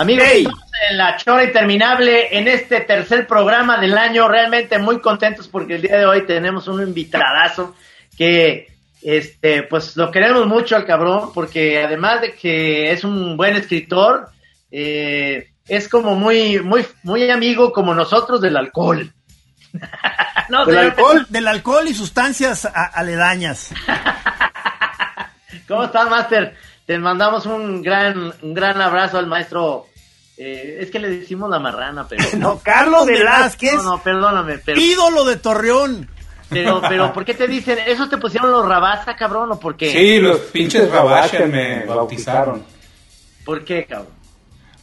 Amigos, 0.00 0.24
estamos 0.32 0.62
en 0.90 0.96
la 0.96 1.16
chora 1.18 1.44
interminable 1.44 2.34
en 2.38 2.48
este 2.48 2.80
tercer 2.80 3.26
programa 3.26 3.78
del 3.78 3.98
año. 3.98 4.28
Realmente 4.28 4.78
muy 4.78 4.98
contentos 4.98 5.46
porque 5.46 5.74
el 5.74 5.82
día 5.82 5.98
de 5.98 6.06
hoy 6.06 6.24
tenemos 6.24 6.68
un 6.68 6.80
invitadazo 6.80 7.76
que, 8.16 8.68
este, 9.02 9.64
pues 9.64 9.98
lo 9.98 10.10
queremos 10.10 10.46
mucho 10.46 10.74
al 10.74 10.86
cabrón 10.86 11.32
porque 11.34 11.84
además 11.84 12.22
de 12.22 12.32
que 12.32 12.90
es 12.92 13.04
un 13.04 13.36
buen 13.36 13.56
escritor, 13.56 14.30
eh, 14.70 15.50
es 15.68 15.86
como 15.86 16.14
muy, 16.14 16.60
muy, 16.60 16.86
muy 17.02 17.30
amigo 17.30 17.70
como 17.70 17.94
nosotros 17.94 18.40
del 18.40 18.56
alcohol. 18.56 19.12
no, 20.48 20.64
del 20.64 20.78
alcohol, 20.78 21.26
del 21.28 21.46
alcohol 21.46 21.86
y 21.88 21.92
sustancias 21.92 22.66
aledañas. 22.74 23.74
¿Cómo 25.68 25.84
estás, 25.84 26.08
Master? 26.08 26.56
Te 26.90 26.98
mandamos 26.98 27.46
un 27.46 27.82
gran, 27.82 28.32
un 28.42 28.52
gran 28.52 28.82
abrazo 28.82 29.16
al 29.16 29.28
maestro. 29.28 29.89
Eh, 30.42 30.78
es 30.80 30.90
que 30.90 30.98
le 30.98 31.10
decimos 31.10 31.50
la 31.50 31.58
marrana, 31.58 32.08
pero. 32.08 32.24
no, 32.38 32.60
Carlos 32.60 33.04
Velázquez. 33.04 33.74
No, 33.74 33.82
no, 33.82 34.02
perdóname. 34.02 34.56
Pero, 34.56 34.80
ídolo 34.80 35.26
de 35.26 35.36
Torreón. 35.36 36.08
Pero, 36.48 36.80
pero, 36.88 37.12
¿por 37.12 37.26
qué 37.26 37.34
te 37.34 37.46
dicen? 37.46 37.78
¿Eso 37.86 38.08
te 38.08 38.16
pusieron 38.16 38.50
los 38.50 38.66
Rabasa, 38.66 39.14
cabrón, 39.16 39.52
o 39.52 39.60
por 39.60 39.76
qué? 39.76 39.92
Sí, 39.92 40.18
los 40.18 40.38
pinches 40.38 40.90
Rabasa 40.90 41.44
me 41.44 41.84
bautizaron. 41.84 42.64
¿Por 43.44 43.66
qué, 43.66 43.84
cabrón? 43.84 44.14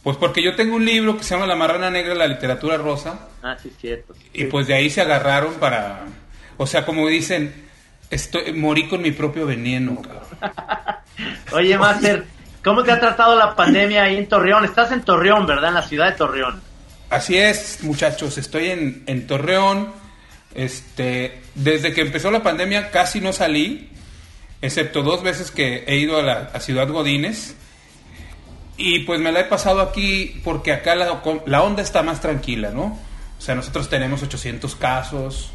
Pues 0.04 0.16
porque 0.16 0.44
yo 0.44 0.54
tengo 0.54 0.76
un 0.76 0.84
libro 0.84 1.16
que 1.16 1.24
se 1.24 1.34
llama 1.34 1.48
La 1.48 1.56
Marrana 1.56 1.90
Negra 1.90 2.12
de 2.12 2.20
la 2.20 2.28
Literatura 2.28 2.76
Rosa. 2.76 3.26
Ah, 3.42 3.56
sí, 3.60 3.72
cierto. 3.80 4.14
Y 4.32 4.44
pues 4.44 4.68
de 4.68 4.74
ahí 4.74 4.88
se 4.88 5.00
agarraron 5.00 5.54
para. 5.54 6.04
O 6.56 6.68
sea, 6.68 6.86
como 6.86 7.08
dicen, 7.08 7.66
estoy, 8.08 8.52
morí 8.52 8.88
con 8.88 9.02
mi 9.02 9.10
propio 9.10 9.44
veneno, 9.44 10.00
cabrón. 10.00 10.22
Oye, 11.52 11.76
Master, 11.76 12.26
¿cómo 12.68 12.84
te 12.84 12.92
ha 12.92 13.00
tratado 13.00 13.34
la 13.34 13.56
pandemia 13.56 14.04
ahí 14.04 14.18
en 14.18 14.28
Torreón? 14.28 14.62
Estás 14.66 14.92
en 14.92 15.00
Torreón, 15.00 15.46
¿verdad? 15.46 15.68
En 15.68 15.74
la 15.74 15.82
ciudad 15.82 16.10
de 16.10 16.16
Torreón. 16.16 16.60
Así 17.08 17.38
es, 17.38 17.78
muchachos, 17.82 18.36
estoy 18.36 18.68
en, 18.70 19.04
en 19.06 19.26
Torreón. 19.26 19.88
Este, 20.54 21.40
desde 21.54 21.94
que 21.94 22.02
empezó 22.02 22.30
la 22.30 22.42
pandemia 22.42 22.90
casi 22.90 23.22
no 23.22 23.32
salí, 23.32 23.88
excepto 24.60 25.02
dos 25.02 25.22
veces 25.22 25.50
que 25.50 25.84
he 25.86 25.96
ido 25.96 26.18
a 26.18 26.22
la 26.22 26.60
Ciudad 26.60 26.88
Godínez. 26.88 27.54
Y 28.76 29.00
pues 29.00 29.18
me 29.18 29.32
la 29.32 29.40
he 29.40 29.44
pasado 29.44 29.80
aquí 29.80 30.38
porque 30.44 30.72
acá 30.72 30.94
la, 30.94 31.22
la, 31.46 31.62
onda 31.62 31.82
está 31.82 32.02
más 32.02 32.20
tranquila, 32.20 32.70
¿no? 32.70 32.98
O 33.38 33.40
sea, 33.40 33.54
nosotros 33.54 33.88
tenemos 33.88 34.22
800 34.22 34.76
casos, 34.76 35.52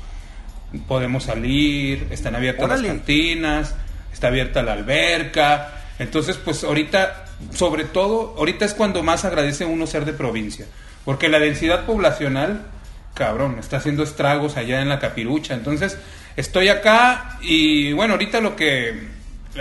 podemos 0.88 1.26
salir, 1.26 2.08
están 2.10 2.36
abiertas 2.36 2.68
las 2.68 2.82
cantinas, 2.82 3.76
está 4.12 4.30
abierta 4.30 4.64
la 4.64 4.74
alberca. 4.74 5.83
Entonces, 6.00 6.38
pues 6.38 6.64
ahorita, 6.64 7.26
sobre 7.54 7.84
todo, 7.84 8.36
ahorita 8.38 8.66
es 8.66 8.74
cuando 8.74 9.04
más 9.04 9.26
agradece 9.26 9.66
uno 9.66 9.88
ser 9.88 10.06
de 10.06 10.14
provincia. 10.14 10.66
Porque 11.06 11.30
la 11.30 11.40
densidad 11.40 11.86
poblacional, 11.86 12.66
cabrón, 13.14 13.58
está 13.60 13.78
haciendo 13.78 14.04
estragos 14.04 14.58
allá 14.58 14.82
en 14.82 14.90
la 14.90 15.00
capirucha. 15.00 15.54
Entonces, 15.54 15.98
estoy 16.36 16.70
acá 16.70 17.38
y 17.42 17.94
bueno, 17.94 18.14
ahorita 18.14 18.42
lo 18.42 18.56
que. 18.56 19.12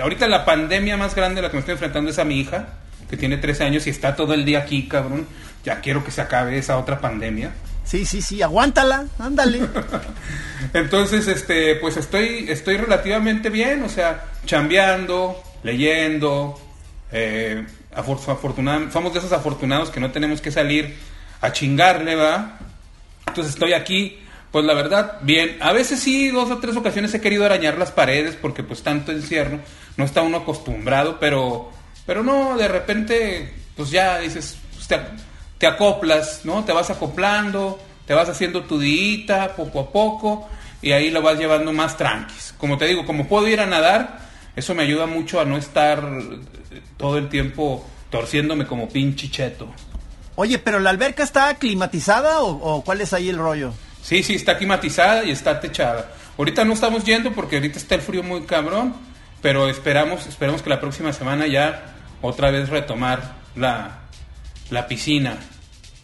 Ahorita 0.01 0.27
la 0.27 0.47
pandemia 0.47 0.97
más 0.97 1.15
grande 1.15 1.41
a 1.41 1.43
la 1.43 1.51
que 1.51 1.57
me 1.57 1.61
estoy 1.61 1.73
enfrentando 1.73 2.11
es 2.11 2.19
a 2.19 2.25
mi 2.25 2.41
hija, 2.41 2.69
que 3.11 3.19
tiene 3.19 3.37
13 3.37 3.65
años 3.65 3.87
y 3.87 3.91
está 3.91 4.17
todo 4.17 4.33
el 4.33 4.47
día 4.47 4.61
aquí, 4.61 4.89
cabrón. 4.89 5.27
Ya 5.65 5.81
quiero 5.81 6.03
que 6.03 6.11
se 6.11 6.23
acabe 6.23 6.57
esa 6.57 6.79
otra 6.79 6.99
pandemia. 6.99 7.53
Sí, 7.85 8.07
sí, 8.07 8.23
sí, 8.23 8.41
aguántala, 8.41 9.07
ándale. 9.19 9.61
Entonces, 10.73 11.29
este, 11.29 11.75
pues 11.77 11.97
estoy, 11.97 12.47
estoy 12.49 12.79
relativamente 12.79 13.51
bien, 13.51 13.83
o 13.83 13.89
sea, 13.89 14.25
chambeando, 14.47 15.43
leyendo, 15.63 16.59
eh, 17.11 17.65
somos 18.91 19.13
de 19.13 19.19
esos 19.19 19.33
afortunados 19.33 19.91
que 19.91 20.01
no 20.01 20.11
tenemos 20.11 20.41
que 20.41 20.51
salir 20.51 20.97
a 21.41 21.53
chingarle, 21.53 22.15
¿va? 22.15 22.59
Entonces 23.27 23.55
estoy 23.55 23.73
aquí, 23.73 24.19
pues 24.51 24.65
la 24.65 24.75
verdad, 24.75 25.19
bien. 25.23 25.57
A 25.61 25.73
veces 25.73 26.01
sí, 26.01 26.31
dos 26.31 26.51
o 26.51 26.59
tres 26.59 26.77
ocasiones 26.77 27.13
he 27.15 27.21
querido 27.21 27.45
arañar 27.45 27.79
las 27.79 27.91
paredes 27.91 28.37
porque 28.41 28.63
pues 28.63 28.83
tanto 28.83 29.13
encierro, 29.13 29.59
no 29.97 30.05
está 30.05 30.23
uno 30.23 30.39
acostumbrado, 30.39 31.19
pero, 31.21 31.71
pero 32.07 32.23
no, 32.23 32.57
de 32.57 32.69
repente, 32.69 33.53
pues 33.77 33.91
ya 33.91 34.19
dices, 34.19 34.57
pues, 34.75 35.01
te 35.59 35.67
acoplas, 35.67 36.45
¿no? 36.45 36.65
Te 36.65 36.73
vas 36.73 36.91
acoplando, 36.91 37.79
te 38.07 38.15
vas 38.15 38.29
haciendo 38.29 38.65
tu 38.65 38.79
dita 38.79 39.55
poco 39.55 39.81
a 39.81 39.93
poco 39.93 40.49
y 40.83 40.93
ahí 40.93 41.11
lo 41.11 41.23
vas 41.23 41.39
llevando 41.39 41.73
más 41.73 41.97
tranquis. 41.97 42.55
Como 42.59 42.77
te 42.77 42.87
digo, 42.87 43.07
como 43.07 43.29
puedo 43.29 43.47
ir 43.47 43.61
a 43.61 43.67
nadar, 43.67 44.19
eso 44.55 44.75
me 44.75 44.83
ayuda 44.83 45.07
mucho 45.07 45.41
a 45.41 45.45
no 45.45 45.57
estar 45.57 46.07
todo 46.97 47.19
el 47.19 47.29
tiempo 47.29 47.87
torciéndome 48.11 48.67
como 48.67 48.89
pinche 48.89 49.31
cheto. 49.31 49.69
Oye, 50.35 50.59
pero 50.59 50.81
la 50.81 50.91
alberca 50.91 51.23
está 51.23 51.55
climatizada 51.55 52.41
o, 52.41 52.83
cuál 52.85 53.01
es 53.01 53.13
ahí 53.13 53.29
el 53.29 53.39
rollo? 53.39 53.73
Sí, 54.03 54.23
sí, 54.23 54.35
está 54.35 54.59
climatizada 54.59 55.25
y 55.25 55.31
está 55.31 55.61
techada. 55.61 56.13
Ahorita 56.39 56.65
no 56.65 56.73
estamos 56.73 57.05
yendo 57.05 57.33
porque 57.33 57.57
ahorita 57.57 57.79
está 57.79 57.95
el 57.95 58.01
frío 58.01 58.23
muy 58.23 58.43
cabrón, 58.43 58.95
pero 59.41 59.69
esperamos, 59.69 60.27
esperamos 60.27 60.63
que 60.63 60.71
la 60.71 60.81
próxima 60.81 61.13
semana 61.13 61.47
ya 61.47 61.95
otra 62.23 62.51
vez 62.51 62.69
retomar 62.69 63.37
la, 63.55 64.01
la 64.71 64.87
piscina. 64.87 65.37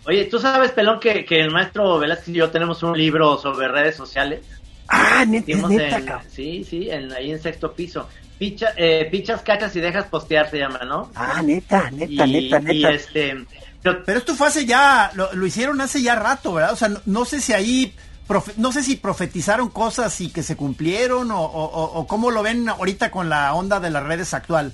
Oye, 0.07 0.25
¿tú 0.27 0.39
sabes, 0.39 0.73
Pelón, 0.73 1.01
que, 1.01 1.25
que 1.25 1.41
el 1.41 1.51
maestro 1.51 1.99
Velázquez 1.99 2.29
y 2.29 2.33
yo 2.35 2.51
tenemos 2.51 2.83
un 2.83 2.97
libro 2.97 3.37
sobre 3.39 3.69
redes 3.69 3.97
sociales? 3.97 4.41
Ah, 4.89 5.25
neta, 5.27 5.55
neta 5.69 6.23
Sí, 6.31 6.65
sí, 6.65 6.91
ahí 6.91 7.31
en 7.31 7.41
sexto 7.41 7.75
piso. 7.75 8.09
Picha, 8.39 8.73
eh, 8.77 9.09
pichas, 9.11 9.43
cachas 9.43 9.75
y 9.75 9.81
dejas 9.81 10.07
postear 10.07 10.49
se 10.51 10.59
llama, 10.59 10.81
¿no? 10.85 11.11
Ah, 11.15 11.43
neta, 11.43 11.91
neta, 11.91 12.27
neta, 12.27 12.61
neta. 12.61 12.91
este, 12.91 13.47
pero, 13.83 14.19
esto 14.19 14.35
fue 14.35 14.49
hace 14.49 14.67
ya, 14.67 15.11
lo, 15.15 15.47
hicieron 15.47 15.81
hace 15.81 16.03
ya 16.03 16.15
rato, 16.15 16.55
¿verdad? 16.55 16.73
O 16.73 16.77
sea, 16.77 16.91
no, 17.07 17.25
sé 17.25 17.41
si 17.41 17.53
ahí, 17.53 17.95
no 18.57 18.73
sé 18.73 18.83
si 18.83 18.97
profetizaron 18.97 19.71
cosas 19.71 20.21
y 20.21 20.31
que 20.31 20.43
se 20.43 20.57
cumplieron 20.57 21.31
o, 21.31 21.43
o, 21.43 22.07
cómo 22.07 22.31
lo 22.31 22.43
ven 22.43 22.69
ahorita 22.69 23.11
con 23.11 23.29
la 23.29 23.55
onda 23.55 23.81
de 23.81 23.91
las 23.91 24.05
redes 24.05 24.35
actual. 24.35 24.73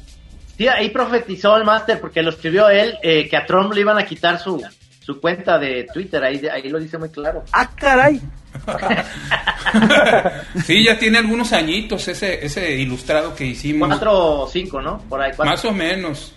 Sí, 0.57 0.69
ahí 0.69 0.91
profetizó 0.91 1.57
el 1.57 1.65
máster 1.65 2.01
porque 2.01 2.23
lo 2.23 2.31
escribió 2.31 2.69
él, 2.69 2.97
eh, 3.03 3.29
que 3.29 3.37
a 3.37 3.45
Trump 3.45 3.73
le 3.73 3.81
iban 3.81 3.99
a 3.99 4.07
quitar 4.07 4.39
su, 4.39 4.63
su 5.01 5.21
cuenta 5.21 5.59
de 5.59 5.87
Twitter, 5.93 6.23
ahí, 6.23 6.41
ahí 6.47 6.69
lo 6.69 6.79
dice 6.79 6.97
muy 6.97 7.11
claro. 7.11 7.45
¡Ah, 7.53 7.71
caray! 7.75 8.21
sí, 10.65 10.85
ya 10.85 10.99
tiene 10.99 11.19
algunos 11.19 11.53
añitos 11.53 12.07
ese, 12.09 12.45
ese 12.45 12.73
ilustrado 12.73 13.35
que 13.35 13.47
hicimos. 13.47 13.89
Cuatro 13.89 14.41
o 14.41 14.49
cinco, 14.49 14.81
¿no? 14.81 14.99
Por 15.09 15.21
ahí. 15.21 15.33
Más 15.39 15.65
o 15.65 15.73
menos, 15.73 16.35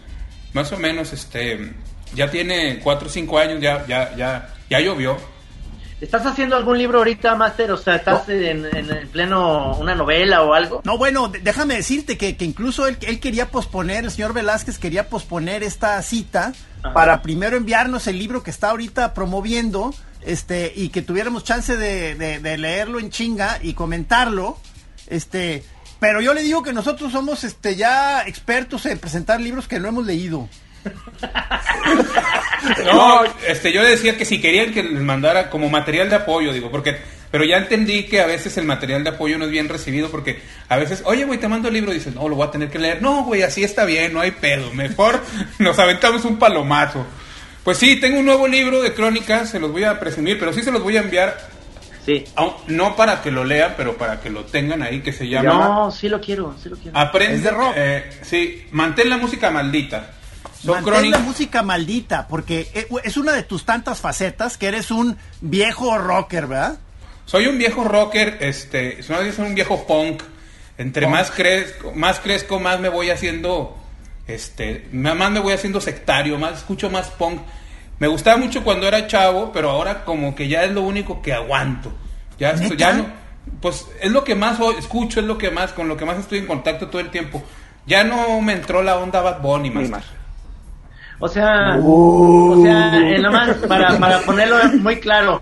más 0.54 0.72
o 0.72 0.78
menos, 0.78 1.14
este, 1.14 1.74
ya 2.14 2.30
tiene 2.30 2.80
cuatro 2.80 3.08
o 3.08 3.12
cinco 3.12 3.38
años, 3.38 3.62
ya, 3.62 3.86
ya, 3.88 4.16
ya, 4.16 4.50
ya 4.70 4.80
llovió. 4.80 5.18
¿Estás 6.00 6.28
haciendo 6.28 6.56
algún 6.56 6.78
libro 6.78 7.00
ahorita, 7.00 7.34
Master? 7.34 7.72
O 7.72 7.78
sea, 7.78 7.96
¿estás 7.96 8.30
en, 8.30 8.66
en, 8.66 9.08
pleno 9.08 9.76
una 9.78 9.96
novela 9.96 10.44
o 10.44 10.54
algo? 10.54 10.82
No, 10.84 10.96
bueno, 10.96 11.32
déjame 11.42 11.76
decirte 11.76 12.20
que, 12.20 12.38
que 12.38 12.46
incluso 12.46 12.86
él, 12.86 12.98
él, 13.02 13.20
quería 13.20 13.50
posponer, 13.50 14.04
el 14.04 14.12
señor 14.12 14.34
Velázquez 14.34 14.78
quería 14.78 15.10
posponer 15.10 15.64
esta 15.64 16.00
cita 16.04 16.54
para 16.94 17.24
primero 17.24 17.58
enviarnos 17.58 18.06
el 18.06 18.20
libro 18.20 18.44
que 18.44 18.52
está 18.52 18.70
ahorita 18.70 19.16
promoviendo 19.16 19.92
este 20.28 20.72
y 20.76 20.90
que 20.90 21.02
tuviéramos 21.02 21.44
chance 21.44 21.78
de, 21.78 22.16
de, 22.16 22.58
leerlo 22.58 23.00
en 23.00 23.10
chinga 23.10 23.60
y 23.62 23.74
comentarlo. 23.74 24.58
Este, 25.08 25.64
pero 26.00 26.22
yo 26.22 26.34
le 26.34 26.44
digo 26.44 26.62
que 26.62 26.74
nosotros 26.74 27.12
somos 27.12 27.44
este 27.44 27.76
ya 27.76 28.28
expertos 28.28 28.86
en 28.86 29.00
presentar 29.00 29.40
libros 29.40 29.68
que 29.68 29.80
no 29.80 29.88
hemos 29.88 30.06
leído. 30.06 30.48
No, 32.86 33.24
este, 33.48 33.72
yo 33.72 33.84
decía 33.84 34.18
que 34.18 34.26
si 34.26 34.42
querían 34.42 34.74
que 34.74 34.84
les 34.84 35.02
mandara 35.02 35.50
como 35.50 35.70
material 35.70 36.10
de 36.10 36.16
apoyo, 36.16 36.52
digo, 36.52 36.72
porque, 36.72 36.98
pero 37.32 37.46
ya 37.46 37.58
entendí 37.58 38.04
que 38.04 38.20
a 38.20 38.26
veces 38.26 38.58
el 38.58 38.66
material 38.66 39.04
de 39.04 39.12
apoyo 39.12 39.38
no 39.38 39.46
es 39.46 39.52
bien 39.52 39.70
recibido 39.70 40.10
porque 40.10 40.42
a 40.68 40.76
veces, 40.78 41.04
oye, 41.06 41.24
güey, 41.26 41.40
te 41.40 41.48
mando 41.48 41.68
el 41.68 41.76
libro 41.76 41.92
y 41.92 41.96
dices, 41.96 42.16
no, 42.16 42.28
lo 42.28 42.36
voy 42.36 42.48
a 42.48 42.52
tener 42.52 42.70
que 42.70 42.80
leer. 42.80 43.02
No, 43.02 43.24
güey, 43.24 43.44
así 43.44 43.64
está 43.64 43.86
bien, 43.86 44.14
no 44.14 44.22
hay 44.22 44.32
pedo, 44.32 44.74
mejor 44.74 45.24
nos 45.60 45.78
aventamos 45.80 46.26
un 46.26 46.40
palomazo. 46.40 47.06
Pues 47.68 47.80
sí, 47.80 47.98
tengo 47.98 48.20
un 48.20 48.26
nuevo 48.26 48.48
libro 48.48 48.82
de 48.82 48.94
crónicas, 48.94 49.50
se 49.50 49.60
los 49.60 49.74
voy 49.74 49.84
a 49.84 50.00
presumir, 50.00 50.40
pero 50.40 50.54
sí 50.54 50.64
se 50.64 50.72
los 50.72 50.82
voy 50.82 50.96
a 50.96 51.02
enviar. 51.02 51.38
Sí. 52.06 52.24
no 52.68 52.96
para 52.96 53.22
que 53.22 53.30
lo 53.30 53.44
lean, 53.44 53.74
pero 53.76 53.98
para 53.98 54.22
que 54.22 54.30
lo 54.30 54.46
tengan 54.46 54.82
ahí, 54.82 55.02
que 55.02 55.12
se 55.12 55.28
llama... 55.28 55.54
No, 55.54 55.92
sí 55.92 56.08
lo 56.08 56.22
quiero, 56.22 56.56
sí 56.64 56.70
lo 56.70 56.78
quiero. 56.78 56.98
Aprende, 56.98 57.36
es 57.36 57.44
de 57.44 57.52
rock. 57.52 57.74
Eh, 57.76 58.10
sí, 58.22 58.68
mantén 58.72 59.10
la 59.10 59.18
música 59.18 59.52
maldita. 59.52 60.12
Mantén 60.64 61.12
la 61.12 61.20
música 61.20 61.62
maldita, 61.62 62.30
porque 62.30 62.70
e, 62.74 62.88
es 63.04 63.18
una 63.18 63.34
de 63.34 63.44
tus 63.44 63.66
tantas 63.66 64.00
facetas 64.00 64.58
que 64.58 64.68
eres 64.68 64.90
un 64.90 65.18
viejo 65.42 65.98
rocker, 65.98 66.48
¿verdad? 66.48 66.80
Soy 67.26 67.48
un 67.48 67.58
viejo 67.58 67.84
rocker, 67.84 68.38
este, 68.40 69.04
soy 69.04 69.34
un 69.40 69.56
viejo 69.56 69.86
punk. 69.86 70.24
Entre 70.78 71.06
más 71.06 71.32
crezco, 71.32 71.92
más 71.92 72.22
crezco, 72.22 72.62
más 72.62 72.80
me 72.80 72.88
voy 72.88 73.10
haciendo, 73.10 73.78
este, 74.28 74.88
más 74.92 75.32
me 75.32 75.40
voy 75.40 75.54
haciendo 75.54 75.80
sectario, 75.82 76.38
más 76.38 76.58
escucho 76.60 76.90
más 76.90 77.10
punk. 77.10 77.42
Me 78.00 78.08
gustaba 78.08 78.38
mucho 78.38 78.64
cuando 78.64 78.88
era 78.88 79.08
chavo, 79.08 79.52
pero 79.52 79.70
ahora 79.72 80.04
como 80.06 80.36
que 80.36 80.48
ya 80.48 80.64
es 80.64 80.72
lo 80.72 80.82
único 80.84 81.22
que 81.22 81.34
aguanto. 81.34 81.92
Ya, 82.38 82.54
ya 82.56 82.94
no, 82.94 83.06
pues 83.62 83.88
es 84.02 84.12
lo 84.12 84.24
que 84.24 84.36
más 84.36 84.60
escucho, 84.78 85.20
es 85.20 85.26
lo 85.26 85.38
que 85.38 85.50
más, 85.50 85.74
con 85.74 85.88
lo 85.88 85.98
que 85.98 86.06
más 86.06 86.18
estoy 86.20 86.40
en 86.40 86.46
contacto 86.46 86.88
todo 86.88 87.02
el 87.02 87.10
tiempo. 87.10 87.42
Ya 87.88 88.04
no 88.04 88.40
me 88.42 88.54
entró 88.54 88.84
la 88.84 88.98
onda 88.98 89.22
Bad 89.22 89.42
Bunny 89.42 89.72
más. 89.72 89.90
O 91.20 91.28
sea, 91.28 91.78
o 91.82 92.60
sea, 92.62 93.00
eh, 93.00 93.18
nomás 93.18 93.56
para, 93.68 93.98
para 93.98 94.20
ponerlo 94.20 94.58
muy 94.82 95.00
claro, 95.00 95.42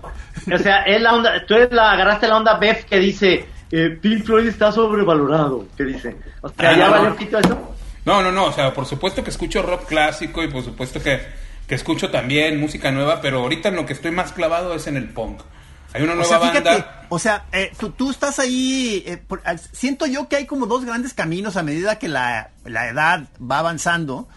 o 0.50 0.58
sea, 0.58 0.82
es 0.84 1.02
la 1.02 1.12
onda, 1.14 1.44
tú 1.46 1.52
eres 1.54 1.70
la, 1.70 1.92
agarraste 1.92 2.28
la 2.28 2.36
onda 2.38 2.56
Beth 2.58 2.84
que 2.86 2.98
dice, 2.98 3.46
eh, 3.70 3.90
Pink 4.00 4.24
Floyd 4.24 4.46
está 4.48 4.72
sobrevalorado, 4.72 5.66
¿qué 5.76 5.84
dice? 5.84 6.16
O 6.40 6.48
sea, 6.48 6.70
Ah, 6.70 6.72
¿ya 6.78 6.84
no, 6.86 6.90
valió 6.92 7.08
no. 7.10 7.14
poquito 7.14 7.38
eso? 7.38 7.75
No, 8.06 8.22
no, 8.22 8.32
no, 8.32 8.46
o 8.46 8.52
sea, 8.52 8.72
por 8.72 8.86
supuesto 8.86 9.22
que 9.22 9.30
escucho 9.30 9.60
rock 9.62 9.84
clásico 9.86 10.42
y 10.42 10.48
por 10.48 10.64
supuesto 10.64 11.02
que, 11.02 11.20
que 11.66 11.74
escucho 11.74 12.10
también 12.10 12.58
música 12.58 12.90
nueva, 12.92 13.20
pero 13.20 13.40
ahorita 13.40 13.68
en 13.68 13.76
lo 13.76 13.84
que 13.84 13.92
estoy 13.92 14.12
más 14.12 14.32
clavado 14.32 14.74
es 14.74 14.86
en 14.86 14.96
el 14.96 15.08
punk. 15.10 15.42
Hay 15.92 16.02
una 16.02 16.12
O 16.12 16.16
nueva 16.16 16.28
sea, 16.28 16.40
fíjate, 16.40 16.68
banda. 16.70 17.06
o 17.08 17.18
sea, 17.18 17.44
eh, 17.52 17.72
tú, 17.78 17.90
tú 17.90 18.10
estás 18.10 18.38
ahí, 18.38 19.02
eh, 19.06 19.16
por- 19.18 19.42
al- 19.44 19.58
siento 19.58 20.06
yo 20.06 20.28
que 20.28 20.36
hay 20.36 20.46
como 20.46 20.66
dos 20.66 20.84
grandes 20.84 21.14
caminos 21.14 21.56
a 21.56 21.62
medida 21.62 21.98
que 21.98 22.08
la, 22.08 22.50
la 22.64 22.88
edad 22.88 23.24
va 23.40 23.58
avanzando. 23.60 24.28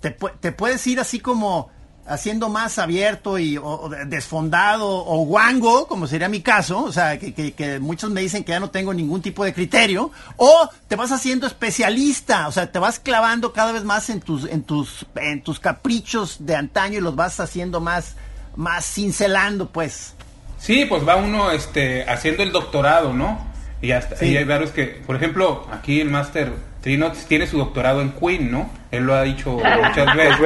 Te, 0.00 0.10
te 0.40 0.52
puedes 0.52 0.86
ir 0.86 1.00
así 1.00 1.18
como 1.20 1.70
haciendo 2.08 2.48
más 2.48 2.78
abierto 2.78 3.38
y 3.38 3.56
o- 3.58 3.90
desfondado 4.06 4.86
o 4.88 5.24
guango, 5.24 5.86
como 5.88 6.06
sería 6.06 6.28
mi 6.28 6.40
caso, 6.40 6.82
o 6.84 6.92
sea, 6.92 7.18
que, 7.18 7.32
que- 7.34 7.52
que 7.52 7.78
muchos 7.80 8.10
me 8.10 8.20
dicen 8.20 8.44
que 8.44 8.52
ya 8.52 8.60
no 8.60 8.70
tengo 8.70 8.92
ningún 8.94 9.22
tipo 9.22 9.44
de 9.44 9.52
criterio, 9.52 10.10
o 10.36 10.68
te 10.88 10.96
vas 10.96 11.12
haciendo 11.12 11.46
especialista, 11.46 12.48
o 12.48 12.52
sea, 12.52 12.70
te 12.70 12.78
vas 12.78 12.98
clavando 12.98 13.52
cada 13.52 13.72
vez 13.72 13.84
más 13.84 14.08
en 14.10 14.20
tus, 14.20 14.44
en 14.44 14.62
tus, 14.62 15.06
en 15.16 15.42
tus 15.42 15.60
caprichos 15.60 16.36
de 16.40 16.54
antaño 16.56 16.98
y 16.98 17.00
los 17.00 17.14
vas 17.16 17.40
haciendo 17.40 17.80
más, 17.80 18.14
más 18.56 18.84
cincelando, 18.86 19.68
pues. 19.70 20.14
Sí, 20.58 20.86
pues 20.88 21.06
va 21.06 21.16
uno 21.16 21.50
este, 21.50 22.08
haciendo 22.08 22.42
el 22.42 22.52
doctorado, 22.52 23.12
¿no? 23.12 23.38
Y, 23.82 23.92
hasta, 23.92 24.16
Sí. 24.16 24.26
y 24.26 24.36
hay 24.38 24.44
varios 24.44 24.70
que, 24.70 24.86
por 25.06 25.16
ejemplo, 25.16 25.66
aquí 25.70 26.00
el 26.00 26.08
máster 26.10 26.52
Trinots 26.86 27.26
tiene 27.26 27.48
su 27.48 27.58
doctorado 27.58 28.00
en 28.00 28.10
Queen, 28.12 28.48
¿no? 28.52 28.70
Él 28.92 29.02
lo 29.06 29.16
ha 29.16 29.24
dicho 29.24 29.50
muchas 29.58 30.14
veces. 30.16 30.38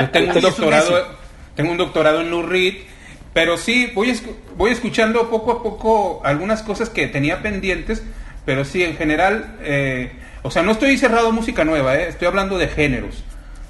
Yo 0.00 0.10
tengo 0.10 0.32
un 0.32 0.40
doctorado, 0.42 1.06
tengo 1.54 1.70
un 1.70 1.76
doctorado 1.76 2.20
en 2.20 2.30
Lou 2.32 2.42
Reed, 2.42 2.74
pero 3.32 3.56
sí, 3.56 3.92
voy, 3.94 4.12
voy 4.56 4.72
escuchando 4.72 5.30
poco 5.30 5.52
a 5.52 5.62
poco 5.62 6.20
algunas 6.24 6.64
cosas 6.64 6.90
que 6.90 7.06
tenía 7.06 7.42
pendientes, 7.42 8.02
pero 8.44 8.64
sí, 8.64 8.82
en 8.82 8.96
general, 8.96 9.54
eh, 9.60 10.10
o 10.42 10.50
sea, 10.50 10.64
no 10.64 10.72
estoy 10.72 10.98
cerrado 10.98 11.28
a 11.28 11.30
música 11.30 11.64
nueva, 11.64 11.94
¿eh? 11.94 12.08
estoy 12.08 12.26
hablando 12.26 12.58
de 12.58 12.66
géneros. 12.66 13.22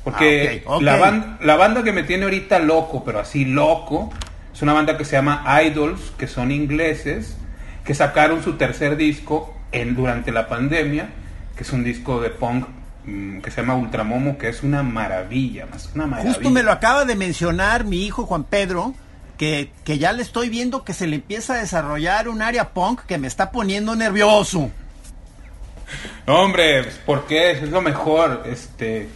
Porque 0.02 0.62
Ah. 0.66 0.78
La, 0.80 0.96
ban- 0.98 1.36
la 1.42 1.56
banda 1.56 1.82
que 1.82 1.92
me 1.92 2.04
tiene 2.04 2.24
ahorita 2.24 2.58
loco, 2.60 3.04
pero 3.04 3.18
así 3.20 3.44
loco, 3.44 4.10
es 4.54 4.62
una 4.62 4.72
banda 4.72 4.96
que 4.96 5.04
se 5.04 5.12
llama 5.12 5.44
Idols, 5.62 6.14
que 6.16 6.26
son 6.26 6.52
ingleses, 6.52 7.36
que 7.84 7.92
sacaron 7.92 8.42
su 8.42 8.54
tercer 8.54 8.96
disco 8.96 9.54
en, 9.72 9.94
durante 9.94 10.32
la 10.32 10.48
pandemia, 10.48 11.10
que 11.58 11.64
es 11.64 11.72
un 11.72 11.82
disco 11.82 12.20
de 12.20 12.30
punk 12.30 12.68
mm, 13.04 13.40
que 13.40 13.50
se 13.50 13.62
llama 13.62 13.74
Ultramomo, 13.74 14.38
que 14.38 14.48
es 14.48 14.62
una 14.62 14.84
maravilla, 14.84 15.66
más 15.66 15.90
una 15.92 16.06
maravilla. 16.06 16.34
Justo 16.34 16.50
me 16.50 16.62
lo 16.62 16.70
acaba 16.70 17.04
de 17.04 17.16
mencionar 17.16 17.84
mi 17.84 18.06
hijo 18.06 18.26
Juan 18.26 18.44
Pedro, 18.44 18.94
que, 19.36 19.72
que 19.84 19.98
ya 19.98 20.12
le 20.12 20.22
estoy 20.22 20.50
viendo 20.50 20.84
que 20.84 20.92
se 20.94 21.08
le 21.08 21.16
empieza 21.16 21.54
a 21.54 21.56
desarrollar 21.56 22.28
un 22.28 22.42
área 22.42 22.68
punk 22.70 23.00
que 23.06 23.18
me 23.18 23.26
está 23.26 23.50
poniendo 23.50 23.96
nervioso. 23.96 24.70
No, 26.28 26.34
hombre, 26.42 26.84
¿por 27.04 27.26
qué? 27.26 27.50
Es 27.50 27.62
lo 27.68 27.82
mejor. 27.82 28.44
Este. 28.46 29.08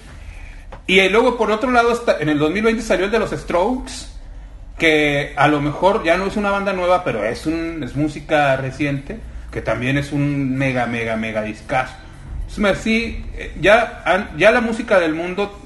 Y 0.88 0.98
eh, 0.98 1.08
luego, 1.08 1.38
por 1.38 1.52
otro 1.52 1.70
lado, 1.70 1.92
está- 1.92 2.18
en 2.18 2.28
el 2.28 2.40
2020 2.40 2.82
salió 2.82 3.04
el 3.04 3.12
de 3.12 3.20
los 3.20 3.30
Strokes, 3.30 3.92
que 4.78 5.32
a 5.36 5.46
lo 5.46 5.60
mejor 5.60 6.02
ya 6.02 6.16
no 6.16 6.26
es 6.26 6.36
una 6.36 6.50
banda 6.50 6.72
nueva, 6.72 7.04
pero 7.04 7.24
es, 7.24 7.46
un, 7.46 7.84
es 7.84 7.94
música 7.94 8.56
reciente, 8.56 9.20
que 9.52 9.62
también 9.62 9.96
es 9.96 10.10
un 10.10 10.56
mega, 10.56 10.86
mega, 10.86 11.14
mega 11.14 11.42
discazo. 11.42 11.94
Más, 12.58 12.78
sí, 12.78 13.24
eh, 13.34 13.54
ya, 13.60 14.30
ya 14.36 14.50
la 14.50 14.60
música 14.60 14.98
del 14.98 15.14
mundo 15.14 15.58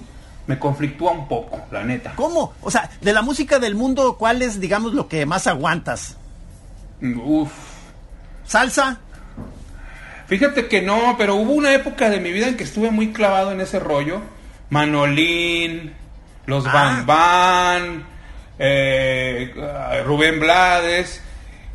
me 0.47 0.59
conflictúa 0.59 1.13
un 1.13 1.27
poco, 1.29 1.61
la 1.73 1.83
neta. 1.83 2.13
¿Cómo? 2.15 2.55
O 2.63 2.71
sea, 2.71 2.89
de 3.01 3.13
la 3.13 3.23
música 3.23 3.59
del 3.59 3.75
mundo, 3.75 4.17
¿cuál 4.19 4.43
es, 4.43 4.61
digamos, 4.61 4.95
lo 4.95 5.09
que 5.09 5.27
más 5.27 5.47
aguantas? 5.47 6.17
Uf. 7.03 7.51
¿Salsa? 8.45 8.99
Fíjate 10.29 10.69
que 10.69 10.83
no, 10.83 11.17
pero 11.19 11.35
hubo 11.37 11.53
una 11.53 11.73
época 11.75 12.11
de 12.11 12.21
mi 12.21 12.33
vida 12.33 12.49
en 12.49 12.57
que 12.57 12.65
estuve 12.65 12.91
muy 12.91 13.13
clavado 13.13 13.53
en 13.53 13.61
ese 13.61 13.79
rollo. 13.81 14.21
Manolín, 14.71 15.93
los 16.47 16.65
Ah. 16.67 16.73
Van 16.73 17.07
Van, 17.07 18.07
eh, 18.59 19.53
Rubén 20.05 20.41
Blades. 20.41 21.21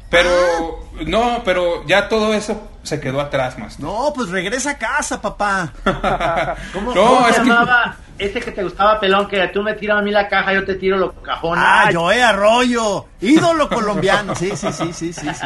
Pero 0.10 0.90
no, 1.08 1.42
pero 1.46 1.86
ya 1.88 2.10
todo 2.10 2.34
eso 2.34 2.70
se 2.84 3.00
quedó 3.00 3.22
atrás 3.22 3.58
más. 3.60 3.80
No, 3.80 4.12
pues 4.16 4.30
regresa 4.30 4.72
a 4.72 4.78
casa, 4.78 5.22
papá. 5.22 5.72
¿Cómo, 6.74 6.94
No, 6.94 7.06
cómo 7.06 7.28
es 7.28 7.36
se 7.36 7.42
que- 7.42 7.48
llamaba 7.50 7.96
ese 8.18 8.40
que 8.40 8.52
te 8.52 8.64
gustaba, 8.64 9.00
pelón? 9.00 9.28
Que 9.28 9.48
tú 9.48 9.62
me 9.64 9.74
tiras 9.74 9.98
a 10.00 10.02
mí 10.02 10.12
la 10.12 10.28
caja, 10.28 10.54
yo 10.54 10.64
te 10.66 10.76
tiro 10.76 10.98
los 10.98 11.12
cajones. 11.24 11.64
Ah, 11.68 11.90
Joe 11.94 12.22
Arroyo, 12.22 13.06
ídolo 13.20 13.68
colombiano. 13.70 14.36
Sí, 14.36 14.52
sí, 14.56 14.72
sí, 14.72 14.94
sí, 14.94 15.14
sí. 15.14 15.28
sí. 15.34 15.46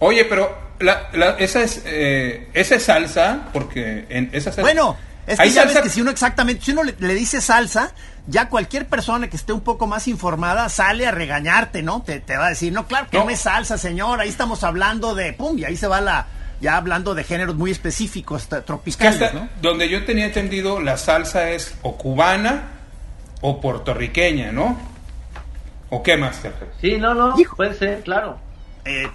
Oye, 0.00 0.24
pero 0.24 0.56
la, 0.78 1.08
la- 1.12 1.30
esa 1.38 1.60
es 1.62 1.82
eh, 1.84 2.48
esa 2.54 2.76
es 2.76 2.84
salsa 2.84 3.40
porque 3.52 4.06
en 4.08 4.30
esa 4.32 4.50
salsa- 4.50 4.62
Bueno, 4.62 4.96
es 5.28 5.36
que 5.36 5.42
hay 5.42 5.50
ya 5.50 5.62
ves 5.64 5.72
salsa 5.72 5.82
que 5.82 5.90
si 5.90 6.00
uno 6.00 6.10
exactamente, 6.10 6.64
si 6.64 6.72
uno 6.72 6.82
le, 6.82 6.94
le 6.98 7.14
dice 7.14 7.40
salsa, 7.40 7.92
ya 8.26 8.48
cualquier 8.48 8.86
persona 8.86 9.28
que 9.28 9.36
esté 9.36 9.52
un 9.52 9.60
poco 9.62 9.86
más 9.86 10.08
informada 10.08 10.68
sale 10.68 11.06
a 11.06 11.10
regañarte, 11.10 11.82
¿no? 11.82 12.02
Te, 12.02 12.20
te 12.20 12.36
va 12.36 12.46
a 12.46 12.48
decir, 12.50 12.72
no, 12.72 12.86
claro 12.86 13.08
que 13.10 13.18
no. 13.18 13.24
No. 13.24 13.30
es 13.30 13.40
salsa, 13.40 13.78
señor, 13.78 14.20
ahí 14.20 14.28
estamos 14.28 14.64
hablando 14.64 15.14
de, 15.14 15.32
pum, 15.32 15.58
y 15.58 15.64
ahí 15.64 15.76
se 15.76 15.86
va 15.86 16.00
la, 16.00 16.26
ya 16.60 16.76
hablando 16.76 17.14
de 17.14 17.24
géneros 17.24 17.54
muy 17.56 17.70
específicos, 17.70 18.48
tropicales, 18.66 19.22
hasta 19.22 19.38
¿no? 19.38 19.48
donde 19.62 19.88
yo 19.88 20.04
tenía 20.04 20.26
entendido, 20.26 20.80
la 20.80 20.96
salsa 20.96 21.50
es 21.50 21.74
o 21.82 21.96
cubana 21.96 22.64
o 23.40 23.60
puertorriqueña, 23.60 24.52
¿no? 24.52 24.78
¿O 25.90 26.02
qué 26.02 26.16
más? 26.16 26.36
Sergio? 26.36 26.66
Sí, 26.80 26.98
no, 26.98 27.14
no, 27.14 27.38
Hijo. 27.38 27.56
puede 27.56 27.74
ser, 27.74 28.02
claro. 28.02 28.38
Eh, 28.84 29.08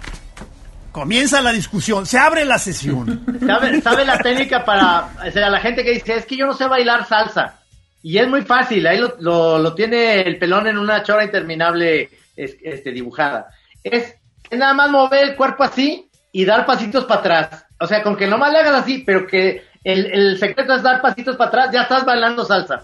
comienza 0.94 1.42
la 1.42 1.50
discusión, 1.50 2.06
se 2.06 2.18
abre 2.18 2.44
la 2.44 2.56
sesión. 2.58 3.26
¿Sabe, 3.44 3.80
sabe 3.82 4.04
la 4.04 4.16
técnica 4.18 4.64
para 4.64 5.08
o 5.26 5.30
sea, 5.32 5.50
la 5.50 5.58
gente 5.60 5.82
que 5.82 5.90
dice, 5.90 6.14
es 6.14 6.24
que 6.24 6.36
yo 6.36 6.46
no 6.46 6.54
sé 6.54 6.66
bailar 6.68 7.04
salsa? 7.08 7.58
Y 8.00 8.16
es 8.18 8.28
muy 8.28 8.42
fácil, 8.42 8.86
ahí 8.86 8.98
lo, 8.98 9.16
lo, 9.18 9.58
lo 9.58 9.74
tiene 9.74 10.20
el 10.22 10.38
pelón 10.38 10.68
en 10.68 10.78
una 10.78 11.02
chora 11.02 11.24
interminable 11.24 12.10
es- 12.36 12.56
este, 12.62 12.92
dibujada. 12.92 13.48
Es, 13.82 14.14
es 14.48 14.58
nada 14.58 14.72
más 14.72 14.88
mover 14.90 15.24
el 15.30 15.34
cuerpo 15.36 15.64
así 15.64 16.08
y 16.30 16.44
dar 16.44 16.64
pasitos 16.64 17.04
para 17.06 17.20
atrás. 17.20 17.64
O 17.80 17.86
sea, 17.88 18.02
con 18.04 18.16
que 18.16 18.28
nomás 18.28 18.52
le 18.52 18.58
hagas 18.60 18.82
así, 18.82 19.02
pero 19.04 19.26
que 19.26 19.64
el, 19.82 20.06
el 20.06 20.38
secreto 20.38 20.74
es 20.74 20.82
dar 20.84 21.02
pasitos 21.02 21.36
para 21.36 21.48
atrás, 21.48 21.70
ya 21.72 21.82
estás 21.82 22.04
bailando 22.04 22.44
salsa. 22.44 22.82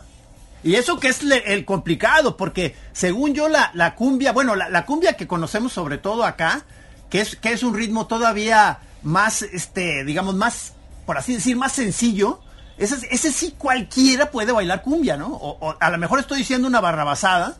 Y 0.64 0.74
eso 0.74 0.98
que 0.98 1.08
es 1.08 1.22
le- 1.22 1.54
el 1.54 1.64
complicado, 1.64 2.36
porque 2.36 2.74
según 2.92 3.34
yo 3.34 3.48
la, 3.48 3.70
la 3.74 3.94
cumbia, 3.94 4.32
bueno, 4.32 4.56
la, 4.56 4.68
la 4.68 4.84
cumbia 4.84 5.12
que 5.14 5.26
conocemos 5.28 5.72
sobre 5.72 5.98
todo 5.98 6.24
acá, 6.24 6.64
que 7.10 7.20
es, 7.20 7.36
que 7.36 7.52
es 7.52 7.62
un 7.62 7.74
ritmo 7.74 8.06
todavía 8.06 8.78
más, 9.02 9.42
este, 9.42 10.04
digamos, 10.04 10.34
más, 10.34 10.74
por 11.04 11.18
así 11.18 11.34
decir, 11.34 11.56
más 11.56 11.72
sencillo, 11.72 12.40
ese, 12.78 13.06
ese 13.10 13.32
sí 13.32 13.54
cualquiera 13.58 14.30
puede 14.30 14.52
bailar 14.52 14.82
cumbia, 14.82 15.16
¿no? 15.16 15.26
O, 15.26 15.58
o 15.60 15.76
a 15.78 15.90
lo 15.90 15.98
mejor 15.98 16.20
estoy 16.20 16.38
diciendo 16.38 16.66
una 16.66 16.80
barrabasada, 16.80 17.58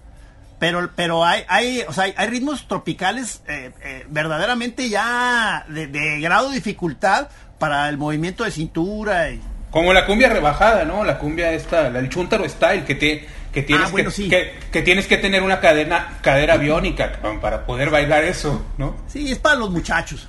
pero, 0.60 0.90
pero 0.94 1.24
hay, 1.24 1.42
hay, 1.48 1.82
o 1.88 1.92
sea, 1.92 2.04
hay, 2.14 2.26
ritmos 2.28 2.68
tropicales 2.68 3.42
eh, 3.48 3.72
eh, 3.82 4.06
verdaderamente 4.08 4.88
ya 4.88 5.64
de, 5.68 5.86
de 5.86 6.20
grado 6.20 6.50
de 6.50 6.56
dificultad 6.56 7.28
para 7.58 7.88
el 7.88 7.96
movimiento 7.96 8.44
de 8.44 8.50
cintura 8.50 9.30
y, 9.30 9.40
Como 9.70 9.92
la 9.92 10.04
cumbia 10.04 10.28
rebajada, 10.28 10.84
¿no? 10.84 11.02
La 11.02 11.18
cumbia 11.18 11.52
esta, 11.52 11.86
el 11.88 12.08
chuntaro 12.10 12.46
style, 12.48 12.84
que, 12.84 12.94
te, 12.94 13.26
que, 13.52 13.62
tienes 13.62 13.88
Ah, 13.88 13.90
bueno, 13.90 14.10
que, 14.10 14.14
sí. 14.16 14.28
que, 14.28 14.52
que 14.72 14.82
tienes 14.82 15.06
que 15.06 15.16
tener 15.16 15.42
una 15.42 15.60
cadena, 15.60 16.18
cadera 16.22 16.56
biónica 16.56 17.12
para 17.40 17.66
poder 17.66 17.90
bailar 17.90 18.24
eso, 18.24 18.64
¿no? 18.78 18.96
Sí, 19.06 19.30
es 19.32 19.38
para 19.38 19.56
los 19.56 19.70
muchachos. 19.70 20.28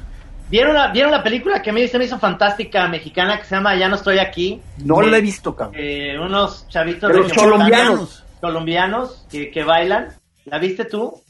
¿Vieron 0.49 0.73
la, 0.73 0.87
¿Vieron 0.89 1.11
la 1.11 1.23
película 1.23 1.61
que 1.61 1.69
a 1.69 1.73
mí 1.73 1.87
se 1.87 1.97
me 1.97 2.05
hizo 2.05 2.19
fantástica 2.19 2.87
mexicana 2.87 3.39
que 3.39 3.45
se 3.45 3.55
llama 3.55 3.75
Ya 3.75 3.87
no 3.87 3.95
estoy 3.95 4.19
aquí? 4.19 4.59
No 4.83 4.99
De- 4.99 5.07
la 5.07 5.17
he 5.17 5.21
visto, 5.21 5.55
cabrón. 5.55 5.75
eh, 5.79 6.17
unos 6.19 6.67
chavitos 6.67 7.09
De 7.09 7.17
los 7.19 7.27
Yucatán, 7.29 7.49
colombianos. 7.51 8.23
colombianos 8.41 9.25
que, 9.31 9.49
que 9.49 9.63
bailan. 9.63 10.09
¿La 10.45 10.57
viste 10.59 10.85
tú? 10.85 11.21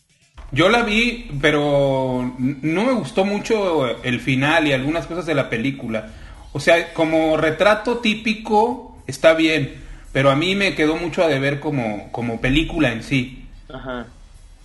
Yo 0.54 0.70
la 0.70 0.82
vi, 0.84 1.30
pero 1.40 2.34
no 2.40 2.84
me 2.84 2.92
gustó 2.94 3.24
mucho 3.24 4.02
el 4.04 4.20
final 4.20 4.68
y 4.68 4.74
algunas 4.74 5.06
cosas 5.06 5.26
de 5.26 5.36
la 5.36 5.50
película. 5.50 6.08
O 6.54 6.60
sea, 6.60 6.94
como 6.94 7.38
retrato 7.38 8.00
típico 8.00 8.98
está 9.08 9.34
bien, 9.34 9.76
pero 10.12 10.30
a 10.32 10.36
mí 10.36 10.56
me 10.56 10.76
quedó 10.76 10.96
mucho 10.96 11.24
a 11.24 11.28
deber 11.28 11.60
como, 11.60 12.12
como 12.12 12.40
película 12.42 12.92
en 12.92 13.04
sí. 13.04 13.46
Ajá. 13.74 14.06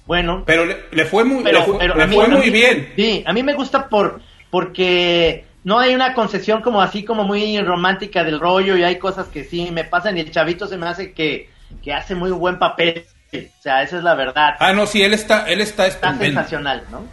Bueno, 0.06 0.44
Pero 0.46 0.64
le, 0.66 0.76
le 0.92 1.04
fue 1.04 1.24
muy, 1.24 1.42
pero, 1.42 1.58
le 1.60 1.64
fue, 1.64 1.78
pero 1.78 1.96
le 1.96 2.02
a 2.02 2.06
mí, 2.06 2.14
fue 2.14 2.24
a 2.26 2.28
muy 2.28 2.42
mí- 2.46 2.50
bien. 2.50 2.92
Sí, 2.94 3.24
a 3.26 3.32
mí 3.32 3.42
me 3.42 3.54
gusta 3.54 3.88
por 3.88 4.20
porque 4.50 5.44
no 5.64 5.78
hay 5.80 5.94
una 5.94 6.14
concesión 6.14 6.62
como 6.62 6.80
así 6.80 7.04
como 7.04 7.24
muy 7.24 7.58
romántica 7.60 8.22
del 8.22 8.38
rollo 8.38 8.76
y 8.76 8.84
hay 8.84 8.98
cosas 8.98 9.26
que 9.26 9.42
sí 9.44 9.68
me 9.72 9.82
pasan 9.84 10.16
y 10.16 10.20
el 10.20 10.30
chavito 10.30 10.66
se 10.68 10.76
me 10.76 10.86
hace 10.86 11.12
que, 11.12 11.50
que 11.82 11.92
hace 11.92 12.14
muy 12.14 12.30
buen 12.30 12.58
papel. 12.58 13.04
O 13.34 13.62
sea, 13.62 13.82
esa 13.82 13.98
es 13.98 14.04
la 14.04 14.14
verdad. 14.14 14.54
Ah, 14.60 14.72
no, 14.72 14.86
sí, 14.86 15.02
él 15.02 15.12
está, 15.12 15.46
él 15.50 15.60
está 15.60 15.86
Está 15.88 16.16
sensacional, 16.16 16.84
¿no? 16.90 17.04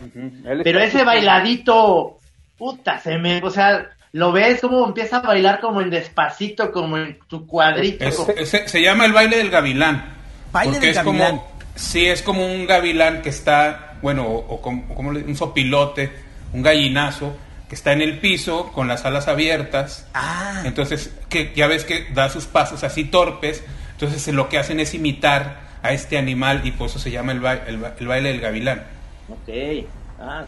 Él 0.49 0.61
Pero 0.63 0.79
ese 0.79 1.03
bailadito, 1.03 2.19
puta, 2.57 2.99
se 2.99 3.17
me, 3.17 3.41
o 3.43 3.49
sea, 3.49 3.89
lo 4.13 4.31
ves 4.31 4.61
como 4.61 4.85
empieza 4.85 5.17
a 5.17 5.21
bailar 5.21 5.59
como 5.59 5.81
en 5.81 5.89
despacito, 5.89 6.71
como 6.71 6.97
en 6.97 7.19
tu 7.27 7.47
cuadrito. 7.47 8.05
se 8.45 8.81
llama 8.81 9.05
el 9.05 9.11
baile 9.11 9.37
del 9.37 9.49
gavilán. 9.49 10.13
Baile 10.51 10.79
del 10.79 10.89
es 10.91 10.95
gavilán. 10.97 11.37
como, 11.37 11.47
sí, 11.75 12.05
es 12.05 12.21
como 12.21 12.45
un 12.45 12.67
gavilán 12.67 13.23
que 13.23 13.29
está, 13.29 13.97
bueno, 14.03 14.27
o, 14.27 14.61
como, 14.61 15.09
un 15.09 15.35
sopilote, 15.35 16.11
un 16.53 16.61
gallinazo, 16.61 17.35
que 17.67 17.73
está 17.73 17.91
en 17.91 18.03
el 18.03 18.19
piso 18.19 18.71
con 18.71 18.87
las 18.87 19.03
alas 19.03 19.27
abiertas. 19.27 20.07
Ah. 20.13 20.61
Entonces, 20.63 21.11
que 21.27 21.51
ya 21.55 21.65
ves 21.65 21.83
que 21.83 22.05
da 22.13 22.29
sus 22.29 22.45
pasos 22.45 22.83
así 22.83 23.05
torpes. 23.05 23.63
Entonces, 23.93 24.31
lo 24.31 24.47
que 24.47 24.59
hacen 24.59 24.79
es 24.79 24.93
imitar 24.93 25.61
a 25.81 25.91
este 25.91 26.19
animal 26.19 26.61
y 26.65 26.71
por 26.71 26.87
eso 26.87 26.99
se 26.99 27.09
llama 27.09 27.31
el, 27.31 27.43
el 27.43 28.07
baile 28.07 28.29
del 28.29 28.41
gavilán. 28.41 28.83
Ok. 29.27 29.87
Ah, 30.19 30.45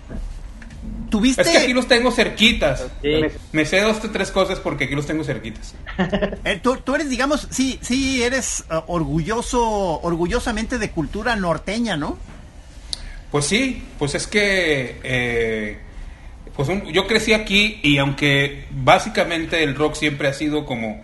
¿Tuviste? 1.09 1.41
Es 1.43 1.49
que 1.49 1.57
aquí 1.57 1.73
los 1.73 1.87
tengo 1.87 2.11
cerquitas. 2.11 2.87
Me, 3.51 3.65
sé 3.65 3.81
dos 3.81 4.03
o 4.03 4.09
tres 4.09 4.31
cosas 4.31 4.59
porque 4.59 4.85
aquí 4.85 4.95
los 4.95 5.05
tengo 5.05 5.23
cerquitas. 5.23 5.75
Eh, 6.43 6.59
tú, 6.61 6.77
eres, 6.93 7.09
digamos, 7.09 7.47
sí, 7.49 7.79
sí, 7.81 8.21
eres 8.21 8.65
uh, 8.69 8.81
orgulloso, 8.87 9.63
orgullosamente 10.01 10.77
de 10.77 10.91
cultura 10.91 11.35
norteña, 11.35 11.97
¿no? 11.97 12.17
Pues 13.31 13.45
sí, 13.45 13.83
pues 13.97 14.13
es 14.15 14.27
que 14.27 14.99
eh, 15.03 15.77
pues 16.55 16.69
yo 16.91 17.07
crecí 17.07 17.33
aquí 17.33 17.79
y 17.81 17.97
aunque 17.97 18.65
básicamente 18.71 19.63
el 19.63 19.75
rock 19.75 19.95
siempre 19.95 20.27
ha 20.27 20.33
sido 20.33 20.65
como 20.65 21.03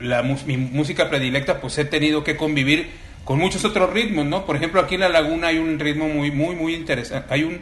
la, 0.00 0.22
mi 0.22 0.56
música 0.56 1.08
predilecta, 1.08 1.60
pues 1.60 1.78
he 1.78 1.84
tenido 1.84 2.22
que 2.24 2.36
convivir 2.36 2.90
con 3.24 3.38
muchos 3.38 3.64
otros 3.64 3.92
ritmos, 3.92 4.26
¿no? 4.26 4.46
Por 4.46 4.56
ejemplo, 4.56 4.80
aquí 4.80 4.94
en 4.94 5.02
La 5.02 5.08
Laguna 5.08 5.48
hay 5.48 5.58
un 5.58 5.78
ritmo 5.78 6.08
muy, 6.08 6.30
muy, 6.30 6.54
muy 6.54 6.74
interesante. 6.74 7.34
Hay 7.34 7.44
un 7.44 7.60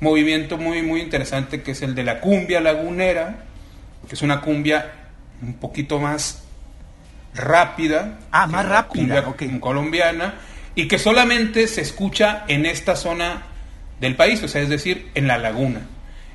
movimiento 0.00 0.58
muy, 0.58 0.82
muy 0.82 1.00
interesante 1.00 1.62
que 1.62 1.72
es 1.72 1.82
el 1.82 1.94
de 1.94 2.04
la 2.04 2.20
cumbia 2.20 2.60
lagunera, 2.60 3.44
que 4.08 4.14
es 4.14 4.22
una 4.22 4.40
cumbia 4.40 4.92
un 5.42 5.54
poquito 5.54 5.98
más 5.98 6.44
rápida. 7.34 8.18
Ah, 8.30 8.46
más 8.46 8.66
rápida. 8.68 9.24
colombiana. 9.60 10.34
Y 10.74 10.88
que 10.88 10.98
solamente 10.98 11.68
se 11.68 11.80
escucha 11.80 12.44
en 12.48 12.66
esta 12.66 12.96
zona 12.96 13.42
del 14.00 14.14
país, 14.14 14.42
o 14.42 14.48
sea, 14.48 14.60
es 14.60 14.68
decir, 14.68 15.10
en 15.14 15.26
la 15.26 15.38
laguna. 15.38 15.80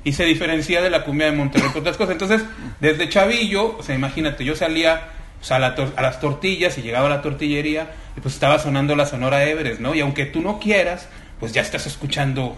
Y 0.04 0.14
se 0.14 0.24
diferencia 0.24 0.82
de 0.82 0.90
la 0.90 1.04
cumbia 1.04 1.26
de 1.26 1.32
Monterrey 1.32 1.68
por 1.68 1.80
otras 1.80 1.96
cosas. 1.96 2.12
Entonces, 2.12 2.42
desde 2.80 3.08
Chavillo, 3.08 3.78
o 3.78 3.82
sea, 3.84 3.94
imagínate, 3.94 4.44
yo 4.44 4.56
salía 4.56 5.10
a, 5.48 5.54
a, 5.54 6.02
las 6.02 6.20
tortillas 6.20 6.76
y 6.78 6.82
llegaba 6.82 7.06
a 7.06 7.10
la 7.10 7.22
tortillería 7.22 7.92
y 8.16 8.20
pues 8.20 8.34
estaba 8.34 8.58
sonando 8.58 8.96
la 8.96 9.06
Sonora 9.06 9.44
Everest, 9.44 9.80
¿no? 9.80 9.94
Y 9.94 10.00
aunque 10.00 10.26
tú 10.26 10.40
no 10.40 10.58
quieras, 10.58 11.08
pues 11.38 11.52
ya 11.52 11.62
estás 11.62 11.86
escuchando 11.86 12.56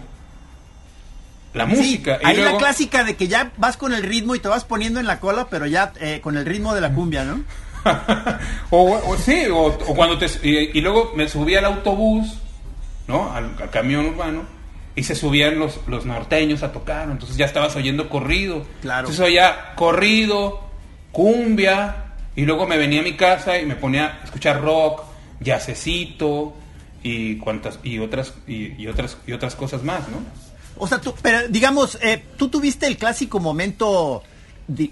la 1.55 1.65
música. 1.65 2.19
y 2.21 2.37
la 2.37 2.57
clásica 2.57 3.03
de 3.03 3.15
que 3.15 3.27
ya 3.27 3.51
vas 3.57 3.77
con 3.77 3.93
el 3.93 4.03
ritmo 4.03 4.35
y 4.35 4.39
te 4.39 4.47
vas 4.47 4.65
poniendo 4.65 4.99
en 4.99 5.07
la 5.07 5.19
cola, 5.19 5.47
pero 5.49 5.65
ya 5.65 5.93
eh, 5.99 6.19
con 6.21 6.37
el 6.37 6.45
ritmo 6.45 6.75
de 6.75 6.81
la 6.81 6.93
cumbia, 6.93 7.23
¿no? 7.23 7.43
o, 8.71 9.15
sí, 9.17 9.45
o, 9.51 9.71
cuando 9.95 10.17
te... 10.17 10.27
Y, 10.43 10.81
luego 10.81 11.13
me 11.15 11.29
subí 11.29 11.55
al 11.55 11.65
autobús, 11.65 12.39
¿no? 13.07 13.31
Al, 13.31 13.55
camión 13.71 14.07
urbano, 14.07 14.43
y 14.95 15.03
se 15.03 15.15
subían 15.15 15.57
los, 15.57 15.79
los 15.87 16.05
norteños 16.05 16.61
a 16.61 16.71
tocar, 16.71 17.09
entonces 17.09 17.37
ya 17.37 17.45
estabas 17.45 17.75
oyendo 17.75 18.09
corrido. 18.09 18.65
Claro. 18.81 19.07
Entonces 19.07 19.21
oía 19.21 19.73
corrido, 19.75 20.61
cumbia, 21.11 22.15
y 22.35 22.45
luego 22.45 22.67
me 22.67 22.77
venía 22.77 22.99
a 22.99 23.03
mi 23.03 23.13
casa 23.13 23.57
y 23.59 23.65
me 23.65 23.75
ponía 23.75 24.19
a 24.21 24.25
escuchar 24.25 24.61
rock, 24.61 25.03
yacecito 25.39 26.53
y 27.01 27.37
cuantas 27.37 27.79
y 27.83 27.99
otras 27.99 28.33
y 28.47 28.87
otras 28.87 29.17
y 29.25 29.31
otras 29.31 29.55
cosas 29.55 29.83
más, 29.83 30.01
¿no? 30.09 30.17
O 30.77 30.87
sea, 30.87 30.99
tú, 30.99 31.13
pero 31.21 31.47
digamos, 31.47 31.97
eh, 32.01 32.23
tú 32.37 32.49
tuviste 32.49 32.87
el 32.87 32.97
clásico 32.97 33.39
momento 33.39 34.23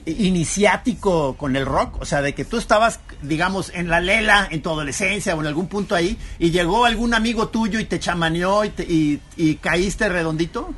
iniciático 0.06 1.36
con 1.36 1.56
el 1.56 1.66
rock, 1.66 2.02
o 2.02 2.06
sea, 2.06 2.22
de 2.22 2.34
que 2.34 2.46
tú 2.46 2.58
estabas, 2.58 3.00
digamos, 3.24 3.72
en 3.74 3.90
la 3.90 4.00
lela 4.00 4.48
en 4.52 4.62
tu 4.62 4.70
adolescencia 4.70 5.36
o 5.36 5.42
en 5.42 5.48
algún 5.48 5.68
punto 5.68 5.96
ahí, 5.96 6.18
y 6.38 6.52
llegó 6.52 6.86
algún 6.86 7.14
amigo 7.14 7.48
tuyo 7.48 7.80
y 7.80 7.86
te 7.86 8.00
chamaneó 8.00 8.66
y, 8.66 9.20
y, 9.36 9.56
caíste 9.56 10.10
redondito. 10.10 10.74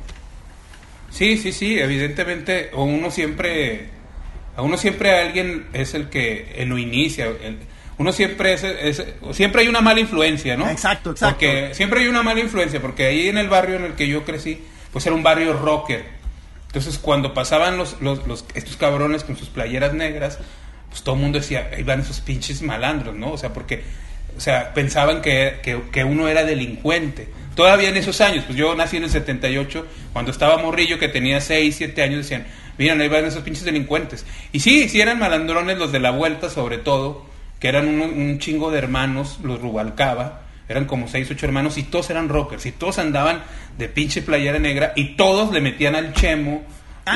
Sí, 1.10 1.36
sí, 1.36 1.52
sí, 1.52 1.78
evidentemente, 1.78 2.70
o 2.72 2.84
uno 2.84 3.10
siempre, 3.10 3.90
a 4.56 4.62
uno 4.62 4.78
siempre 4.78 5.20
alguien 5.20 5.66
es 5.74 5.94
el 5.94 6.08
que 6.08 6.64
lo 6.66 6.78
inicia, 6.78 7.28
uno 7.98 8.12
siempre 8.12 8.54
es, 8.54 8.64
es, 8.64 9.04
siempre 9.32 9.62
hay 9.62 9.68
una 9.68 9.82
mala 9.82 10.00
influencia, 10.00 10.56
¿no? 10.56 10.68
Exacto, 10.70 11.10
exacto. 11.10 11.34
Porque 11.34 11.74
siempre 11.74 12.00
hay 12.00 12.08
una 12.08 12.22
mala 12.22 12.40
influencia, 12.40 12.80
porque 12.80 13.06
ahí 13.06 13.28
en 13.28 13.38
el 13.38 13.48
barrio 13.48 13.76
en 13.76 13.84
el 13.84 13.92
que 13.94 14.08
yo 14.08 14.24
crecí, 14.24 14.62
pues 14.96 15.04
era 15.04 15.14
un 15.14 15.22
barrio 15.22 15.52
rocker. 15.52 16.06
Entonces 16.68 16.96
cuando 16.96 17.34
pasaban 17.34 17.76
los, 17.76 18.00
los, 18.00 18.46
estos 18.54 18.78
cabrones 18.78 19.24
con 19.24 19.36
sus 19.36 19.50
playeras 19.50 19.92
negras, 19.92 20.38
pues 20.88 21.02
todo 21.02 21.16
el 21.16 21.20
mundo 21.20 21.38
decía, 21.38 21.68
ahí 21.76 21.82
van 21.82 22.00
esos 22.00 22.22
pinches 22.22 22.62
malandros, 22.62 23.14
¿no? 23.14 23.32
O 23.32 23.36
sea, 23.36 23.52
porque, 23.52 23.82
o 24.34 24.40
sea, 24.40 24.72
pensaban 24.72 25.20
que, 25.20 25.60
que, 25.92 26.04
uno 26.04 26.28
era 26.28 26.44
delincuente. 26.44 27.28
Todavía 27.54 27.90
en 27.90 27.98
esos 27.98 28.22
años, 28.22 28.44
pues 28.46 28.56
yo 28.56 28.74
nací 28.74 28.96
en 28.96 29.04
el 29.04 29.10
78, 29.10 29.86
cuando 30.14 30.30
estaba 30.30 30.56
morrillo, 30.56 30.98
que 30.98 31.08
tenía 31.08 31.42
6, 31.42 31.76
7 31.76 32.02
años, 32.02 32.16
decían, 32.20 32.46
miren, 32.78 32.98
ahí 32.98 33.08
van 33.08 33.26
esos 33.26 33.42
pinches 33.42 33.66
delincuentes. 33.66 34.24
Y 34.52 34.60
sí, 34.60 34.88
sí 34.88 34.98
eran 35.02 35.18
malandrones 35.18 35.76
los 35.76 35.92
de 35.92 35.98
la 35.98 36.10
vuelta, 36.10 36.48
sobre 36.48 36.78
todo, 36.78 37.26
que 37.60 37.68
eran 37.68 37.86
un, 37.86 38.00
un 38.00 38.38
chingo 38.38 38.70
de 38.70 38.78
hermanos, 38.78 39.40
los 39.42 39.60
Rubalcaba, 39.60 40.45
eran 40.68 40.84
como 40.86 41.08
seis, 41.08 41.28
ocho 41.30 41.46
hermanos 41.46 41.78
y 41.78 41.84
todos 41.84 42.10
eran 42.10 42.28
rockers 42.28 42.66
y 42.66 42.72
todos 42.72 42.98
andaban 42.98 43.42
de 43.78 43.88
pinche 43.88 44.22
playera 44.22 44.58
negra 44.58 44.92
y 44.96 45.16
todos 45.16 45.52
le 45.52 45.60
metían 45.60 45.94
al 45.94 46.12
chemo, 46.12 46.64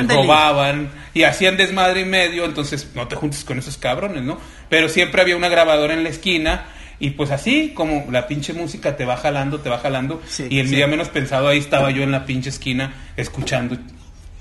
robaban 0.07 0.89
y 1.13 1.23
hacían 1.23 1.57
desmadre 1.57 2.01
y 2.01 2.05
medio, 2.05 2.45
entonces 2.45 2.89
no 2.95 3.07
te 3.07 3.15
juntes 3.15 3.43
con 3.43 3.59
esos 3.59 3.77
cabrones, 3.77 4.23
¿no? 4.23 4.37
Pero 4.69 4.87
siempre 4.87 5.21
había 5.21 5.35
una 5.35 5.49
grabadora 5.49 5.93
en 5.93 6.03
la 6.03 6.09
esquina 6.09 6.65
y 6.99 7.09
pues 7.11 7.31
así 7.31 7.73
como 7.75 8.07
la 8.09 8.27
pinche 8.27 8.53
música 8.53 8.95
te 8.95 9.05
va 9.05 9.17
jalando, 9.17 9.59
te 9.59 9.69
va 9.69 9.79
jalando 9.79 10.21
y 10.49 10.59
el 10.59 10.69
día 10.69 10.87
menos 10.87 11.09
pensado 11.09 11.47
ahí 11.49 11.57
estaba 11.57 11.91
yo 11.91 12.03
en 12.03 12.11
la 12.11 12.25
pinche 12.25 12.49
esquina 12.49 12.93
escuchando 13.17 13.77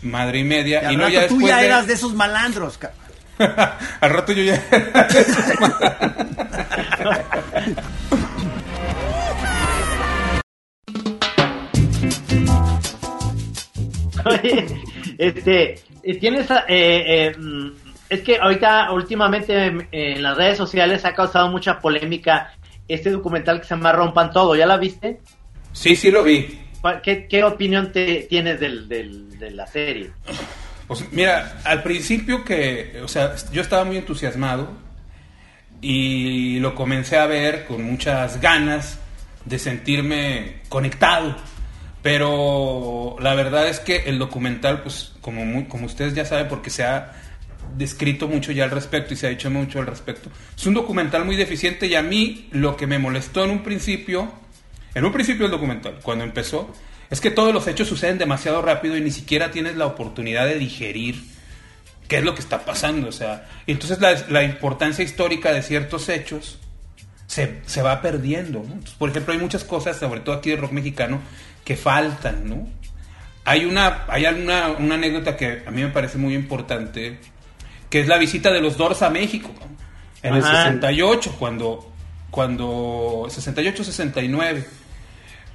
madre 0.02 0.38
y 0.38 0.44
media 0.44 0.92
y, 0.92 0.96
no 0.96 1.08
ya 1.08 1.22
después 1.22 1.40
tú 1.40 1.48
ya 1.48 1.64
eras 1.64 1.86
de 1.86 1.94
esos 1.94 2.14
malandros, 2.14 2.78
al 4.00 4.10
rato 4.10 4.32
yo 4.32 4.42
ya 4.42 4.62
Oye, 14.24 14.66
este, 15.18 15.74
eh, 16.02 16.14
tienes, 16.18 16.50
eh, 16.50 16.56
eh, 16.68 17.36
mm, 17.36 17.70
es 18.08 18.20
que 18.22 18.38
ahorita, 18.38 18.92
últimamente, 18.92 19.86
en 19.92 20.22
las 20.22 20.36
redes 20.36 20.56
sociales 20.56 21.04
ha 21.04 21.14
causado 21.14 21.48
mucha 21.48 21.78
polémica 21.78 22.52
este 22.88 23.10
documental 23.10 23.60
que 23.60 23.66
se 23.66 23.74
llama 23.74 23.92
Rompan 23.92 24.32
Todo, 24.32 24.56
¿ya 24.56 24.66
la 24.66 24.76
viste? 24.76 25.20
Sí, 25.72 25.94
sí 25.94 26.10
lo 26.10 26.24
vi. 26.24 26.58
¿Qué, 27.02 27.44
opinión 27.44 27.92
te 27.92 28.26
tienes 28.28 28.58
del, 28.58 28.88
de 28.88 29.50
la 29.50 29.66
serie? 29.66 30.10
Pues 30.88 31.04
mira, 31.12 31.60
al 31.62 31.84
principio 31.84 32.44
que, 32.44 33.00
o 33.04 33.06
sea, 33.06 33.36
yo 33.52 33.62
estaba 33.62 33.84
muy 33.84 33.96
entusiasmado 33.96 34.72
y 35.80 36.58
lo 36.58 36.74
comencé 36.74 37.16
a 37.16 37.26
ver 37.26 37.64
con 37.66 37.84
muchas 37.84 38.40
ganas 38.40 38.98
de 39.44 39.58
sentirme 39.58 40.62
conectado 40.68 41.36
pero 42.02 43.16
la 43.20 43.34
verdad 43.34 43.68
es 43.68 43.80
que 43.80 44.04
el 44.06 44.18
documental, 44.18 44.82
pues 44.82 45.12
como, 45.20 45.68
como 45.68 45.86
ustedes 45.86 46.14
ya 46.14 46.24
saben, 46.24 46.48
porque 46.48 46.70
se 46.70 46.84
ha 46.84 47.12
descrito 47.76 48.26
mucho 48.26 48.52
ya 48.52 48.64
al 48.64 48.70
respecto 48.70 49.14
y 49.14 49.16
se 49.16 49.26
ha 49.26 49.30
dicho 49.30 49.50
mucho 49.50 49.78
al 49.78 49.86
respecto, 49.86 50.30
es 50.56 50.66
un 50.66 50.74
documental 50.74 51.24
muy 51.24 51.36
deficiente 51.36 51.86
y 51.86 51.94
a 51.94 52.02
mí 52.02 52.48
lo 52.52 52.76
que 52.76 52.86
me 52.86 52.98
molestó 52.98 53.44
en 53.44 53.50
un 53.50 53.62
principio, 53.62 54.32
en 54.94 55.04
un 55.04 55.12
principio 55.12 55.46
el 55.46 55.52
documental, 55.52 55.98
cuando 56.02 56.24
empezó, 56.24 56.72
es 57.10 57.20
que 57.20 57.30
todos 57.30 57.52
los 57.52 57.66
hechos 57.66 57.88
suceden 57.88 58.18
demasiado 58.18 58.62
rápido 58.62 58.96
y 58.96 59.00
ni 59.00 59.10
siquiera 59.10 59.50
tienes 59.50 59.76
la 59.76 59.86
oportunidad 59.86 60.46
de 60.46 60.58
digerir 60.58 61.16
qué 62.08 62.18
es 62.18 62.24
lo 62.24 62.34
que 62.34 62.40
está 62.40 62.64
pasando. 62.64 63.08
O 63.08 63.12
sea, 63.12 63.48
y 63.66 63.72
entonces 63.72 64.00
la, 64.00 64.14
la 64.28 64.44
importancia 64.44 65.04
histórica 65.04 65.52
de 65.52 65.62
ciertos 65.62 66.08
hechos 66.08 66.60
se, 67.26 67.60
se 67.66 67.82
va 67.82 68.02
perdiendo. 68.02 68.64
por 68.98 69.10
ejemplo, 69.10 69.32
hay 69.32 69.40
muchas 69.40 69.64
cosas, 69.64 69.96
sobre 69.98 70.20
todo 70.20 70.34
aquí 70.34 70.50
de 70.50 70.56
rock 70.56 70.72
mexicano, 70.72 71.20
que 71.64 71.76
faltan, 71.76 72.48
¿no? 72.48 72.68
Hay 73.44 73.64
una, 73.64 74.04
hay 74.08 74.26
una, 74.26 74.68
una 74.68 74.94
anécdota 74.94 75.36
que 75.36 75.62
a 75.66 75.70
mí 75.70 75.82
me 75.82 75.88
parece 75.88 76.18
muy 76.18 76.34
importante, 76.34 77.18
que 77.88 78.00
es 78.00 78.08
la 78.08 78.18
visita 78.18 78.52
de 78.52 78.60
los 78.60 78.76
Doors 78.76 79.02
a 79.02 79.10
México, 79.10 79.50
en 80.22 80.34
el 80.34 80.42
68, 80.42 81.36
cuando, 81.38 81.92
cuando, 82.30 83.26
68-69, 83.28 84.64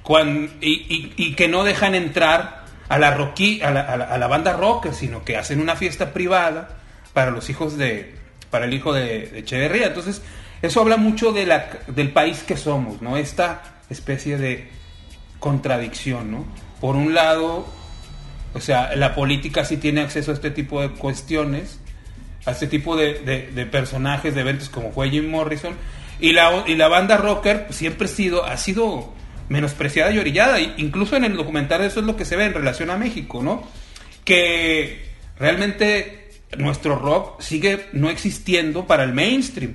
cuando, 0.02 0.52
y, 0.60 1.12
y, 1.16 1.34
que 1.34 1.48
no 1.48 1.64
dejan 1.64 1.94
entrar 1.94 2.64
a 2.88 2.98
la, 2.98 3.14
rocky, 3.14 3.62
a 3.62 3.70
la, 3.70 3.80
a, 3.80 4.18
la, 4.18 4.26
banda 4.26 4.52
rock, 4.52 4.92
sino 4.92 5.24
que 5.24 5.36
hacen 5.36 5.60
una 5.60 5.76
fiesta 5.76 6.12
privada 6.12 6.68
para 7.12 7.30
los 7.30 7.48
hijos 7.48 7.78
de, 7.78 8.14
para 8.50 8.66
el 8.66 8.74
hijo 8.74 8.92
de, 8.92 9.28
de 9.28 9.38
Echeverría. 9.38 9.86
Entonces, 9.86 10.22
eso 10.62 10.80
habla 10.80 10.96
mucho 10.96 11.32
de 11.32 11.46
la, 11.46 11.68
del 11.88 12.10
país 12.10 12.42
que 12.42 12.56
somos, 12.56 13.00
¿no? 13.00 13.16
Esta 13.16 13.62
especie 13.88 14.38
de 14.38 14.68
contradicción, 15.46 16.32
¿no? 16.32 16.44
Por 16.80 16.96
un 16.96 17.14
lado, 17.14 17.66
o 18.52 18.60
sea, 18.60 18.96
la 18.96 19.14
política 19.14 19.64
sí 19.64 19.76
tiene 19.76 20.00
acceso 20.00 20.32
a 20.32 20.34
este 20.34 20.50
tipo 20.50 20.80
de 20.80 20.90
cuestiones 20.90 21.78
a 22.46 22.52
este 22.52 22.68
tipo 22.68 22.96
de, 22.96 23.68
personajes, 23.70 24.34
de 24.34 24.40
eventos 24.40 24.68
como 24.68 24.92
fue 24.92 25.10
Jim 25.10 25.28
Morrison. 25.28 25.74
Y 26.18 26.32
la, 26.32 26.64
y 26.66 26.76
la 26.76 26.88
banda 26.88 27.16
rocker 27.18 27.66
siempre 27.70 28.06
ha 28.06 28.08
sido, 28.08 28.44
ha 28.44 28.56
sido 28.56 29.12
menospreciada 29.48 30.12
y 30.12 30.18
orillada. 30.18 30.60
Incluso 30.60 31.16
en 31.16 31.24
el 31.24 31.36
documental 31.36 31.82
eso 31.82 32.00
es 32.00 32.06
lo 32.06 32.16
que 32.16 32.24
se 32.24 32.36
ve 32.36 32.44
en 32.44 32.54
relación 32.54 32.90
a 32.90 32.96
México, 32.96 33.42
¿no? 33.42 33.68
Que 34.24 35.06
realmente 35.38 36.30
nuestro 36.56 36.96
rock 36.96 37.40
sigue 37.40 37.88
no 37.92 38.08
existiendo 38.08 38.86
para 38.86 39.02
el 39.02 39.12
mainstream. 39.12 39.74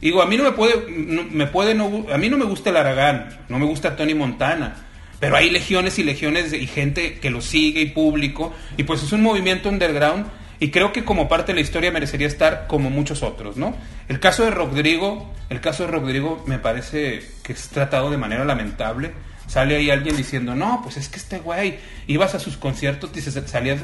Digo, 0.00 0.20
a 0.20 0.26
mí 0.26 0.36
no 0.36 0.44
me 0.44 0.52
puede, 0.52 0.86
me 0.90 1.46
puede 1.46 1.74
no, 1.74 2.06
a 2.12 2.18
mí 2.18 2.28
no 2.28 2.36
me 2.36 2.44
gusta 2.44 2.70
el 2.70 2.76
Aragán, 2.76 3.44
no 3.48 3.58
me 3.58 3.66
gusta 3.66 3.96
Tony 3.96 4.14
Montana, 4.14 4.74
pero 5.22 5.36
hay 5.36 5.50
legiones 5.50 6.00
y 6.00 6.02
legiones 6.02 6.52
y 6.52 6.66
gente 6.66 7.20
que 7.20 7.30
lo 7.30 7.40
sigue 7.40 7.80
y 7.80 7.86
público, 7.90 8.52
y 8.76 8.82
pues 8.82 9.04
es 9.04 9.12
un 9.12 9.22
movimiento 9.22 9.68
underground 9.68 10.26
y 10.58 10.72
creo 10.72 10.92
que 10.92 11.04
como 11.04 11.28
parte 11.28 11.52
de 11.52 11.54
la 11.54 11.60
historia 11.60 11.92
merecería 11.92 12.26
estar 12.26 12.66
como 12.66 12.90
muchos 12.90 13.22
otros, 13.22 13.56
¿no? 13.56 13.72
El 14.08 14.18
caso 14.18 14.44
de 14.44 14.50
Rodrigo, 14.50 15.32
el 15.48 15.60
caso 15.60 15.84
de 15.84 15.92
Rodrigo 15.92 16.42
me 16.48 16.58
parece 16.58 17.22
que 17.44 17.52
es 17.52 17.68
tratado 17.68 18.10
de 18.10 18.16
manera 18.16 18.44
lamentable. 18.44 19.12
Sale 19.46 19.76
ahí 19.76 19.90
alguien 19.90 20.16
diciendo, 20.16 20.56
no, 20.56 20.80
pues 20.82 20.96
es 20.96 21.08
que 21.08 21.18
este 21.18 21.38
güey, 21.38 21.78
ibas 22.08 22.34
a 22.34 22.40
sus 22.40 22.56
conciertos 22.56 23.12
y 23.14 23.20
se 23.20 23.30
salías 23.46 23.78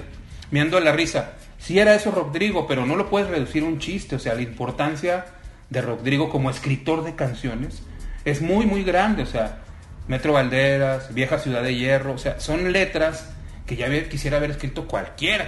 viendo 0.50 0.80
la 0.80 0.90
risa. 0.90 1.34
Sí 1.60 1.78
era 1.78 1.94
eso 1.94 2.10
Rodrigo, 2.10 2.66
pero 2.66 2.84
no 2.84 2.96
lo 2.96 3.08
puedes 3.08 3.28
reducir 3.28 3.62
a 3.62 3.66
un 3.66 3.78
chiste. 3.78 4.16
O 4.16 4.18
sea, 4.18 4.34
la 4.34 4.42
importancia 4.42 5.26
de 5.70 5.82
Rodrigo 5.82 6.30
como 6.30 6.50
escritor 6.50 7.04
de 7.04 7.14
canciones 7.14 7.84
es 8.24 8.42
muy, 8.42 8.66
muy 8.66 8.82
grande. 8.82 9.22
O 9.22 9.26
sea, 9.26 9.60
Metro 10.08 10.32
Valderas, 10.32 11.14
Vieja 11.14 11.38
Ciudad 11.38 11.62
de 11.62 11.76
Hierro, 11.76 12.14
o 12.14 12.18
sea, 12.18 12.40
son 12.40 12.72
letras 12.72 13.28
que 13.66 13.76
ya 13.76 14.08
quisiera 14.08 14.38
haber 14.38 14.50
escrito 14.50 14.88
cualquiera. 14.88 15.46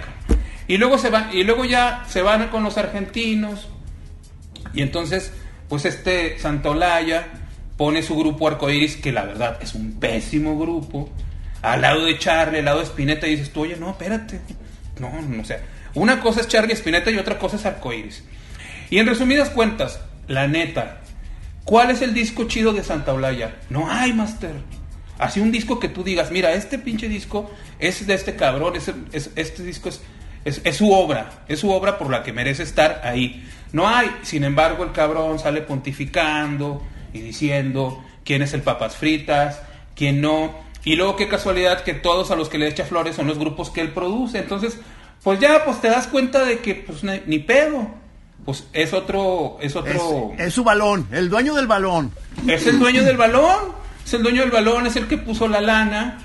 Y 0.67 0.77
luego, 0.77 0.97
se 0.97 1.09
van, 1.09 1.35
y 1.35 1.43
luego 1.43 1.65
ya 1.65 2.05
se 2.07 2.21
van 2.21 2.47
con 2.49 2.63
los 2.63 2.77
argentinos. 2.77 3.67
Y 4.73 4.81
entonces, 4.83 5.33
pues 5.67 5.85
este 5.85 6.37
Santolaya 6.39 7.27
pone 7.75 8.03
su 8.03 8.15
grupo 8.17 8.47
Arcoiris, 8.47 8.95
que 8.97 9.11
la 9.11 9.23
verdad 9.23 9.57
es 9.61 9.73
un 9.73 9.99
pésimo 9.99 10.57
grupo, 10.57 11.09
al 11.63 11.81
lado 11.81 12.05
de 12.05 12.17
Charlie, 12.19 12.59
al 12.59 12.65
lado 12.65 12.79
de 12.79 12.85
Spinetta, 12.85 13.27
y 13.27 13.31
dices 13.31 13.51
tú, 13.51 13.61
oye, 13.61 13.75
no, 13.75 13.89
espérate. 13.89 14.39
No, 14.99 15.21
no, 15.21 15.41
o 15.41 15.45
sea, 15.45 15.61
una 15.95 16.21
cosa 16.21 16.41
es 16.41 16.47
Charlie 16.47 16.73
Spinetta 16.73 17.09
y 17.09 17.17
otra 17.17 17.39
cosa 17.39 17.55
es 17.55 17.65
Arcoiris. 17.65 18.23
Y 18.91 18.99
en 18.99 19.07
resumidas 19.07 19.49
cuentas, 19.49 19.99
la 20.27 20.47
neta, 20.47 21.01
¿cuál 21.63 21.91
es 21.91 22.01
el 22.01 22.13
disco 22.13 22.45
chido 22.45 22.73
de 22.73 22.83
Santa 22.83 23.13
Olaya? 23.13 23.57
No 23.69 23.89
hay, 23.89 24.13
Master. 24.13 24.53
Así 25.17 25.39
un 25.39 25.51
disco 25.51 25.79
que 25.79 25.87
tú 25.87 26.03
digas, 26.03 26.31
mira, 26.31 26.53
este 26.53 26.79
pinche 26.79 27.07
disco 27.07 27.51
es 27.79 28.07
de 28.07 28.13
este 28.15 28.35
cabrón, 28.35 28.73
este 28.75 29.63
disco 29.63 29.89
es 29.89 30.01
es, 30.43 30.77
su 30.77 30.91
obra, 30.91 31.43
es 31.47 31.59
su 31.59 31.69
obra 31.71 31.97
por 31.97 32.09
la 32.09 32.23
que 32.23 32.33
merece 32.33 32.63
estar 32.63 33.01
ahí. 33.03 33.47
No 33.73 33.87
hay, 33.87 34.11
sin 34.23 34.43
embargo, 34.43 34.83
el 34.83 34.91
cabrón 34.91 35.39
sale 35.39 35.61
pontificando 35.61 36.83
y 37.13 37.21
diciendo 37.21 38.03
quién 38.23 38.41
es 38.41 38.53
el 38.53 38.61
papas 38.61 38.95
fritas, 38.95 39.61
quién 39.95 40.21
no. 40.21 40.53
Y 40.83 40.95
luego 40.95 41.15
qué 41.15 41.27
casualidad 41.27 41.83
que 41.83 41.93
todos 41.93 42.31
a 42.31 42.35
los 42.35 42.49
que 42.49 42.57
le 42.57 42.67
echa 42.67 42.85
flores 42.85 43.15
son 43.15 43.27
los 43.27 43.37
grupos 43.37 43.69
que 43.69 43.81
él 43.81 43.91
produce. 43.91 44.39
Entonces, 44.39 44.79
pues 45.23 45.39
ya 45.39 45.63
pues 45.63 45.79
te 45.79 45.89
das 45.89 46.07
cuenta 46.07 46.43
de 46.43 46.59
que 46.59 46.75
pues 46.75 47.03
ni, 47.03 47.39
pedo. 47.39 48.00
Pues 48.45 48.65
es 48.73 48.93
otro 48.93 49.57
es 49.61 49.75
otro 49.75 50.33
es, 50.37 50.53
su 50.53 50.63
balón, 50.63 51.07
el 51.11 51.29
dueño 51.29 51.53
del 51.53 51.67
balón. 51.67 52.11
Es 52.47 52.65
el 52.65 52.79
dueño 52.79 53.03
del 53.03 53.17
balón. 53.17 53.81
Es 54.05 54.13
el 54.15 54.23
dueño 54.23 54.41
del 54.41 54.51
balón, 54.51 54.87
es 54.87 54.95
el 54.95 55.07
que 55.07 55.17
puso 55.17 55.47
la 55.47 55.61
lana. 55.61 56.17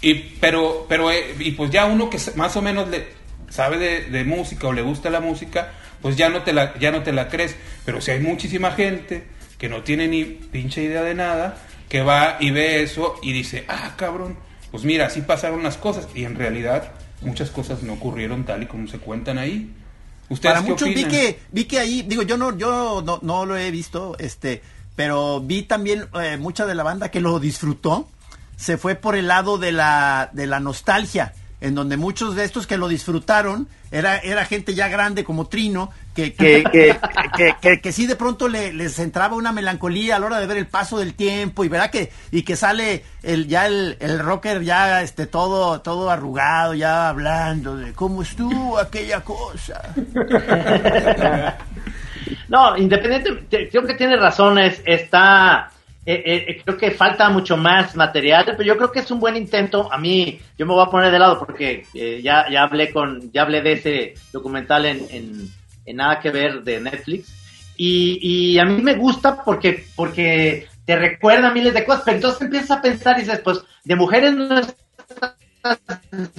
Y 0.00 0.14
pero 0.14 0.86
pero 0.88 1.10
eh, 1.10 1.34
y 1.38 1.52
pues 1.52 1.70
ya 1.70 1.86
uno 1.86 2.10
que 2.10 2.18
más 2.36 2.56
o 2.56 2.62
menos 2.62 2.88
le 2.88 3.18
sabe 3.50 3.78
de, 4.10 4.24
música 4.24 4.68
o 4.68 4.72
le 4.72 4.82
gusta 4.82 5.10
la 5.10 5.20
música, 5.20 5.72
pues 6.00 6.16
ya 6.16 6.28
no, 6.28 6.42
te 6.42 6.52
la, 6.52 6.78
ya 6.78 6.90
no 6.90 7.02
te 7.02 7.12
la 7.12 7.28
crees. 7.28 7.56
Pero 7.84 8.00
si 8.00 8.10
hay 8.10 8.20
muchísima 8.20 8.72
gente 8.72 9.24
que 9.58 9.68
no 9.68 9.82
tiene 9.82 10.08
ni 10.08 10.24
pinche 10.24 10.82
idea 10.82 11.02
de 11.02 11.14
nada, 11.14 11.56
que 11.88 12.02
va 12.02 12.36
y 12.40 12.50
ve 12.50 12.82
eso 12.82 13.16
y 13.22 13.32
dice, 13.32 13.64
ah, 13.68 13.94
cabrón, 13.96 14.36
pues 14.70 14.84
mira, 14.84 15.06
así 15.06 15.22
pasaron 15.22 15.62
las 15.62 15.76
cosas. 15.76 16.08
Y 16.14 16.24
en 16.24 16.36
realidad 16.36 16.92
muchas 17.22 17.50
cosas 17.50 17.82
no 17.82 17.94
ocurrieron 17.94 18.44
tal 18.44 18.62
y 18.62 18.66
como 18.66 18.86
se 18.86 18.98
cuentan 18.98 19.38
ahí. 19.38 19.74
¿Ustedes 20.30 20.54
Para 20.54 20.66
muchos 20.66 20.88
vi 20.88 21.04
que, 21.04 21.40
vi 21.52 21.64
que 21.64 21.78
ahí, 21.78 22.02
digo, 22.02 22.22
yo 22.22 22.36
no, 22.36 22.56
yo 22.56 23.02
no, 23.04 23.18
no 23.22 23.46
lo 23.46 23.56
he 23.56 23.70
visto, 23.70 24.16
este, 24.18 24.62
pero 24.94 25.40
vi 25.40 25.62
también 25.62 26.08
eh, 26.20 26.36
mucha 26.36 26.66
de 26.66 26.74
la 26.74 26.82
banda 26.82 27.10
que 27.10 27.20
lo 27.20 27.40
disfrutó, 27.40 28.08
se 28.56 28.76
fue 28.76 28.94
por 28.94 29.14
el 29.14 29.28
lado 29.28 29.56
de 29.56 29.72
la, 29.72 30.30
de 30.32 30.46
la 30.46 30.60
nostalgia 30.60 31.32
en 31.60 31.74
donde 31.74 31.96
muchos 31.96 32.36
de 32.36 32.44
estos 32.44 32.66
que 32.66 32.76
lo 32.76 32.88
disfrutaron 32.88 33.68
era, 33.90 34.18
era 34.18 34.44
gente 34.44 34.74
ya 34.74 34.88
grande 34.88 35.24
como 35.24 35.46
Trino, 35.46 35.90
que, 36.14 36.34
que, 36.34 36.64
que, 37.60 37.80
que, 37.80 37.92
sí 37.92 38.06
de 38.06 38.16
pronto 38.16 38.48
le, 38.48 38.72
les 38.72 38.98
entraba 38.98 39.36
una 39.36 39.52
melancolía 39.52 40.16
a 40.16 40.18
la 40.18 40.26
hora 40.26 40.40
de 40.40 40.46
ver 40.46 40.58
el 40.58 40.66
paso 40.66 40.98
del 40.98 41.14
tiempo 41.14 41.64
y 41.64 41.68
verá 41.68 41.90
que, 41.90 42.12
y 42.30 42.42
que 42.42 42.54
sale 42.54 43.04
el, 43.22 43.46
ya 43.48 43.66
el, 43.66 43.96
el 44.00 44.18
rocker 44.18 44.62
ya 44.62 45.02
este 45.02 45.26
todo, 45.26 45.80
todo 45.80 46.10
arrugado, 46.10 46.74
ya 46.74 47.08
hablando 47.08 47.76
de 47.76 47.92
cómo 47.92 48.22
estuvo 48.22 48.78
aquella 48.78 49.22
cosa. 49.22 49.94
no, 52.48 52.76
independiente, 52.76 53.68
creo 53.70 53.84
que 53.84 53.94
tiene 53.94 54.16
razón, 54.16 54.58
está 54.58 55.70
eh, 56.10 56.46
eh, 56.48 56.62
creo 56.64 56.78
que 56.78 56.90
falta 56.92 57.28
mucho 57.28 57.58
más 57.58 57.94
material, 57.94 58.42
pero 58.46 58.62
yo 58.62 58.78
creo 58.78 58.90
que 58.90 59.00
es 59.00 59.10
un 59.10 59.20
buen 59.20 59.36
intento. 59.36 59.92
A 59.92 59.98
mí, 59.98 60.40
yo 60.56 60.64
me 60.64 60.72
voy 60.72 60.82
a 60.82 60.90
poner 60.90 61.12
de 61.12 61.18
lado 61.18 61.38
porque 61.38 61.84
eh, 61.92 62.22
ya, 62.22 62.46
ya 62.50 62.62
hablé 62.62 62.90
con, 62.90 63.30
ya 63.30 63.42
hablé 63.42 63.60
de 63.60 63.72
ese 63.72 64.14
documental 64.32 64.86
en, 64.86 65.06
en, 65.10 65.58
Nada 65.94 66.20
que 66.20 66.30
ver 66.30 66.62
de 66.62 66.80
Netflix. 66.80 67.74
Y, 67.76 68.18
y, 68.22 68.58
a 68.58 68.64
mí 68.64 68.82
me 68.82 68.94
gusta 68.94 69.42
porque, 69.42 69.86
porque 69.96 70.66
te 70.86 70.96
recuerda 70.96 71.50
miles 71.50 71.72
de 71.72 71.84
cosas, 71.84 72.02
pero 72.04 72.16
entonces 72.16 72.42
empiezas 72.42 72.70
a 72.70 72.82
pensar 72.82 73.16
y 73.16 73.22
dices, 73.22 73.40
pues, 73.40 73.62
de 73.84 73.96
mujeres 73.96 74.34
no 74.34 74.58
es 74.58 74.74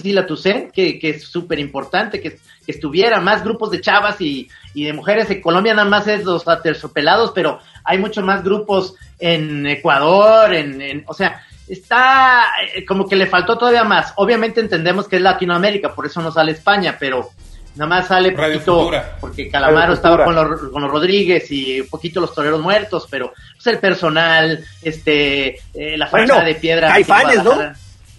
la 0.04 0.28
Tucen, 0.28 0.72
que, 0.72 1.00
que 1.00 1.10
es 1.12 1.24
súper 1.24 1.60
importante 1.60 2.22
que, 2.22 2.40
que, 2.66 2.72
estuviera 2.72 3.20
más 3.22 3.44
grupos 3.44 3.72
de 3.72 3.82
chavas 3.82 4.22
y, 4.22 4.50
y, 4.74 4.86
de 4.86 4.94
mujeres. 4.94 5.30
En 5.30 5.42
Colombia 5.42 5.74
nada 5.74 5.90
más 5.90 6.08
es 6.08 6.24
los 6.26 6.48
aterciopelados, 6.48 7.32
pero 7.34 7.60
hay 7.84 7.98
muchos 7.98 8.24
más 8.24 8.44
grupos 8.44 8.96
en 9.20 9.68
Ecuador, 9.68 10.54
en, 10.54 11.04
o 11.06 11.14
sea, 11.14 11.42
está 11.68 12.46
eh, 12.74 12.86
como 12.86 13.08
que 13.08 13.16
le 13.16 13.28
faltó 13.28 13.58
todavía 13.58 13.84
más. 13.84 14.14
Obviamente 14.16 14.62
entendemos 14.62 15.08
que 15.08 15.18
es 15.18 15.22
Latinoamérica, 15.22 15.94
por 15.94 16.06
eso 16.06 16.22
no 16.22 16.32
sale 16.32 16.54
España, 16.54 16.96
pero 17.00 17.30
nada 17.76 17.90
más 17.90 18.08
sale 18.08 18.32
poquito, 18.32 18.92
porque 19.20 19.50
Calamaro 19.50 19.94
estaba 19.94 20.26
con 20.26 20.36
los, 20.36 20.62
con 20.72 20.82
los 20.82 20.92
Rodríguez 20.92 21.50
y 21.52 21.82
un 21.82 21.88
poquito 21.88 22.20
los 22.20 22.34
toreros 22.34 22.62
muertos, 22.62 23.08
pero 23.10 23.32
pues 23.54 23.68
el 23.68 23.80
personal, 23.80 24.64
este, 24.82 25.60
eh, 25.74 25.98
la 25.98 26.08
falta 26.08 26.44
de 26.44 26.56
piedra. 26.56 26.90
Caifanes, 26.90 27.44
¿no? 27.44 27.58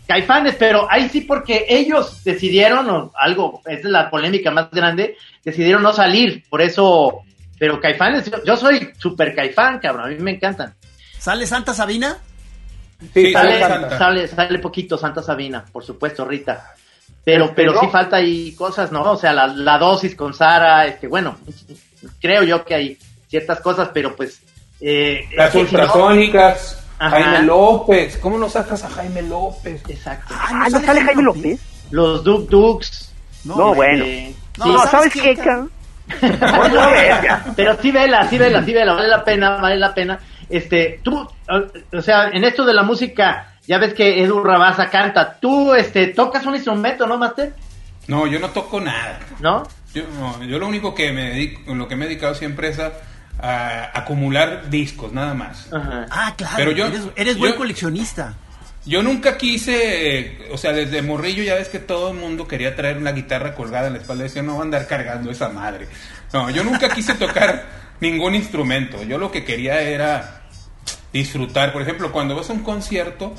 Caifanes, 0.06 0.56
pero 0.58 0.88
ahí 0.90 1.08
sí 1.08 1.20
porque 1.20 1.66
ellos 1.68 2.24
decidieron, 2.24 2.90
o 2.90 3.12
algo, 3.14 3.62
esa 3.66 3.78
es 3.78 3.84
la 3.84 4.10
polémica 4.10 4.50
más 4.50 4.70
grande, 4.70 5.16
decidieron 5.44 5.82
no 5.82 5.92
salir, 5.92 6.42
por 6.48 6.62
eso, 6.62 7.20
pero 7.58 7.80
Caifanes, 7.80 8.28
yo, 8.44 8.56
soy 8.56 8.90
súper 8.98 9.34
Caifán, 9.34 9.78
cabrón, 9.78 10.06
a 10.06 10.08
mí 10.08 10.16
me 10.18 10.32
encantan. 10.32 10.74
¿Sale 11.20 11.46
Santa 11.46 11.74
Sabina? 11.74 12.16
Sí, 13.12 13.32
sale, 13.32 14.26
sale, 14.26 14.58
poquito 14.58 14.96
Santa 14.96 15.22
Sabina, 15.22 15.64
por 15.70 15.84
supuesto, 15.84 16.24
Rita. 16.24 16.74
Pero, 17.22 17.44
este, 17.44 17.56
pero 17.56 17.78
sí 17.78 17.86
falta 17.88 18.16
ahí 18.16 18.54
cosas, 18.54 18.90
¿no? 18.90 19.02
O 19.02 19.16
sea, 19.16 19.32
la, 19.32 19.78
dosis 19.78 20.16
con 20.16 20.32
Sara, 20.32 20.86
este, 20.86 21.06
bueno, 21.06 21.36
creo 22.20 22.42
yo 22.42 22.64
que 22.64 22.74
hay 22.74 22.98
ciertas 23.28 23.60
cosas, 23.60 23.90
pero 23.92 24.16
pues... 24.16 24.40
Eh, 24.80 25.28
Las 25.36 25.54
ultrasónicas, 25.54 26.82
Jaime 26.98 27.42
López, 27.42 28.16
¿cómo 28.16 28.38
no 28.38 28.48
sacas 28.48 28.82
a 28.84 28.90
Jaime 28.90 29.22
López? 29.22 29.82
Exacto. 29.88 30.34
Ah, 30.36 30.68
¿no, 30.70 30.80
sale 30.80 31.02
Jaime 31.02 31.22
López? 31.22 31.60
Los 31.90 32.24
Duk 32.24 32.48
Dukes. 32.48 33.12
No, 33.44 33.74
bueno. 33.74 34.04
no, 34.58 34.86
¿sabes 34.86 35.12
qué? 35.12 35.38
pero 37.56 37.80
sí 37.80 37.90
vela, 37.92 38.28
sí 38.28 38.36
vela, 38.36 38.64
sí 38.64 38.72
vela, 38.72 38.94
vale 38.94 39.08
la 39.08 39.24
pena, 39.24 39.50
vale 39.60 39.76
la 39.76 39.94
pena. 39.94 40.18
Este, 40.50 41.00
tú, 41.02 41.26
o 41.92 42.02
sea, 42.02 42.28
en 42.28 42.44
esto 42.44 42.64
de 42.64 42.74
la 42.74 42.82
música, 42.82 43.54
ya 43.66 43.78
ves 43.78 43.94
que 43.94 44.22
Edu 44.22 44.42
Rabasa 44.42 44.90
canta. 44.90 45.38
¿Tú, 45.40 45.74
este, 45.74 46.08
tocas 46.08 46.44
un 46.44 46.56
instrumento, 46.56 47.06
no, 47.06 47.16
Master? 47.16 47.54
No, 48.08 48.26
yo 48.26 48.40
no 48.40 48.50
toco 48.50 48.80
nada. 48.80 49.20
¿No? 49.38 49.62
Yo, 49.94 50.02
yo 50.44 50.58
lo 50.58 50.66
único 50.66 50.94
que 50.94 51.12
me 51.12 51.30
dedico, 51.30 51.74
lo 51.74 51.86
que 51.86 51.94
me 51.94 52.04
he 52.04 52.08
dedicado 52.08 52.34
siempre 52.34 52.68
es 52.68 52.80
a, 52.80 53.90
acumular 53.94 54.68
discos, 54.68 55.12
nada 55.12 55.34
más. 55.34 55.68
Ah, 55.72 56.34
claro. 56.36 56.56
Pero 56.56 56.72
yo, 56.72 56.86
eres, 57.14 57.38
buen 57.38 57.54
coleccionista. 57.54 58.34
Yo 58.84 59.02
nunca 59.02 59.36
quise, 59.36 60.48
o 60.52 60.58
sea, 60.58 60.72
desde 60.72 61.02
morrillo 61.02 61.42
ya 61.42 61.54
ves 61.54 61.68
que 61.68 61.78
todo 61.78 62.10
el 62.10 62.18
mundo 62.18 62.48
quería 62.48 62.74
traer 62.74 62.96
una 62.96 63.12
guitarra 63.12 63.54
colgada 63.54 63.86
en 63.86 63.92
la 63.92 63.98
espalda 64.00 64.24
y 64.24 64.28
decía, 64.28 64.42
no 64.42 64.54
voy 64.54 64.62
a 64.62 64.64
andar 64.64 64.86
cargando 64.86 65.30
esa 65.30 65.48
madre. 65.48 65.86
No, 66.32 66.50
yo 66.50 66.64
nunca 66.64 66.88
quise 66.88 67.14
tocar 67.14 67.66
ningún 68.00 68.34
instrumento. 68.34 69.02
Yo 69.04 69.18
lo 69.18 69.30
que 69.30 69.44
quería 69.44 69.80
era 69.82 70.39
disfrutar. 71.12 71.72
Por 71.72 71.82
ejemplo, 71.82 72.12
cuando 72.12 72.36
vas 72.36 72.50
a 72.50 72.52
un 72.52 72.62
concierto, 72.62 73.34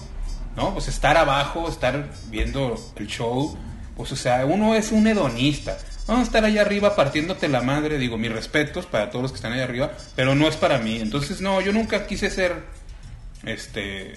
¿no? 0.55 0.73
Pues 0.73 0.87
estar 0.87 1.17
abajo, 1.17 1.69
estar 1.69 2.09
viendo 2.29 2.79
el 2.95 3.07
show, 3.07 3.57
pues 3.95 4.11
o 4.11 4.15
sea, 4.15 4.45
uno 4.45 4.75
es 4.75 4.91
un 4.91 5.07
hedonista. 5.07 5.77
vamos 6.07 6.23
a 6.23 6.25
estar 6.25 6.43
allá 6.43 6.61
arriba 6.61 6.95
partiéndote 6.95 7.47
la 7.47 7.61
madre, 7.61 7.97
digo, 7.97 8.17
mis 8.17 8.31
respetos 8.31 8.85
para 8.85 9.09
todos 9.09 9.23
los 9.23 9.31
que 9.31 9.37
están 9.37 9.53
allá 9.53 9.63
arriba, 9.63 9.91
pero 10.15 10.35
no 10.35 10.47
es 10.47 10.55
para 10.55 10.79
mí. 10.79 10.99
Entonces, 10.99 11.41
no, 11.41 11.61
yo 11.61 11.71
nunca 11.73 12.07
quise 12.07 12.29
ser, 12.29 12.63
este... 13.43 14.13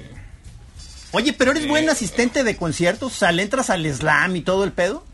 Oye, 1.12 1.32
pero 1.32 1.52
eres 1.52 1.68
buen 1.68 1.88
asistente 1.88 2.42
de 2.42 2.56
conciertos, 2.56 3.12
o 3.12 3.16
sea, 3.16 3.30
¿le 3.30 3.42
entras 3.42 3.70
al 3.70 3.86
slam 3.86 4.34
y 4.34 4.40
todo 4.40 4.64
el 4.64 4.72
pedo? 4.72 5.04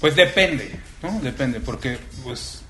Pues 0.00 0.16
depende, 0.16 0.80
¿no? 1.02 1.20
Depende, 1.20 1.60
porque 1.60 1.98
pues 2.24 2.62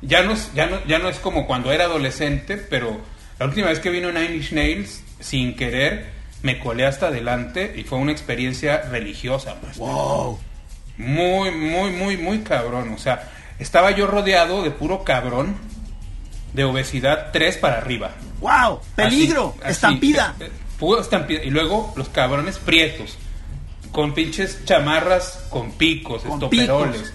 ya 0.00 0.24
no, 0.24 0.32
es, 0.32 0.50
ya 0.54 0.66
no, 0.66 0.84
ya 0.86 0.98
no 0.98 1.08
es 1.08 1.18
como 1.18 1.46
cuando 1.46 1.70
era 1.70 1.84
adolescente, 1.84 2.56
pero 2.56 3.00
la 3.38 3.46
última 3.46 3.68
vez 3.68 3.80
que 3.80 3.90
vino 3.90 4.10
Nine 4.12 4.36
Inch 4.36 4.52
Nails, 4.52 5.02
sin 5.20 5.56
querer, 5.56 6.10
me 6.42 6.58
colé 6.58 6.86
hasta 6.86 7.08
adelante 7.08 7.74
y 7.76 7.84
fue 7.84 7.98
una 7.98 8.12
experiencia 8.12 8.82
religiosa. 8.82 9.56
Pues, 9.60 9.78
wow. 9.78 10.38
Muy, 10.98 11.50
muy, 11.50 11.90
muy, 11.90 12.16
muy 12.16 12.38
cabrón. 12.40 12.92
O 12.92 12.98
sea, 12.98 13.30
estaba 13.58 13.90
yo 13.92 14.06
rodeado 14.06 14.62
de 14.62 14.70
puro 14.70 15.04
cabrón 15.04 15.56
de 16.52 16.64
obesidad 16.64 17.30
3 17.32 17.56
para 17.58 17.78
arriba. 17.78 18.12
¡Wow! 18.40 18.80
¡Peligro! 18.94 19.54
¡Estampida! 19.64 20.34
Eh, 20.40 20.44
eh, 20.44 21.00
estampida. 21.00 21.42
Y 21.44 21.50
luego 21.50 21.92
los 21.96 22.08
cabrones 22.08 22.58
prietos, 22.58 23.16
con 23.92 24.14
pinches 24.14 24.64
chamarras 24.64 25.46
con 25.48 25.72
picos, 25.72 26.24
estoperoles. 26.24 27.14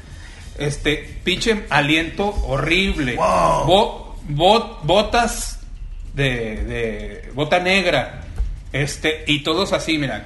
Este, 0.57 1.19
pinche 1.23 1.65
aliento 1.69 2.27
horrible. 2.27 3.15
Wow. 3.15 4.15
botas 4.83 5.56
de, 6.17 6.63
de, 6.63 7.31
bota 7.33 7.59
negra. 7.59 8.21
Este, 8.73 9.23
y 9.27 9.43
todos 9.43 9.71
así, 9.71 9.97
mira, 9.97 10.23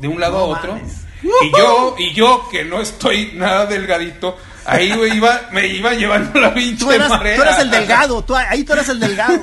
de 0.00 0.08
un 0.08 0.18
lado 0.18 0.38
a 0.38 0.44
otro. 0.44 0.80
Y 1.22 1.56
yo, 1.56 1.94
y 1.98 2.12
yo, 2.12 2.48
que 2.50 2.64
no 2.64 2.80
estoy 2.80 3.32
nada 3.34 3.66
delgadito, 3.66 4.36
ahí 4.64 4.92
iba, 5.14 5.42
me 5.52 5.66
iba 5.68 5.94
llevando 5.94 6.40
la 6.40 6.52
pinche 6.52 6.84
tú 6.84 6.90
eras, 6.90 7.08
Tú 7.08 7.42
eras 7.42 7.60
el 7.60 7.70
delgado, 7.70 8.24
tú, 8.24 8.34
ahí 8.34 8.64
tú 8.64 8.72
eras 8.72 8.88
el 8.88 9.00
delgado. 9.00 9.40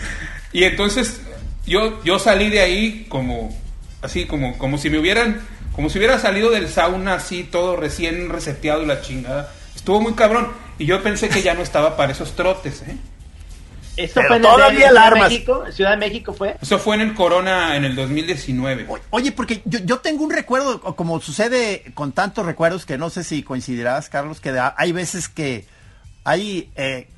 y 0.52 0.64
entonces 0.64 1.20
yo, 1.66 2.02
yo 2.04 2.18
salí 2.18 2.48
de 2.48 2.60
ahí 2.60 3.06
como, 3.08 3.56
así 4.02 4.26
como, 4.26 4.56
como 4.58 4.78
si 4.78 4.90
me 4.90 4.98
hubieran, 4.98 5.40
como 5.72 5.88
si 5.90 5.98
hubiera 5.98 6.18
salido 6.18 6.50
del 6.50 6.68
sauna 6.68 7.14
así, 7.14 7.44
todo 7.44 7.76
recién 7.76 8.28
reseteado 8.28 8.82
y 8.82 8.86
la 8.86 9.02
chingada. 9.02 9.52
Estuvo 9.76 10.00
muy 10.00 10.14
cabrón. 10.14 10.48
Y 10.78 10.86
yo 10.86 11.02
pensé 11.02 11.28
que 11.28 11.42
ya 11.42 11.54
no 11.54 11.62
estaba 11.62 11.96
para 11.96 12.12
esos 12.12 12.34
trotes, 12.34 12.82
¿eh? 12.82 12.96
¿Esto 13.96 14.22
fue 14.26 14.36
en 14.36 14.42
todavía 14.42 14.88
el 14.88 14.94
Ciudad 14.94 15.12
de 15.12 15.20
México? 15.20 15.64
¿Ciudad 15.72 15.90
de 15.90 15.96
México 15.96 16.32
fue? 16.32 16.56
Eso 16.60 16.78
fue 16.78 16.96
en 16.96 17.02
el 17.02 17.14
Corona 17.14 17.76
en 17.76 17.84
el 17.84 17.94
2019. 17.94 18.86
Oye, 19.10 19.32
porque 19.32 19.62
yo, 19.64 19.78
yo 19.80 19.98
tengo 19.98 20.24
un 20.24 20.30
recuerdo, 20.30 20.80
como 20.80 21.20
sucede 21.20 21.92
con 21.94 22.12
tantos 22.12 22.46
recuerdos, 22.46 22.86
que 22.86 22.98
no 22.98 23.10
sé 23.10 23.24
si 23.24 23.42
coincidirás, 23.42 24.08
Carlos, 24.08 24.40
que 24.40 24.58
hay 24.76 24.92
veces 24.92 25.28
que 25.28 25.66
hay 26.24 26.70
eh, 26.76 27.08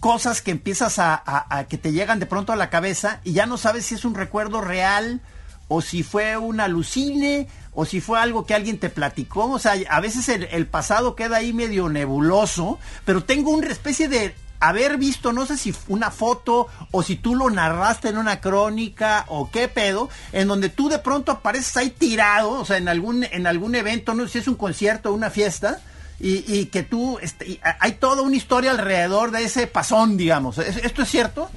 cosas 0.00 0.42
que 0.42 0.50
empiezas 0.50 0.98
a, 0.98 1.22
a, 1.24 1.64
que 1.68 1.78
te 1.78 1.92
llegan 1.92 2.18
de 2.18 2.26
pronto 2.26 2.52
a 2.52 2.56
la 2.56 2.70
cabeza 2.70 3.20
y 3.24 3.32
ya 3.32 3.46
no 3.46 3.56
sabes 3.56 3.86
si 3.86 3.94
es 3.94 4.04
un 4.04 4.14
recuerdo 4.14 4.60
real 4.60 5.20
o 5.68 5.80
si 5.80 6.02
fue 6.02 6.36
un 6.36 6.60
alucine 6.60 7.48
o 7.72 7.86
si 7.86 8.00
fue 8.00 8.18
algo 8.18 8.44
que 8.44 8.54
alguien 8.54 8.78
te 8.78 8.90
platicó. 8.90 9.50
O 9.50 9.58
sea, 9.58 9.74
a 9.88 10.00
veces 10.00 10.28
el, 10.28 10.44
el 10.50 10.66
pasado 10.66 11.14
queda 11.14 11.36
ahí 11.36 11.52
medio 11.52 11.88
nebuloso, 11.88 12.78
pero 13.04 13.24
tengo 13.24 13.50
una 13.52 13.68
especie 13.68 14.08
de 14.08 14.34
haber 14.62 14.96
visto, 14.96 15.32
no 15.32 15.44
sé 15.44 15.58
si 15.58 15.74
una 15.88 16.12
foto 16.12 16.68
o 16.92 17.02
si 17.02 17.16
tú 17.16 17.34
lo 17.34 17.50
narraste 17.50 18.08
en 18.08 18.16
una 18.16 18.40
crónica 18.40 19.24
o 19.26 19.50
qué 19.50 19.66
pedo, 19.66 20.08
en 20.32 20.46
donde 20.46 20.68
tú 20.68 20.88
de 20.88 21.00
pronto 21.00 21.32
apareces 21.32 21.76
ahí 21.76 21.90
tirado, 21.90 22.50
o 22.52 22.64
sea, 22.64 22.76
en 22.76 22.88
algún, 22.88 23.24
en 23.24 23.48
algún 23.48 23.74
evento, 23.74 24.14
no 24.14 24.24
sé 24.24 24.32
si 24.32 24.38
es 24.38 24.48
un 24.48 24.54
concierto 24.54 25.10
o 25.10 25.14
una 25.14 25.30
fiesta, 25.30 25.80
y, 26.24 26.66
que 26.66 26.84
tú, 26.84 27.18
este, 27.20 27.58
hay 27.80 27.92
toda 27.94 28.22
una 28.22 28.36
historia 28.36 28.70
alrededor 28.70 29.32
de 29.32 29.42
ese 29.42 29.66
pasón, 29.66 30.16
digamos. 30.16 30.56
¿Esto 30.58 31.02
es 31.02 31.08
cierto? 31.08 31.50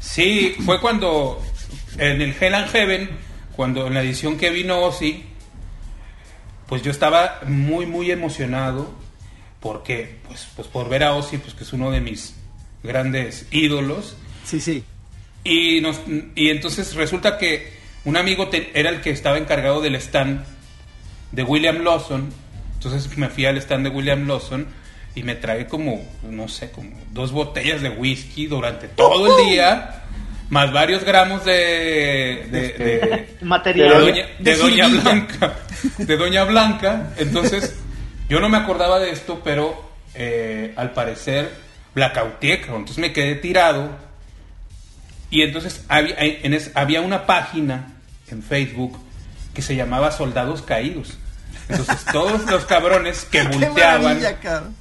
Sí, 0.00 0.56
fue 0.64 0.80
cuando 0.80 1.40
en 1.96 2.20
el 2.20 2.34
Hell 2.40 2.54
and 2.54 2.68
Heaven, 2.72 3.10
cuando 3.54 3.86
en 3.86 3.94
la 3.94 4.02
edición 4.02 4.36
que 4.38 4.50
vino 4.50 4.80
Ozzy, 4.80 5.24
pues 6.66 6.82
yo 6.82 6.90
estaba 6.90 7.42
muy, 7.46 7.86
muy 7.86 8.10
emocionado 8.10 8.92
porque 9.62 10.16
pues, 10.26 10.48
pues 10.56 10.68
por 10.68 10.88
ver 10.88 11.04
a 11.04 11.14
Ozzy, 11.14 11.38
pues 11.38 11.54
que 11.54 11.64
es 11.64 11.72
uno 11.72 11.90
de 11.90 12.00
mis 12.00 12.34
grandes 12.82 13.46
ídolos. 13.52 14.16
Sí, 14.44 14.60
sí. 14.60 14.84
Y, 15.44 15.80
nos, 15.80 16.00
y 16.34 16.50
entonces 16.50 16.94
resulta 16.94 17.38
que 17.38 17.72
un 18.04 18.16
amigo 18.16 18.50
era 18.74 18.90
el 18.90 19.00
que 19.00 19.10
estaba 19.10 19.38
encargado 19.38 19.80
del 19.80 19.94
stand 19.94 20.44
de 21.30 21.44
William 21.44 21.82
Lawson. 21.82 22.30
Entonces 22.74 23.16
me 23.16 23.28
fui 23.28 23.46
al 23.46 23.56
stand 23.58 23.84
de 23.84 23.90
William 23.90 24.26
Lawson 24.26 24.66
y 25.14 25.22
me 25.22 25.36
tragué 25.36 25.66
como, 25.66 26.04
no 26.28 26.48
sé, 26.48 26.70
como 26.72 26.90
dos 27.12 27.30
botellas 27.30 27.82
de 27.82 27.90
whisky 27.90 28.46
durante 28.46 28.88
todo 28.88 29.38
el 29.38 29.46
día, 29.46 30.02
más 30.50 30.72
varios 30.72 31.04
gramos 31.04 31.44
de, 31.44 32.46
de, 32.50 33.36
material 33.42 34.26
de 34.38 34.56
Doña 34.56 34.88
Blanca. 34.88 35.54
De 35.98 36.16
Doña 36.16 36.44
Blanca. 36.44 37.12
Entonces 37.18 37.81
yo 38.32 38.40
no 38.40 38.48
me 38.48 38.56
acordaba 38.56 38.98
de 38.98 39.10
esto, 39.10 39.42
pero 39.44 39.78
eh, 40.14 40.72
al 40.76 40.92
parecer 40.92 41.52
blackouté, 41.94 42.62
entonces 42.62 42.96
me 42.96 43.12
quedé 43.12 43.34
tirado. 43.34 43.90
Y 45.28 45.42
entonces 45.42 45.84
había, 45.88 46.16
en 46.18 46.58
había 46.74 47.02
una 47.02 47.26
página 47.26 47.92
en 48.28 48.42
Facebook 48.42 48.98
que 49.52 49.60
se 49.60 49.76
llamaba 49.76 50.12
Soldados 50.12 50.62
Caídos. 50.62 51.18
Entonces 51.68 52.06
todos 52.12 52.50
los 52.50 52.64
cabrones 52.64 53.26
que 53.26 53.42
volteaban, 53.48 54.18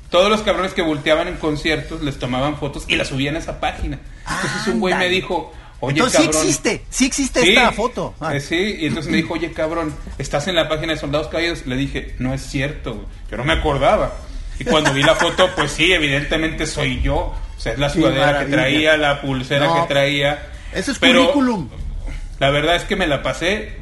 todos 0.10 0.30
los 0.30 0.44
cabrones 0.44 0.74
que 0.74 0.82
volteaban 0.82 1.28
en 1.28 1.36
conciertos 1.36 2.02
les 2.02 2.20
tomaban 2.20 2.56
fotos 2.56 2.86
y 2.88 2.96
las 2.96 3.10
subían 3.10 3.36
a 3.36 3.40
esa 3.40 3.60
página. 3.60 4.00
Entonces 4.30 4.68
un 4.74 4.80
güey 4.80 4.96
me 4.96 5.10
dijo, 5.10 5.52
Oye, 5.82 6.00
entonces 6.00 6.22
sí 6.22 6.28
existe, 6.28 6.86
sí 6.90 7.06
existe 7.06 7.42
esta 7.42 7.72
foto. 7.72 8.14
Ah. 8.20 8.36
Eh, 8.36 8.40
sí, 8.40 8.78
y 8.80 8.86
entonces 8.86 9.12
me 9.12 9.18
dijo, 9.18 9.34
oye, 9.34 9.52
cabrón, 9.52 9.94
¿estás 10.20 10.48
en 10.48 10.56
la 10.56 10.70
página 10.70 10.94
de 10.94 11.00
Soldados 11.00 11.28
Caídos? 11.28 11.66
Le 11.66 11.76
dije, 11.76 12.16
no 12.20 12.34
es 12.34 12.42
cierto, 12.42 13.06
yo 13.30 13.38
no 13.38 13.44
me 13.44 13.54
acordaba. 13.54 14.16
Y 14.60 14.64
cuando 14.64 14.94
vi 14.94 15.02
la 15.02 15.16
foto, 15.16 15.50
pues 15.56 15.72
sí, 15.72 15.92
evidentemente 15.92 16.68
soy 16.68 17.02
yo. 17.02 17.16
O 17.18 17.36
sea, 17.58 17.74
es 17.74 17.80
la 17.80 17.90
sudadera 17.90 18.40
que 18.40 18.52
traía, 18.52 18.96
la 18.96 19.22
pulsera 19.22 19.74
que 19.74 19.88
traía. 19.88 20.52
Eso 20.72 20.92
es 20.92 21.00
currículum. 21.00 21.68
La 22.40 22.52
verdad 22.52 22.76
es 22.76 22.84
que 22.84 22.96
me 22.96 23.08
la 23.08 23.24
pasé 23.24 23.76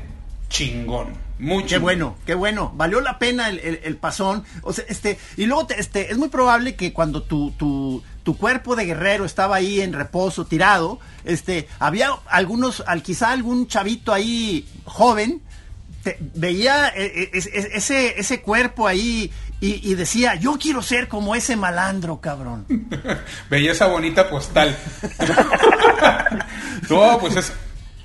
chingón. 0.50 1.30
Muy 1.40 1.64
Qué 1.64 1.78
bueno, 1.78 2.18
qué 2.26 2.34
bueno. 2.34 2.74
Valió 2.76 3.00
la 3.00 3.18
pena 3.18 3.48
el, 3.48 3.80
el, 3.82 3.96
pasón. 3.96 4.44
O 4.62 4.74
sea, 4.74 4.84
este, 4.90 5.18
y 5.38 5.46
luego 5.46 5.68
este, 5.78 6.12
es 6.12 6.18
muy 6.18 6.28
probable 6.28 6.76
que 6.76 6.92
cuando 6.92 7.24
tu, 7.24 7.52
tu, 7.52 8.04
tu 8.24 8.38
cuerpo 8.38 8.76
de 8.76 8.86
guerrero 8.86 9.26
estaba 9.26 9.58
ahí 9.58 9.82
en 9.82 9.94
reposo, 9.94 10.46
tirado, 10.46 11.00
este, 11.24 11.68
había 11.80 12.12
algunos, 12.28 12.84
al, 12.86 13.02
quizá 13.02 13.32
algún 13.32 13.68
chavito 13.68 14.14
ahí 14.14 14.68
joven, 14.86 15.42
veía 16.34 16.90
eh, 16.90 17.30
eh, 17.34 17.42
ese, 17.74 18.20
ese 18.20 18.42
cuerpo 18.42 18.88
ahí 18.88 19.32
y, 19.62 19.94
decía, 19.96 20.36
yo 20.36 20.58
quiero 20.58 20.82
ser 20.82 21.10
como 21.10 21.36
ese 21.36 21.58
malandro, 21.58 22.22
cabrón. 22.22 22.66
veía 23.50 23.74
esa 23.74 23.88
bonita 23.88 24.30
postal. 24.30 24.74
no, 26.90 27.18
pues 27.20 27.36
es... 27.36 27.54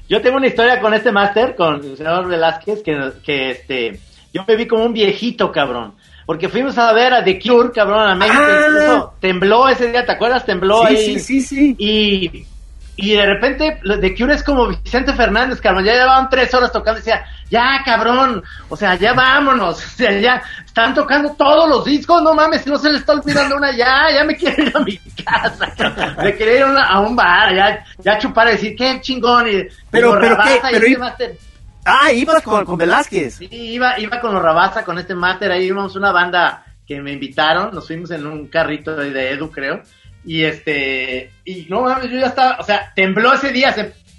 Yo 0.08 0.20
tengo 0.20 0.38
una 0.38 0.48
historia 0.48 0.80
con 0.80 0.92
este 0.94 1.12
máster, 1.12 1.54
con 1.54 1.76
el 1.76 1.96
senador 1.96 2.26
Velázquez, 2.26 2.82
que, 2.82 3.12
que 3.24 3.50
este, 3.52 4.00
yo 4.32 4.44
me 4.46 4.56
vi 4.56 4.66
como 4.66 4.84
un 4.84 4.92
viejito, 4.92 5.52
cabrón. 5.52 5.94
Porque 6.26 6.48
fuimos 6.48 6.78
a 6.78 6.92
ver 6.92 7.12
a 7.12 7.22
The 7.22 7.38
Cure, 7.38 7.70
cabrón, 7.72 8.08
a 8.08 8.14
México. 8.14 8.40
Ah. 8.40 9.10
tembló 9.20 9.68
ese 9.68 9.88
día, 9.88 10.06
¿te 10.06 10.12
acuerdas? 10.12 10.44
Tembló 10.46 10.84
ahí. 10.84 11.18
Sí, 11.18 11.20
sí, 11.20 11.40
sí. 11.42 11.76
Y, 11.78 12.46
y 12.96 13.12
de 13.12 13.26
repente 13.26 13.80
The 13.82 14.14
Cure 14.14 14.34
es 14.34 14.42
como 14.42 14.68
Vicente 14.68 15.12
Fernández, 15.12 15.60
cabrón. 15.60 15.84
Ya 15.84 15.92
llevaban 15.92 16.28
tres 16.30 16.54
horas 16.54 16.72
tocando 16.72 17.00
y 17.00 17.02
decía, 17.02 17.24
ya, 17.50 17.82
cabrón. 17.84 18.42
O 18.68 18.76
sea, 18.76 18.94
ya 18.94 19.12
vámonos. 19.12 19.82
O 19.94 19.96
sea, 19.96 20.18
ya 20.18 20.42
están 20.64 20.94
tocando 20.94 21.34
todos 21.34 21.68
los 21.68 21.84
discos. 21.84 22.22
No 22.22 22.34
mames, 22.34 22.66
no 22.66 22.78
se 22.78 22.90
le 22.90 22.98
está 22.98 23.12
olvidando 23.12 23.56
una, 23.56 23.70
ya, 23.76 24.10
ya 24.12 24.24
me 24.24 24.34
quiero 24.34 24.62
ir 24.62 24.72
a 24.74 24.80
mi 24.80 24.98
casa. 25.24 25.72
Me 26.22 26.34
quiero 26.34 26.52
ir 26.52 26.78
a, 26.78 27.00
un 27.00 27.14
bar, 27.14 27.54
ya, 27.54 27.84
ya 27.98 28.18
chupar 28.18 28.48
y 28.48 28.52
decir, 28.52 28.74
qué 28.76 29.00
chingón. 29.00 29.46
Y, 29.48 29.68
pero, 29.90 30.18
pero, 30.18 30.36
¿qué? 30.38 30.60
Pero, 30.70 30.86
Ah, 31.84 32.12
ibas 32.12 32.42
con, 32.42 32.64
con 32.64 32.78
Velázquez. 32.78 33.34
Sí, 33.34 33.48
iba, 33.50 33.98
iba 33.98 34.20
con 34.20 34.32
los 34.32 34.42
Rabasa, 34.42 34.84
con 34.84 34.98
este 34.98 35.14
máster, 35.14 35.52
ahí 35.52 35.64
íbamos 35.66 35.96
una 35.96 36.12
banda 36.12 36.64
que 36.86 37.00
me 37.00 37.12
invitaron, 37.12 37.74
nos 37.74 37.86
fuimos 37.86 38.10
en 38.10 38.26
un 38.26 38.48
carrito 38.48 38.94
de 38.94 39.30
Edu, 39.32 39.50
creo, 39.50 39.82
y 40.24 40.44
este, 40.44 41.30
y 41.44 41.66
no 41.68 41.82
mames, 41.82 42.10
yo 42.10 42.18
ya 42.18 42.26
estaba, 42.26 42.58
o 42.58 42.62
sea, 42.62 42.92
tembló 42.94 43.34
ese 43.34 43.52
día, 43.52 43.74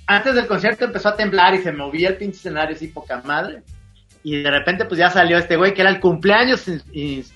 antes 0.08 0.36
del 0.36 0.48
concierto 0.48 0.86
empezó 0.86 1.10
a 1.10 1.16
temblar 1.16 1.54
y 1.56 1.62
se 1.62 1.72
movía 1.72 2.10
el 2.10 2.18
pinche 2.18 2.38
escenario 2.38 2.76
así 2.76 2.88
poca 2.88 3.22
madre, 3.24 3.62
y 4.24 4.42
de 4.42 4.50
repente 4.50 4.86
pues 4.86 5.00
ya 5.00 5.12
salió 5.12 5.38
este 5.38 5.56
güey 5.56 5.74
que 5.74 5.82
era 5.82 5.92
el 5.92 6.00
cumpleaños 6.00 6.64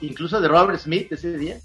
incluso 0.02 0.42
de 0.42 0.48
Robert 0.48 0.80
Smith 0.80 1.12
ese 1.12 1.38
día. 1.38 1.58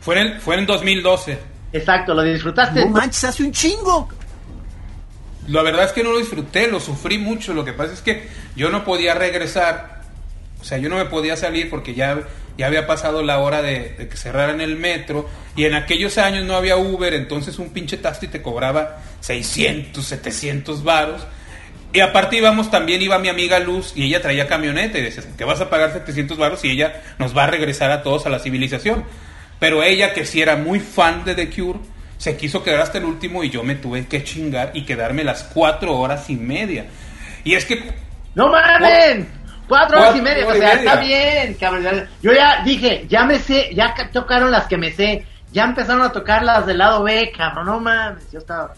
Fue 0.00 0.20
en, 0.20 0.40
fue 0.40 0.56
en 0.56 0.66
2012. 0.66 1.38
Exacto, 1.72 2.14
lo 2.14 2.22
disfrutaste. 2.22 2.84
No 2.84 2.90
manches, 2.90 3.24
hace 3.24 3.42
un 3.42 3.52
chingo. 3.52 4.08
La 5.48 5.62
verdad 5.62 5.84
es 5.84 5.92
que 5.92 6.04
no 6.04 6.12
lo 6.12 6.18
disfruté, 6.18 6.68
lo 6.68 6.80
sufrí 6.80 7.18
mucho. 7.18 7.54
Lo 7.54 7.64
que 7.64 7.72
pasa 7.72 7.92
es 7.92 8.02
que 8.02 8.28
yo 8.54 8.70
no 8.70 8.84
podía 8.84 9.14
regresar, 9.14 10.02
o 10.60 10.64
sea, 10.64 10.78
yo 10.78 10.88
no 10.88 10.96
me 10.96 11.06
podía 11.06 11.36
salir 11.36 11.70
porque 11.70 11.94
ya 11.94 12.22
ya 12.58 12.66
había 12.66 12.88
pasado 12.88 13.22
la 13.22 13.38
hora 13.38 13.62
de, 13.62 13.94
que 14.10 14.16
cerraran 14.16 14.60
el 14.60 14.76
metro, 14.76 15.28
y 15.54 15.64
en 15.64 15.74
aquellos 15.74 16.18
años 16.18 16.44
no 16.44 16.56
había 16.56 16.76
Uber, 16.76 17.14
entonces 17.14 17.58
un 17.60 17.70
pinche 17.70 17.96
taxi 17.96 18.26
te 18.26 18.42
cobraba 18.42 18.98
600, 19.20 20.04
700 20.04 20.82
varos. 20.82 21.24
Y 21.92 22.00
aparte 22.00 22.36
íbamos 22.36 22.70
también, 22.70 23.00
iba 23.00 23.18
mi 23.20 23.28
amiga 23.28 23.60
Luz 23.60 23.92
y 23.94 24.04
ella 24.04 24.20
traía 24.20 24.48
camioneta 24.48 24.98
y 24.98 25.02
decía, 25.02 25.22
que 25.38 25.44
vas 25.44 25.60
a 25.60 25.70
pagar 25.70 25.92
700 25.92 26.36
varos 26.36 26.64
y 26.64 26.72
ella 26.72 27.00
nos 27.18 27.34
va 27.34 27.44
a 27.44 27.46
regresar 27.46 27.92
a 27.92 28.02
todos 28.02 28.26
a 28.26 28.28
la 28.28 28.40
civilización. 28.40 29.04
Pero 29.60 29.82
ella, 29.82 30.12
que 30.12 30.26
sí 30.26 30.42
era 30.42 30.56
muy 30.56 30.80
fan 30.80 31.24
de 31.24 31.34
The 31.34 31.50
Cure, 31.50 31.78
se 32.18 32.36
quiso 32.36 32.62
quedar 32.62 32.80
hasta 32.80 32.98
el 32.98 33.04
último 33.04 33.42
y 33.42 33.50
yo 33.50 33.62
me 33.62 33.76
tuve 33.76 34.06
que 34.06 34.22
chingar 34.24 34.72
y 34.74 34.84
quedarme 34.84 35.24
las 35.24 35.44
cuatro 35.44 35.96
horas 35.96 36.28
y 36.28 36.36
media. 36.36 36.86
Y 37.44 37.54
es 37.54 37.64
que... 37.64 37.92
¡No 38.34 38.50
mames! 38.50 39.26
Cuatro, 39.68 40.00
horas 40.00 40.16
y 40.16 40.22
media, 40.22 40.46
o 40.46 40.54
sea, 40.54 40.72
está 40.74 40.96
bien, 40.96 41.54
cabrón. 41.54 42.08
Yo 42.22 42.32
ya 42.32 42.62
dije, 42.64 43.04
ya 43.06 43.24
me 43.24 43.38
sé, 43.38 43.70
ya 43.74 43.94
tocaron 44.12 44.50
las 44.50 44.66
que 44.66 44.78
me 44.78 44.90
sé, 44.90 45.26
ya 45.52 45.64
empezaron 45.64 46.02
a 46.02 46.10
tocar 46.10 46.42
las 46.42 46.66
del 46.66 46.78
lado 46.78 47.02
B, 47.02 47.30
cabrón, 47.36 47.66
no 47.66 47.80
mames, 47.80 48.30
yo 48.32 48.38
estaba... 48.38 48.72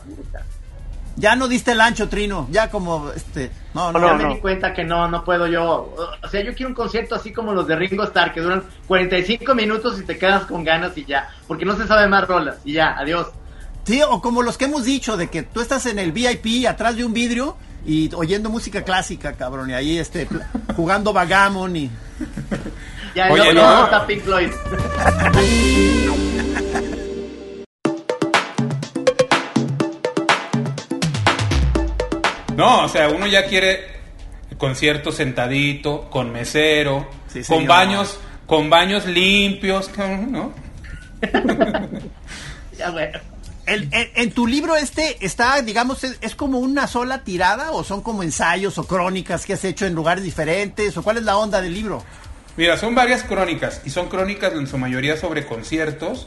Ya 1.17 1.37
no 1.37 1.49
diste 1.49 1.73
el 1.73 1.81
ancho, 1.81 2.09
Trino. 2.09 2.47
Ya 2.51 2.71
como, 2.71 3.11
este, 3.11 3.51
no, 3.75 3.93
no. 3.93 4.07
Ya 4.07 4.15
me 4.15 4.35
di 4.35 4.41
cuenta 4.41 4.73
que 4.73 4.85
no, 4.85 5.09
no 5.09 5.25
puedo 5.25 5.47
yo. 5.47 5.95
O 6.23 6.29
sea, 6.29 6.43
yo 6.43 6.55
quiero 6.55 6.69
un 6.69 6.75
concierto 6.75 7.15
así 7.15 7.33
como 7.33 7.53
los 7.53 7.67
de 7.67 7.77
Ringo 7.77 8.05
Starr, 8.05 8.33
que 8.33 8.41
duran 8.41 8.63
45 8.87 9.55
minutos 9.55 10.01
y 10.01 10.05
te 10.05 10.19
quedas 10.19 10.45
con 10.45 10.65
ganas 10.65 10.97
y 10.97 11.05
ya. 11.05 11.29
Porque 11.47 11.65
no 11.65 11.77
se 11.77 11.87
sabe 11.87 12.09
más 12.09 12.27
rolas 12.27 12.59
y 12.65 12.75
ya, 12.75 12.97
adiós. 12.99 13.29
Sí, 13.85 14.01
o 14.09 14.21
como 14.21 14.43
los 14.43 14.57
que 14.57 14.67
hemos 14.67 14.85
dicho, 14.85 15.17
de 15.17 15.29
que 15.29 15.43
tú 15.43 15.61
estás 15.61 15.87
en 15.87 15.99
el 15.99 16.13
VIP 16.13 16.67
atrás 16.69 16.97
de 16.97 17.05
un 17.05 17.13
vidrio 17.13 17.57
y 17.85 18.13
oyendo 18.15 18.51
música 18.51 18.83
clásica, 18.83 19.33
cabrón, 19.33 19.71
y 19.71 19.75
ahí 19.75 19.99
este, 19.99 20.29
jugando 20.77 21.13
Vagamon 21.13 21.77
y... 21.77 21.91
Ya, 23.15 23.33
Oye, 23.33 23.53
no, 23.53 23.85
está 23.85 24.07
Pink 24.07 24.23
Floyd. 24.23 24.51
No, 32.61 32.85
o 32.85 32.89
sea, 32.91 33.09
uno 33.09 33.27
ya 33.27 33.47
quiere 33.47 33.87
concierto 34.59 35.13
sentadito, 35.13 36.11
con 36.11 36.31
mesero, 36.31 37.09
con 37.49 37.67
baños, 37.67 38.21
con 38.45 38.69
baños 38.69 39.07
limpios, 39.07 39.91
¿no? 39.97 40.53
ya 42.77 42.91
bueno. 42.91 43.19
en, 43.67 44.33
tu 44.33 44.47
libro 44.47 44.77
este 44.77 45.25
está, 45.25 45.63
digamos, 45.63 46.05
es, 46.05 46.35
como 46.35 46.59
una 46.59 46.87
sola 46.87 47.25
tirada 47.25 47.71
o 47.71 47.83
son 47.83 48.03
como 48.03 48.23
ensayos 48.23 48.77
o 48.77 48.87
crónicas 48.87 49.47
que 49.47 49.55
has 49.55 49.65
hecho 49.65 49.87
en 49.87 49.95
lugares 49.95 50.23
diferentes 50.23 50.95
o 50.99 51.03
cuál 51.03 51.17
es 51.17 51.23
la 51.23 51.39
onda 51.39 51.63
del 51.63 51.73
libro? 51.73 52.05
Mira, 52.59 52.77
son 52.77 52.95
varias 52.95 53.23
crónicas 53.23 53.81
y 53.87 53.91
son 53.91 54.11
crónicas 54.11 54.53
en 54.53 54.67
su 54.67 54.77
mayoría 54.77 55.17
sobre 55.17 55.47
conciertos 55.47 56.27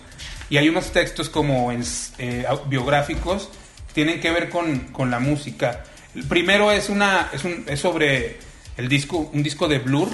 y 0.49 0.57
hay 0.57 0.67
unos 0.67 0.93
textos 0.93 1.29
como 1.29 1.71
en, 1.71 1.83
eh, 2.17 2.47
biográficos 2.65 3.49
que 3.89 3.93
tienen 3.93 4.19
que 4.19 4.31
ver 4.31 4.49
con, 4.49 4.79
con 4.87 5.11
la 5.11 5.19
música. 5.19 5.83
El 6.15 6.23
primero 6.25 6.71
es 6.71 6.89
una 6.89 7.29
es, 7.33 7.43
un, 7.43 7.65
es 7.67 7.79
sobre 7.79 8.37
el 8.77 8.87
disco 8.87 9.29
un 9.33 9.41
disco 9.41 9.67
de 9.67 9.79
Blur, 9.79 10.09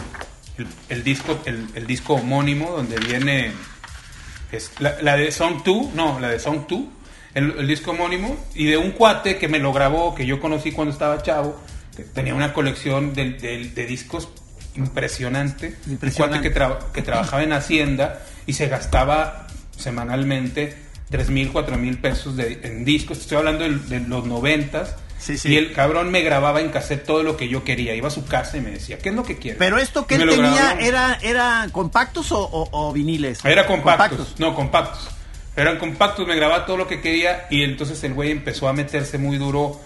el, 0.89 1.03
disco 1.03 1.39
el, 1.45 1.87
disco 1.87 2.15
homónimo 2.15 2.71
donde 2.71 2.97
viene 2.97 3.51
es 4.51 4.71
la, 4.79 5.15
de 5.15 5.31
Song 5.31 5.61
2, 5.63 5.93
no, 5.93 6.19
la 6.19 6.29
de 6.29 6.39
Song 6.39 6.65
2, 6.67 6.81
el, 7.35 7.67
disco 7.67 7.91
homónimo 7.91 8.37
y 8.55 8.65
de 8.65 8.77
un 8.77 8.91
cuate 8.91 9.37
que 9.37 9.47
me 9.47 9.59
lo 9.59 9.73
grabó, 9.73 10.15
que 10.15 10.25
yo 10.25 10.39
conocí 10.39 10.71
cuando 10.71 10.93
estaba 10.93 11.21
chavo, 11.21 11.59
que 11.95 12.03
tenía 12.03 12.33
una 12.33 12.53
colección 12.53 13.13
de, 13.13 13.31
de, 13.33 13.85
discos 13.85 14.29
impresionante, 14.75 15.75
impresionante. 15.87 16.47
un 16.47 16.53
cuate 16.53 16.79
que, 16.87 16.93
que 16.93 17.01
trabajaba 17.01 17.43
en 17.43 17.53
Hacienda 17.53 18.25
y 18.47 18.53
se 18.53 18.67
gastaba 18.67 19.47
semanalmente 19.77 20.75
3 21.09 21.29
mil, 21.29 21.51
4 21.51 21.77
mil 21.77 21.97
pesos 21.97 22.35
de, 22.35 22.59
en 22.63 22.85
discos, 22.85 23.19
estoy 23.19 23.37
hablando 23.37 23.63
de, 23.63 23.75
de 23.77 23.99
los 24.07 24.25
noventas 24.25 24.95
y 25.43 25.57
el 25.57 25.73
cabrón 25.73 26.11
me 26.11 26.21
grababa 26.21 26.61
en 26.61 26.69
cassette 26.69 27.05
todo 27.05 27.23
lo 27.23 27.37
que 27.37 27.47
yo 27.47 27.63
quería. 27.63 27.95
Iba 27.95 28.07
a 28.07 28.11
su 28.11 28.25
casa 28.25 28.57
y 28.57 28.61
me 28.61 28.71
decía, 28.71 28.97
¿qué 28.97 29.09
es 29.09 29.15
lo 29.15 29.23
que 29.23 29.37
quieres? 29.37 29.59
Pero 29.59 29.77
esto 29.77 30.07
que 30.07 30.15
él 30.15 30.29
tenía, 30.29 30.77
era, 30.79 31.17
¿era 31.21 31.67
compactos 31.71 32.27
o, 32.31 32.91
viniles? 32.93 33.43
Era 33.43 33.65
compactos. 33.65 34.35
No, 34.37 34.55
compactos. 34.55 35.09
Eran 35.55 35.77
compactos, 35.77 36.25
me 36.25 36.35
grababa 36.35 36.65
todo 36.65 36.77
lo 36.77 36.87
que 36.87 37.01
quería 37.01 37.47
y 37.49 37.63
entonces 37.63 38.01
el 38.03 38.13
güey 38.13 38.31
empezó 38.31 38.69
a 38.69 38.73
meterse 38.73 39.17
muy 39.17 39.37
duro 39.37 39.81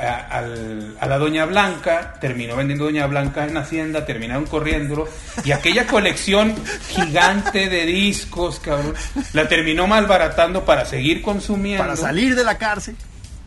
a, 0.00 1.06
la 1.06 1.18
Doña 1.18 1.44
Blanca, 1.44 2.14
terminó 2.20 2.56
vendiendo 2.56 2.86
Doña 2.86 3.06
Blanca 3.06 3.44
en 3.44 3.56
Hacienda, 3.56 4.06
terminaron 4.06 4.46
corriéndolo 4.46 5.08
y 5.44 5.52
aquella 5.52 5.86
colección 5.86 6.54
gigante 6.88 7.68
de 7.68 7.84
discos, 7.84 8.60
cabrón, 8.60 8.94
la 9.34 9.46
terminó 9.48 9.86
malbaratando 9.86 10.64
para 10.64 10.86
seguir 10.86 11.20
consumiendo. 11.20 11.82
Para 11.82 11.96
salir 11.96 12.34
de 12.34 12.44
la 12.44 12.56
cárcel. 12.56 12.96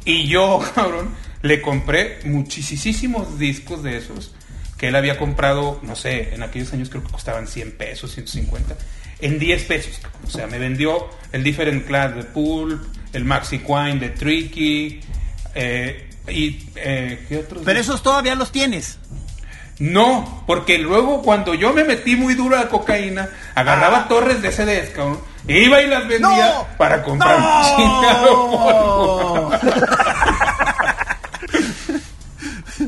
Y 0.05 0.27
yo, 0.27 0.63
cabrón, 0.75 1.13
le 1.41 1.61
compré 1.61 2.19
muchísimos 2.25 3.37
discos 3.37 3.83
de 3.83 3.97
esos 3.97 4.33
que 4.77 4.89
él 4.89 4.95
había 4.95 5.17
comprado, 5.17 5.79
no 5.83 5.95
sé, 5.95 6.33
en 6.33 6.43
aquellos 6.43 6.73
años 6.73 6.89
creo 6.89 7.03
que 7.03 7.11
costaban 7.11 7.47
100 7.47 7.77
pesos, 7.77 8.11
150, 8.11 8.75
en 9.21 9.39
10 9.39 9.63
pesos. 9.63 10.01
O 10.25 10.29
sea, 10.29 10.47
me 10.47 10.59
vendió 10.59 11.07
el 11.31 11.41
Different 11.41 11.85
Class 11.85 12.15
de 12.15 12.23
Pulp, 12.23 12.83
el 13.13 13.23
Maxi 13.23 13.59
Quine 13.59 13.99
de 13.99 14.09
Tricky, 14.09 14.99
eh, 15.55 16.09
y 16.27 16.65
eh, 16.75 17.25
¿qué 17.29 17.37
otros? 17.37 17.63
Pero 17.63 17.79
esos 17.79 18.03
todavía 18.03 18.35
los 18.35 18.51
tienes. 18.51 18.99
No, 19.79 20.43
porque 20.45 20.77
luego 20.77 21.21
cuando 21.21 21.53
yo 21.53 21.73
me 21.73 21.83
metí 21.83 22.15
muy 22.15 22.35
duro 22.35 22.57
a 22.57 22.69
cocaína, 22.69 23.29
agarraba 23.55 23.99
ah. 23.99 24.07
torres 24.07 24.41
de 24.41 24.51
CDs, 24.51 24.89
cabrón, 24.89 25.19
Iba 25.47 25.81
y 25.81 25.87
las 25.87 26.07
vendía 26.07 26.63
para 26.77 27.03
comprar 27.03 27.37
chingado 27.75 29.51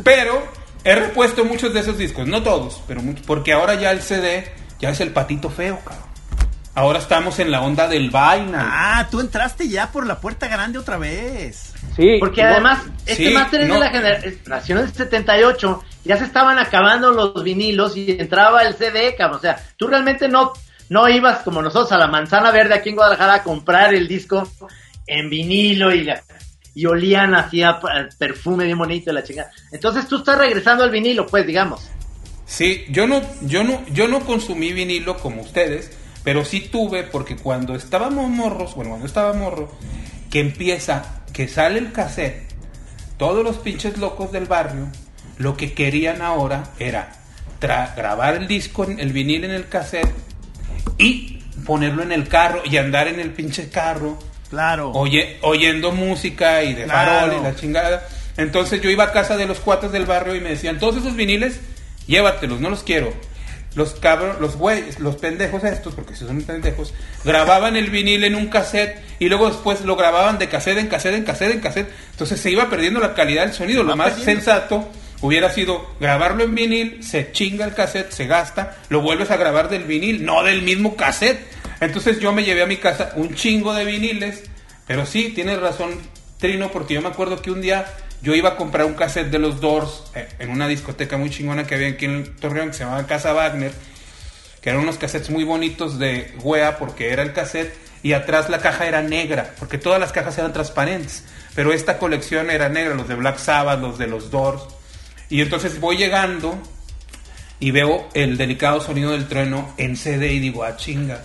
pero 0.04 0.48
he 0.84 0.96
repuesto 0.96 1.44
muchos 1.44 1.74
de 1.74 1.82
esos 1.82 1.98
discos, 1.98 2.28
no 2.28 2.42
todos, 2.44 2.82
pero 2.88 3.02
muchos, 3.02 3.26
porque 3.26 3.52
ahora 3.52 3.76
ya 3.76 3.92
el 3.92 4.02
CD 4.02 4.54
ya 4.80 4.90
es 4.90 5.02
el 5.02 5.12
patito 5.12 5.50
feo, 5.50 5.80
cabrón. 5.84 6.06
Ahora 6.76 7.00
estamos 7.00 7.40
en 7.40 7.52
la 7.52 7.62
onda 7.62 7.88
del 7.88 8.10
vaina. 8.10 8.70
Ah, 8.70 9.08
tú 9.10 9.22
entraste 9.22 9.70
ya 9.70 9.92
por 9.92 10.06
la 10.06 10.20
puerta 10.20 10.48
grande 10.48 10.78
otra 10.78 10.98
vez. 10.98 11.74
Sí. 11.96 12.18
Porque 12.20 12.44
además, 12.44 12.80
este 13.06 13.32
máster 13.32 13.62
es 13.62 13.70
de 13.70 13.80
la 13.80 13.90
generación 13.90 14.80
del 14.80 14.94
78, 14.94 15.84
ya 16.04 16.18
se 16.18 16.26
estaban 16.26 16.60
acabando 16.60 17.12
los 17.12 17.44
vinilos 17.44 17.96
y 17.96 18.12
entraba 18.12 18.64
el 18.64 18.76
CD, 18.76 19.16
cabrón. 19.16 19.38
O 19.38 19.42
sea, 19.42 19.64
tú 19.78 19.88
realmente 19.88 20.28
no 20.28 20.54
no 20.90 21.10
ibas 21.10 21.40
como 21.40 21.62
nosotros 21.62 21.92
a 21.92 21.98
la 21.98 22.08
manzana 22.08 22.52
verde 22.52 22.76
aquí 22.76 22.90
en 22.90 22.96
Guadalajara 22.96 23.36
a 23.36 23.44
comprar 23.44 23.94
el 23.94 24.08
disco 24.08 24.48
en 25.08 25.30
vinilo 25.30 25.94
y, 25.94 26.08
y 26.74 26.86
olían 26.86 27.36
hacía 27.36 27.80
perfume 28.18 28.66
bien 28.66 28.78
bonito 28.78 29.12
la 29.12 29.24
chingada. 29.24 29.52
Entonces 29.72 30.08
tú 30.08 30.18
estás 30.18 30.38
regresando 30.38 30.84
al 30.84 30.92
vinilo, 30.92 31.26
pues, 31.26 31.46
digamos. 31.46 31.90
Sí, 32.46 32.86
yo 32.90 33.08
no, 33.08 33.22
yo 33.42 33.64
no, 33.64 33.84
yo 33.88 34.08
no 34.08 34.20
consumí 34.20 34.74
vinilo 34.74 35.18
como 35.18 35.42
ustedes, 35.42 35.92
pero 36.24 36.46
sí 36.46 36.62
tuve, 36.72 37.04
porque 37.04 37.36
cuando 37.36 37.76
estábamos 37.76 38.30
morros, 38.30 38.76
bueno, 38.76 38.92
cuando 38.92 39.08
estaba 39.08 39.34
morro, 39.34 39.72
que 40.30 40.42
empieza, 40.42 41.25
que 41.36 41.50
sale 41.50 41.80
el 41.80 41.92
cassette, 41.92 42.44
todos 43.18 43.44
los 43.44 43.58
pinches 43.58 43.98
locos 43.98 44.32
del 44.32 44.46
barrio, 44.46 44.88
lo 45.38 45.58
que 45.58 45.74
querían 45.74 46.22
ahora 46.22 46.64
era 46.80 47.12
grabar 47.60 48.36
el 48.36 48.48
disco, 48.48 48.86
el 48.86 49.12
vinilo 49.12 49.46
en 49.46 49.52
el 49.52 49.68
cassette 49.68 50.14
y 50.98 51.42
ponerlo 51.66 52.04
en 52.04 52.14
el 52.14 52.30
carro 52.30 52.62
y 52.64 52.78
andar 52.78 53.10
en 53.10 53.20
el 53.20 53.32
pinche 53.32 53.70
carro. 53.70 54.18
Claro. 54.50 54.92
Oye, 54.92 55.38
oyendo 55.42 55.92
música 55.92 56.64
y 56.64 56.74
de 56.74 56.88
farol 56.88 57.38
y 57.38 57.44
la 57.44 57.54
chingada. 57.54 58.08
Entonces 58.38 58.82
yo 58.82 58.90
iba 58.90 59.04
a 59.04 59.12
casa 59.12 59.36
de 59.36 59.46
los 59.46 59.60
cuates 59.60 59.92
del 59.92 60.06
barrio 60.06 60.36
y 60.36 60.40
me 60.40 60.52
decían, 60.52 60.80
todos 60.80 60.96
esos 60.96 61.18
viniles, 61.18 61.60
llévatelos, 62.08 62.62
no 62.62 62.70
los 62.70 62.84
quiero. 62.84 63.14
Los 63.76 63.94
cabros, 63.94 64.40
los 64.40 64.56
güeyes, 64.56 65.00
los 65.00 65.18
pendejos 65.18 65.64
estos, 65.64 65.94
porque 65.94 66.16
si 66.16 66.26
son 66.26 66.42
pendejos, 66.42 66.94
grababan 67.24 67.76
el 67.76 67.90
vinil 67.90 68.24
en 68.24 68.36
un 68.36 68.48
cassette 68.48 69.02
y 69.20 69.28
luego 69.28 69.48
después 69.48 69.82
lo 69.82 69.96
grababan 69.96 70.40
de 70.40 70.48
cassette 70.48 70.78
en 70.78 70.88
cassette 70.88 71.16
en 71.16 71.24
cassette 71.24 71.52
en 71.52 71.60
cassette. 71.60 71.90
Entonces 72.12 72.40
se 72.40 72.52
iba 72.52 72.70
perdiendo 72.70 73.00
la 73.00 73.14
calidad 73.14 73.46
del 73.46 73.54
sonido. 73.54 73.84
lo 73.84 73.96
más 73.96 74.16
sensato 74.16 74.90
hubiera 75.22 75.50
sido 75.50 75.96
grabarlo 76.00 76.44
en 76.44 76.56
vinil, 76.56 77.04
se 77.04 77.32
chinga 77.32 77.66
el 77.66 77.74
cassette, 77.74 78.12
se 78.12 78.28
gasta, 78.28 78.78
lo 78.90 79.02
vuelves 79.02 79.32
a 79.32 79.38
grabar 79.38 79.70
del 79.70 79.84
vinil, 79.84 80.26
no 80.26 80.44
del 80.44 80.62
mismo 80.62 80.96
cassette. 80.96 81.40
Entonces 81.82 82.20
yo 82.20 82.32
me 82.32 82.44
llevé 82.44 82.64
a 82.64 82.68
mi 82.68 82.78
casa 82.78 83.12
un 83.16 83.36
chingo 83.36 83.74
de 83.74 83.86
viniles, 83.86 84.44
pero 84.88 85.06
sí, 85.06 85.32
tienes 85.34 85.60
razón, 85.60 86.00
Trino, 86.40 86.72
porque 86.72 86.94
yo 86.94 87.02
me 87.02 87.10
acuerdo 87.10 87.42
que 87.42 87.52
un 87.52 87.62
día 87.62 87.86
yo 88.22 88.34
iba 88.36 88.50
a 88.50 88.56
comprar 88.56 88.86
un 88.86 88.94
cassette 88.94 89.30
de 89.30 89.40
los 89.40 89.62
Doors 89.62 90.04
eh, 90.16 90.28
en 90.40 90.50
una 90.50 90.68
discoteca 90.68 91.18
muy 91.18 91.30
chingona 91.30 91.66
que 91.66 91.76
había 91.76 91.90
aquí 91.90 92.06
en 92.06 92.36
Torreón, 92.36 92.70
que 92.70 92.74
se 92.74 92.84
llamaba 92.84 93.06
Casa 93.06 93.34
Wagner, 93.34 93.72
que 94.62 94.70
eran 94.70 94.82
unos 94.82 94.98
cassettes 94.98 95.30
muy 95.30 95.44
bonitos 95.44 96.00
de 96.00 96.34
wea, 96.42 96.78
porque 96.78 97.12
era 97.12 97.22
el 97.22 97.34
cassette, 97.34 97.76
y 98.02 98.14
atrás 98.14 98.50
la 98.50 98.60
caja 98.60 98.88
era 98.88 99.02
negra, 99.02 99.54
porque 99.60 99.78
todas 99.78 100.00
las 100.00 100.12
cajas 100.12 100.38
eran 100.38 100.54
transparentes, 100.54 101.24
pero 101.56 101.74
esta 101.74 101.98
colección 101.98 102.50
era 102.50 102.70
negra, 102.70 102.96
los 102.96 103.08
de 103.08 103.16
Black 103.16 103.38
Sabbath, 103.38 103.80
los 103.80 103.98
de 103.98 104.08
los 104.08 104.32
Doors. 104.32 104.64
Y 105.30 105.42
entonces 105.42 105.80
voy 105.80 105.98
llegando 105.98 106.58
y 107.60 107.72
veo 107.72 108.08
el 108.14 108.38
delicado 108.38 108.82
sonido 108.82 109.12
del 109.12 109.28
trueno 109.28 109.74
en 109.78 109.98
CD 109.98 110.34
y 110.34 110.40
digo, 110.40 110.64
ah, 110.64 110.76
chinga, 110.78 111.22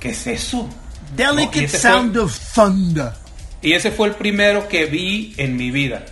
¿qué 0.00 0.10
es 0.10 0.26
eso? 0.26 0.68
Delicate 1.14 1.68
Sound 1.68 2.16
of 2.16 2.38
Thunder. 2.54 3.12
Y 3.62 3.72
ese 3.72 3.90
fue 3.90 4.08
el 4.08 4.14
primero 4.14 4.68
que 4.68 4.86
vi 4.86 5.34
en 5.36 5.56
mi 5.56 5.70
vida. 5.70 6.04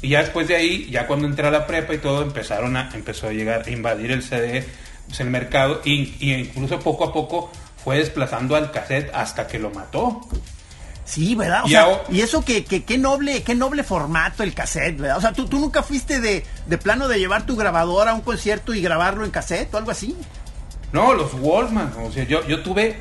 Y 0.00 0.10
ya 0.10 0.20
después 0.20 0.46
de 0.48 0.56
ahí, 0.56 0.88
ya 0.90 1.06
cuando 1.06 1.26
entré 1.26 1.46
a 1.46 1.50
la 1.50 1.66
prepa 1.66 1.94
y 1.94 1.98
todo, 1.98 2.22
empezaron 2.22 2.76
a, 2.76 2.90
empezó 2.94 3.28
a 3.28 3.32
llegar, 3.32 3.64
a 3.66 3.70
invadir 3.70 4.12
el 4.12 4.22
CD, 4.22 4.64
pues, 5.06 5.20
el 5.20 5.30
mercado, 5.30 5.80
y, 5.84 6.14
y 6.20 6.34
incluso 6.34 6.78
poco 6.78 7.04
a 7.04 7.12
poco 7.12 7.50
fue 7.82 7.98
desplazando 7.98 8.54
al 8.54 8.70
cassette 8.70 9.10
hasta 9.12 9.46
que 9.46 9.58
lo 9.58 9.70
mató. 9.70 10.20
Sí, 11.08 11.34
¿verdad? 11.34 11.64
O 11.64 11.68
sea, 11.68 12.02
y 12.10 12.20
eso 12.20 12.44
que, 12.44 12.64
que, 12.64 12.84
qué 12.84 12.98
noble, 12.98 13.42
qué 13.42 13.54
noble 13.54 13.82
formato 13.82 14.42
el 14.42 14.52
cassette, 14.52 14.98
¿verdad? 14.98 15.16
O 15.16 15.20
sea, 15.22 15.32
¿tú, 15.32 15.46
tú 15.46 15.58
nunca 15.58 15.82
fuiste 15.82 16.20
de, 16.20 16.44
de 16.66 16.78
plano 16.78 17.08
de 17.08 17.18
llevar 17.18 17.46
tu 17.46 17.56
grabadora 17.56 18.10
a 18.10 18.14
un 18.14 18.20
concierto 18.20 18.74
y 18.74 18.82
grabarlo 18.82 19.24
en 19.24 19.30
cassette 19.30 19.72
o 19.72 19.78
algo 19.78 19.90
así. 19.90 20.14
No, 20.92 21.14
los 21.14 21.32
Walkman, 21.32 21.94
o 22.04 22.12
sea, 22.12 22.24
yo, 22.24 22.46
yo 22.46 22.62
tuve 22.62 22.96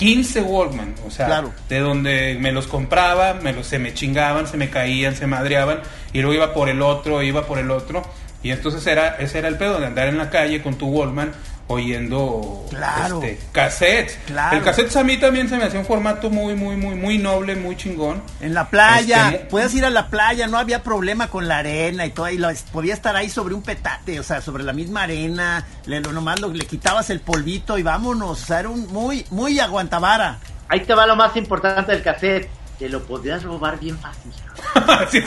15 0.00 0.40
Walkman, 0.40 0.94
o 1.06 1.10
sea, 1.10 1.44
de 1.68 1.78
donde 1.78 2.38
me 2.40 2.52
los 2.52 2.66
compraba, 2.66 3.34
me 3.34 3.52
los, 3.52 3.66
se 3.66 3.78
me 3.78 3.92
chingaban, 3.92 4.46
se 4.46 4.56
me 4.56 4.70
caían, 4.70 5.14
se 5.14 5.26
madreaban, 5.26 5.80
y 6.14 6.22
luego 6.22 6.32
iba 6.32 6.54
por 6.54 6.70
el 6.70 6.80
otro, 6.80 7.22
iba 7.22 7.46
por 7.46 7.58
el 7.58 7.70
otro, 7.70 8.02
y 8.42 8.50
entonces 8.50 8.86
era, 8.86 9.16
ese 9.16 9.40
era 9.40 9.48
el 9.48 9.58
pedo 9.58 9.78
de 9.78 9.84
andar 9.84 10.08
en 10.08 10.16
la 10.16 10.30
calle 10.30 10.62
con 10.62 10.76
tu 10.76 10.88
Walkman 10.88 11.32
oyendo 11.70 12.66
claro. 12.68 13.22
este, 13.22 13.38
cassettes. 13.52 14.18
El 14.52 14.62
cassette 14.62 14.96
a 14.96 15.04
mí 15.04 15.16
también 15.18 15.48
se 15.48 15.56
me 15.56 15.64
hacía 15.64 15.78
un 15.78 15.86
formato 15.86 16.28
muy, 16.28 16.54
muy, 16.56 16.76
muy, 16.76 16.96
muy 16.96 17.18
noble, 17.18 17.54
muy 17.54 17.76
chingón. 17.76 18.22
En 18.40 18.54
la 18.54 18.68
playa, 18.68 19.30
este, 19.30 19.46
puedes 19.46 19.72
ir 19.74 19.84
a 19.84 19.90
la 19.90 20.08
playa, 20.08 20.48
no 20.48 20.58
había 20.58 20.82
problema 20.82 21.28
con 21.28 21.46
la 21.46 21.58
arena 21.58 22.04
y 22.06 22.10
todo, 22.10 22.28
y 22.28 22.40
podía 22.72 22.92
estar 22.92 23.14
ahí 23.14 23.30
sobre 23.30 23.54
un 23.54 23.62
petate, 23.62 24.18
o 24.18 24.24
sea, 24.24 24.40
sobre 24.40 24.64
la 24.64 24.72
misma 24.72 25.04
arena, 25.04 25.64
le, 25.86 26.00
lo, 26.00 26.10
nomás 26.12 26.40
le 26.40 26.66
quitabas 26.66 27.08
el 27.10 27.20
polvito 27.20 27.78
y 27.78 27.84
vámonos, 27.84 28.42
o 28.42 28.46
sea, 28.46 28.60
era 28.60 28.68
un 28.68 28.88
muy, 28.88 29.24
muy 29.30 29.60
aguantavara. 29.60 30.38
Ahí 30.68 30.80
te 30.80 30.94
va 30.94 31.06
lo 31.06 31.14
más 31.14 31.36
importante 31.36 31.92
del 31.92 32.02
cassette, 32.02 32.48
te 32.80 32.88
lo 32.88 33.02
podías 33.02 33.42
robar 33.42 33.78
bien 33.78 33.98
fácil. 33.98 34.32
sí, 35.10 35.22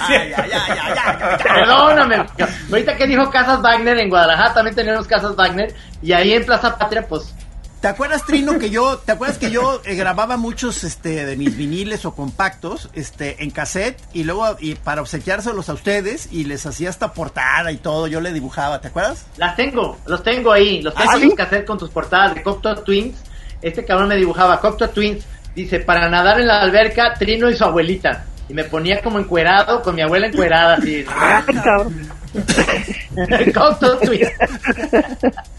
Perdóname. 1.43 2.25
Ahorita 2.71 2.97
que 2.97 3.05
dijo 3.05 3.29
Casas 3.29 3.61
Wagner 3.61 3.99
en 3.99 4.09
Guadalajara 4.09 4.55
también 4.55 4.75
tenemos 4.75 5.05
Casas 5.05 5.35
Wagner 5.35 5.73
y 6.01 6.13
ahí 6.13 6.33
en 6.33 6.43
Plaza 6.43 6.75
Patria 6.75 7.07
pues 7.07 7.31
¿Te 7.79 7.89
acuerdas, 7.89 8.25
Trino, 8.25 8.57
que 8.57 8.69
yo, 8.69 8.97
te 8.97 9.11
acuerdas 9.11 9.37
que 9.37 9.51
yo 9.51 9.81
eh, 9.83 9.95
grababa 9.95 10.37
muchos 10.37 10.85
este, 10.85 11.25
de 11.25 11.35
mis 11.35 11.57
viniles 11.57 12.05
o 12.05 12.15
compactos 12.15 12.89
este, 12.93 13.43
en 13.43 13.51
cassette 13.51 14.01
y 14.13 14.23
luego 14.23 14.55
y 14.59 14.75
para 14.75 15.01
obsequiárselos 15.01 15.67
a 15.67 15.73
ustedes 15.73 16.29
y 16.31 16.45
les 16.45 16.65
hacía 16.65 16.89
esta 16.89 17.11
portada 17.13 17.73
y 17.73 17.77
todo, 17.77 18.07
yo 18.07 18.21
le 18.21 18.31
dibujaba, 18.31 18.79
¿te 18.79 18.87
acuerdas? 18.87 19.25
Las 19.35 19.57
tengo, 19.57 19.97
los 20.07 20.23
tengo 20.23 20.53
ahí, 20.53 20.81
los 20.81 20.95
tengo 20.95 21.11
¿Ah, 21.11 21.19
en 21.21 21.35
cassette 21.35 21.65
con 21.65 21.77
tus 21.77 21.89
portadas 21.89 22.33
de 22.35 22.41
Cocteau 22.41 22.83
Twins. 22.83 23.17
Este 23.61 23.83
cabrón 23.83 24.07
me 24.07 24.15
dibujaba 24.15 24.61
Cocteau 24.61 24.89
Twins, 24.89 25.25
dice, 25.55 25.79
para 25.79 26.09
nadar 26.09 26.39
en 26.39 26.47
la 26.47 26.61
alberca, 26.61 27.13
Trino 27.13 27.49
y 27.49 27.55
su 27.55 27.63
abuelita 27.63 28.25
y 28.49 28.53
me 28.53 28.65
ponía 28.65 29.01
como 29.01 29.19
encuerado 29.19 29.81
con 29.81 29.95
mi 29.95 30.01
abuela 30.01 30.27
encuerada 30.27 30.75
así. 30.75 31.03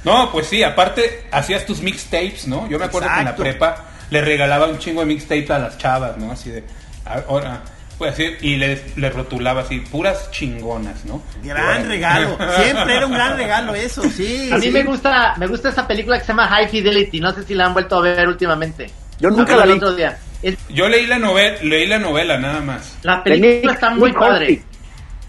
no, 0.04 0.32
pues 0.32 0.46
sí, 0.46 0.62
aparte 0.62 1.24
hacías 1.30 1.64
tus 1.64 1.80
mixtapes, 1.80 2.46
¿no? 2.46 2.68
Yo 2.68 2.78
me 2.78 2.86
acuerdo 2.86 3.08
que 3.08 3.20
en 3.20 3.24
la 3.24 3.36
prepa 3.36 3.84
le 4.10 4.20
regalaba 4.20 4.66
un 4.66 4.78
chingo 4.78 5.00
de 5.00 5.06
mixtapes 5.06 5.50
a 5.50 5.58
las 5.58 5.78
chavas, 5.78 6.16
¿no? 6.18 6.32
Así 6.32 6.50
de 6.50 6.64
ahora 7.04 7.62
pues 7.96 8.12
así, 8.12 8.28
y 8.40 8.56
le, 8.56 8.82
le, 8.96 9.08
rotulaba 9.08 9.60
así, 9.60 9.78
puras 9.78 10.28
chingonas, 10.32 11.04
¿no? 11.04 11.22
Gran 11.44 11.88
regalo, 11.88 12.36
siempre 12.60 12.96
era 12.96 13.06
un 13.06 13.12
gran 13.12 13.36
regalo 13.36 13.72
eso, 13.72 14.02
sí. 14.10 14.50
A 14.52 14.58
mí 14.58 14.68
me 14.70 14.82
gusta, 14.82 15.34
me 15.36 15.46
gusta 15.46 15.68
esa 15.68 15.86
película 15.86 16.18
que 16.18 16.24
se 16.24 16.32
llama 16.32 16.48
High 16.48 16.70
Fidelity, 16.70 17.20
no 17.20 17.32
sé 17.32 17.44
si 17.44 17.54
la 17.54 17.66
han 17.66 17.72
vuelto 17.72 17.96
a 17.96 18.02
ver 18.02 18.26
últimamente. 18.26 18.90
Yo 19.20 19.30
nunca 19.30 19.56
la 19.56 19.66
vi. 19.66 19.72
Otro 19.72 19.94
día. 19.94 20.18
Yo 20.68 20.88
leí 20.88 21.06
la 21.06 21.18
novela, 21.18 21.58
leí 21.62 21.86
la 21.86 21.98
novela 21.98 22.38
nada 22.38 22.60
más. 22.60 22.98
La 23.02 23.22
película 23.22 23.72
está 23.72 23.90
muy 23.90 24.12
padre. 24.12 24.62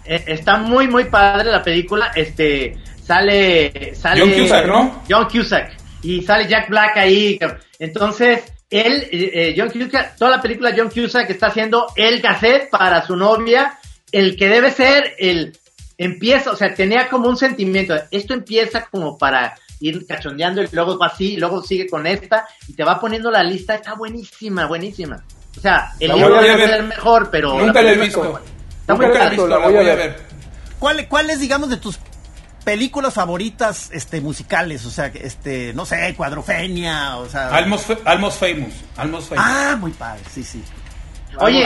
Eh, 0.03 0.23
está 0.27 0.57
muy 0.57 0.87
muy 0.87 1.05
padre 1.05 1.51
la 1.51 1.63
película. 1.63 2.11
Este 2.15 2.77
sale 3.01 3.95
sale 3.95 4.21
John 4.21 4.31
Cusack, 4.31 4.67
¿no? 4.67 5.03
John 5.09 5.27
Cusack 5.31 5.77
y 6.03 6.21
sale 6.21 6.47
Jack 6.47 6.69
Black 6.69 6.97
ahí. 6.97 7.39
Entonces 7.79 8.43
él, 8.69 9.07
eh, 9.11 9.31
eh, 9.33 9.55
John 9.57 9.69
Cusack, 9.69 10.17
toda 10.17 10.31
la 10.31 10.41
película 10.41 10.73
John 10.75 10.89
Cusack 10.89 11.29
está 11.29 11.47
haciendo 11.47 11.87
el 11.95 12.21
cassette 12.21 12.69
para 12.69 13.05
su 13.05 13.15
novia, 13.15 13.79
el 14.11 14.35
que 14.35 14.49
debe 14.49 14.71
ser 14.71 15.15
el 15.17 15.57
empieza, 15.97 16.51
o 16.51 16.55
sea, 16.55 16.73
tenía 16.73 17.07
como 17.07 17.29
un 17.29 17.37
sentimiento. 17.37 17.95
Esto 18.11 18.33
empieza 18.33 18.85
como 18.91 19.17
para 19.17 19.55
ir 19.79 20.05
cachondeando 20.05 20.61
y 20.61 20.67
luego 20.71 20.97
va 20.97 21.07
así 21.07 21.33
y 21.33 21.37
luego 21.37 21.61
sigue 21.61 21.87
con 21.87 22.07
esta 22.07 22.47
y 22.67 22.73
te 22.73 22.83
va 22.83 22.99
poniendo 22.99 23.31
la 23.31 23.43
lista, 23.43 23.75
está 23.75 23.93
buenísima, 23.93 24.65
buenísima. 24.65 25.23
O 25.57 25.61
sea, 25.61 25.93
el 25.99 26.13
libro 26.13 26.41
debe 26.41 26.67
ser 26.67 26.83
mejor, 26.83 27.29
pero... 27.31 27.59
Nunca 27.59 27.81
la 27.81 27.91
he 27.91 27.97
visto. 27.97 28.39
Está 28.81 28.95
muy 28.95 29.05
visto, 29.07 29.47
la 29.47 29.57
voy 29.57 29.75
a 29.75 29.95
ver. 29.95 30.19
¿Cuál, 30.79 31.07
¿Cuál 31.07 31.29
es, 31.29 31.39
digamos, 31.39 31.69
de 31.69 31.77
tus 31.77 31.97
películas 32.65 33.13
favoritas 33.13 33.91
este 33.93 34.19
musicales, 34.19 34.85
o 34.85 34.89
sea, 34.89 35.05
este, 35.13 35.71
no 35.73 35.85
sé, 35.85 36.13
Cuadrofenia, 36.17 37.17
o 37.17 37.29
sea, 37.29 37.49
Almost, 37.49 37.91
Almost 38.03 38.39
Famous, 38.39 38.73
Almost 38.97 39.29
Famous. 39.29 39.45
Ah, 39.47 39.77
muy 39.79 39.91
padre, 39.91 40.23
sí, 40.29 40.43
sí. 40.43 40.63
Oye, 41.37 41.63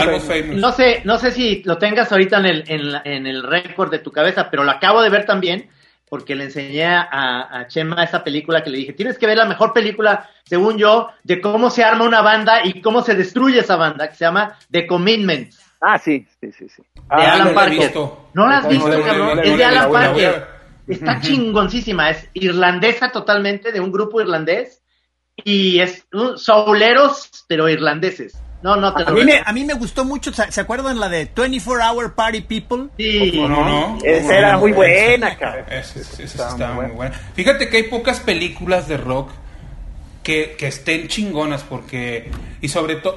no 0.56 0.72
sé, 0.72 1.02
no 1.06 1.18
sé 1.18 1.32
si 1.32 1.64
lo 1.64 1.78
tengas 1.78 2.12
ahorita 2.12 2.40
en 2.40 2.46
el, 2.46 2.64
en, 2.68 2.82
en 3.06 3.28
el 3.28 3.44
récord 3.44 3.90
de 3.90 4.00
tu 4.00 4.12
cabeza, 4.12 4.50
pero 4.52 4.64
lo 4.64 4.72
acabo 4.72 5.02
de 5.02 5.10
ver 5.10 5.26
también 5.26 5.70
porque 6.10 6.36
le 6.36 6.46
enseñé 6.46 6.86
a, 6.86 7.66
Chema 7.68 8.04
esa 8.04 8.24
película 8.24 8.64
que 8.64 8.70
le 8.70 8.80
dije, 8.80 8.94
tienes 8.94 9.18
que 9.18 9.28
ver 9.28 9.38
la 9.38 9.46
mejor 9.46 9.74
película, 9.74 10.30
según 10.44 10.78
yo, 10.78 11.10
de 11.24 11.40
cómo 11.40 11.70
se 11.70 11.84
arma 11.84 12.06
una 12.06 12.22
banda 12.22 12.66
y 12.66 12.82
cómo 12.82 13.02
se 13.02 13.16
destruye 13.16 13.60
esa 13.60 13.76
banda, 13.76 14.10
que 14.10 14.16
se 14.16 14.26
llama 14.26 14.58
The 14.72 14.88
Commitment. 14.88 15.54
Ah, 15.82 15.98
sí, 15.98 16.26
sí, 16.42 16.52
sí. 16.52 16.68
sí. 16.68 16.82
De 16.82 17.02
ah, 17.10 17.34
Alan 17.34 17.54
Parker. 17.54 17.94
¿No 18.34 18.48
la 18.48 18.58
has 18.58 18.68
visto, 18.68 19.04
cabrón? 19.04 19.40
Es 19.44 19.58
de 19.58 19.64
Alan 19.64 19.92
Parker. 19.92 20.48
Está 20.88 21.22
chingoncísima, 21.22 22.10
es 22.10 22.28
irlandesa 22.34 23.12
totalmente, 23.12 23.72
de 23.72 23.80
un 23.80 23.92
grupo 23.92 24.20
irlandés, 24.20 24.82
y 25.36 25.80
es 25.80 26.06
uh, 26.14 26.36
souleros, 26.36 27.46
pero 27.48 27.70
irlandeses. 27.70 28.42
No, 28.62 28.76
no 28.76 28.94
te 28.94 29.04
a, 29.04 29.12
mí 29.12 29.24
me, 29.24 29.42
a 29.46 29.54
mí 29.54 29.64
me 29.64 29.74
gustó 29.74 30.04
mucho, 30.04 30.32
¿se 30.34 30.60
acuerdan 30.60 31.00
la 31.00 31.08
de 31.08 31.30
24 31.34 31.92
Hour 31.92 32.14
Party 32.14 32.42
People? 32.42 32.90
Sí, 32.98 33.32
no, 33.36 33.48
no, 33.48 33.98
Esa 34.04 34.38
era 34.38 34.58
muy 34.58 34.74
buena, 34.74 35.38
cara. 35.38 35.66
Esa, 35.70 36.24
estaba 36.24 36.74
muy 36.74 36.88
buena. 36.88 37.16
Fíjate 37.34 37.70
que 37.70 37.78
hay 37.78 37.84
pocas 37.84 38.20
películas 38.20 38.88
de 38.90 38.98
rock 38.98 39.30
que, 40.24 40.56
que 40.58 40.68
estén 40.68 41.08
chingonas 41.08 41.64
porque 41.64 42.32
y 42.60 42.68
sobre 42.68 42.96
todo 42.96 43.16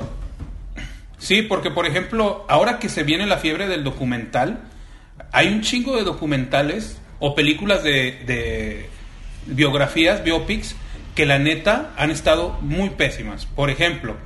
Sí, 1.22 1.42
porque 1.42 1.70
por 1.70 1.86
ejemplo, 1.86 2.44
ahora 2.48 2.80
que 2.80 2.88
se 2.88 3.04
viene 3.04 3.26
la 3.26 3.38
fiebre 3.38 3.68
del 3.68 3.84
documental, 3.84 4.58
hay 5.30 5.48
un 5.48 5.60
chingo 5.60 5.96
de 5.96 6.02
documentales 6.02 7.00
o 7.20 7.36
películas 7.36 7.84
de, 7.84 8.22
de 8.26 8.90
biografías, 9.46 10.24
biopics 10.24 10.74
que 11.14 11.24
la 11.24 11.38
neta 11.38 11.92
han 11.96 12.10
estado 12.10 12.58
muy 12.60 12.90
pésimas. 12.90 13.46
Por 13.46 13.70
ejemplo, 13.70 14.16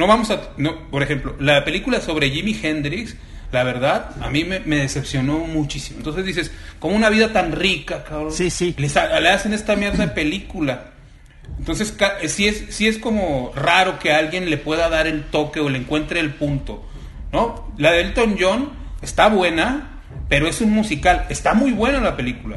no 0.00 0.06
vamos 0.06 0.30
a, 0.30 0.40
no, 0.56 0.88
por 0.90 1.02
ejemplo, 1.02 1.36
la 1.38 1.62
película 1.62 2.00
sobre 2.00 2.30
Jimi 2.30 2.58
Hendrix, 2.60 3.16
la 3.52 3.64
verdad, 3.64 4.16
a 4.22 4.30
mí 4.30 4.44
me, 4.44 4.60
decepcionó 4.60 5.40
muchísimo. 5.40 5.98
Entonces 5.98 6.24
dices, 6.24 6.50
como 6.78 6.96
una 6.96 7.10
vida 7.10 7.34
tan 7.34 7.52
rica, 7.52 8.02
cabrón. 8.02 8.32
Sí, 8.32 8.48
sí. 8.48 8.74
Le, 8.78 8.86
hacen 9.28 9.52
esta 9.52 9.76
mierda 9.76 10.06
de 10.06 10.12
película. 10.12 10.92
Entonces, 11.58 11.94
sí 12.28 12.48
es, 12.48 12.64
sí 12.70 12.88
es 12.88 12.96
como 12.96 13.52
raro 13.54 13.98
que 13.98 14.12
alguien 14.12 14.48
le 14.48 14.56
pueda 14.56 14.88
dar 14.88 15.06
el 15.06 15.24
toque 15.24 15.60
o 15.60 15.68
le 15.68 15.78
encuentre 15.78 16.20
el 16.20 16.32
punto, 16.32 16.82
¿no? 17.30 17.70
La 17.76 17.92
de 17.92 18.00
Elton 18.00 18.36
John 18.40 18.70
está 19.02 19.28
buena, 19.28 20.00
pero 20.30 20.48
es 20.48 20.62
un 20.62 20.70
musical. 20.70 21.26
Está 21.28 21.52
muy 21.52 21.72
buena 21.72 22.00
la 22.00 22.16
película. 22.16 22.56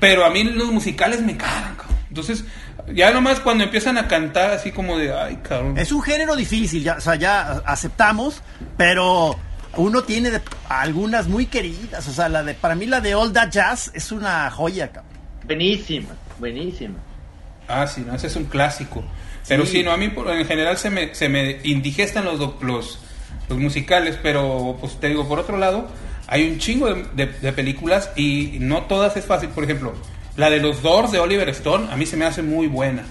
Pero 0.00 0.26
a 0.26 0.30
mí 0.30 0.44
los 0.44 0.70
musicales 0.70 1.22
me 1.22 1.38
cagan, 1.38 1.76
cabrón. 1.76 1.96
Entonces, 2.10 2.44
ya 2.92 3.10
nomás 3.10 3.40
cuando 3.40 3.64
empiezan 3.64 3.98
a 3.98 4.08
cantar 4.08 4.52
así 4.52 4.72
como 4.72 4.98
de, 4.98 5.12
ay, 5.12 5.38
cabrón. 5.42 5.78
Es 5.78 5.92
un 5.92 6.02
género 6.02 6.36
difícil, 6.36 6.82
ya, 6.82 6.96
o 6.96 7.00
sea, 7.00 7.16
ya 7.16 7.62
aceptamos, 7.64 8.42
pero 8.76 9.38
uno 9.76 10.02
tiene 10.02 10.40
algunas 10.68 11.28
muy 11.28 11.46
queridas, 11.46 12.06
o 12.08 12.12
sea, 12.12 12.28
la 12.28 12.42
de, 12.42 12.54
para 12.54 12.74
mí 12.74 12.86
la 12.86 13.00
de 13.00 13.14
All 13.14 13.32
That 13.32 13.50
Jazz 13.50 13.90
es 13.94 14.12
una 14.12 14.50
joya, 14.50 14.88
cabrón. 14.92 15.12
Buenísima, 15.44 16.14
buenísima. 16.38 16.96
Ah, 17.68 17.86
sí, 17.86 18.04
no, 18.06 18.14
ese 18.14 18.28
es 18.28 18.36
un 18.36 18.44
clásico. 18.44 19.04
Pero 19.48 19.64
sí, 19.64 19.82
no, 19.82 19.92
a 19.92 19.96
mí 19.96 20.12
en 20.14 20.46
general 20.46 20.76
se 20.76 20.90
me, 20.90 21.14
se 21.14 21.28
me 21.28 21.60
indigestan 21.62 22.24
los, 22.24 22.40
los, 22.62 22.98
los 23.48 23.58
musicales, 23.58 24.18
pero 24.20 24.76
pues 24.80 24.98
te 24.98 25.08
digo, 25.08 25.28
por 25.28 25.38
otro 25.38 25.56
lado, 25.56 25.88
hay 26.26 26.48
un 26.48 26.58
chingo 26.58 26.92
de, 26.92 27.26
de 27.26 27.52
películas 27.52 28.10
y 28.16 28.56
no 28.60 28.82
todas 28.82 29.16
es 29.16 29.24
fácil. 29.24 29.50
Por 29.50 29.62
ejemplo, 29.62 29.94
la 30.36 30.50
de 30.50 30.60
los 30.60 30.82
Doors 30.82 31.12
de 31.12 31.18
Oliver 31.18 31.48
Stone 31.50 31.90
a 31.90 31.96
mí 31.96 32.06
se 32.06 32.16
me 32.16 32.24
hace 32.24 32.42
muy 32.42 32.66
buena. 32.66 33.04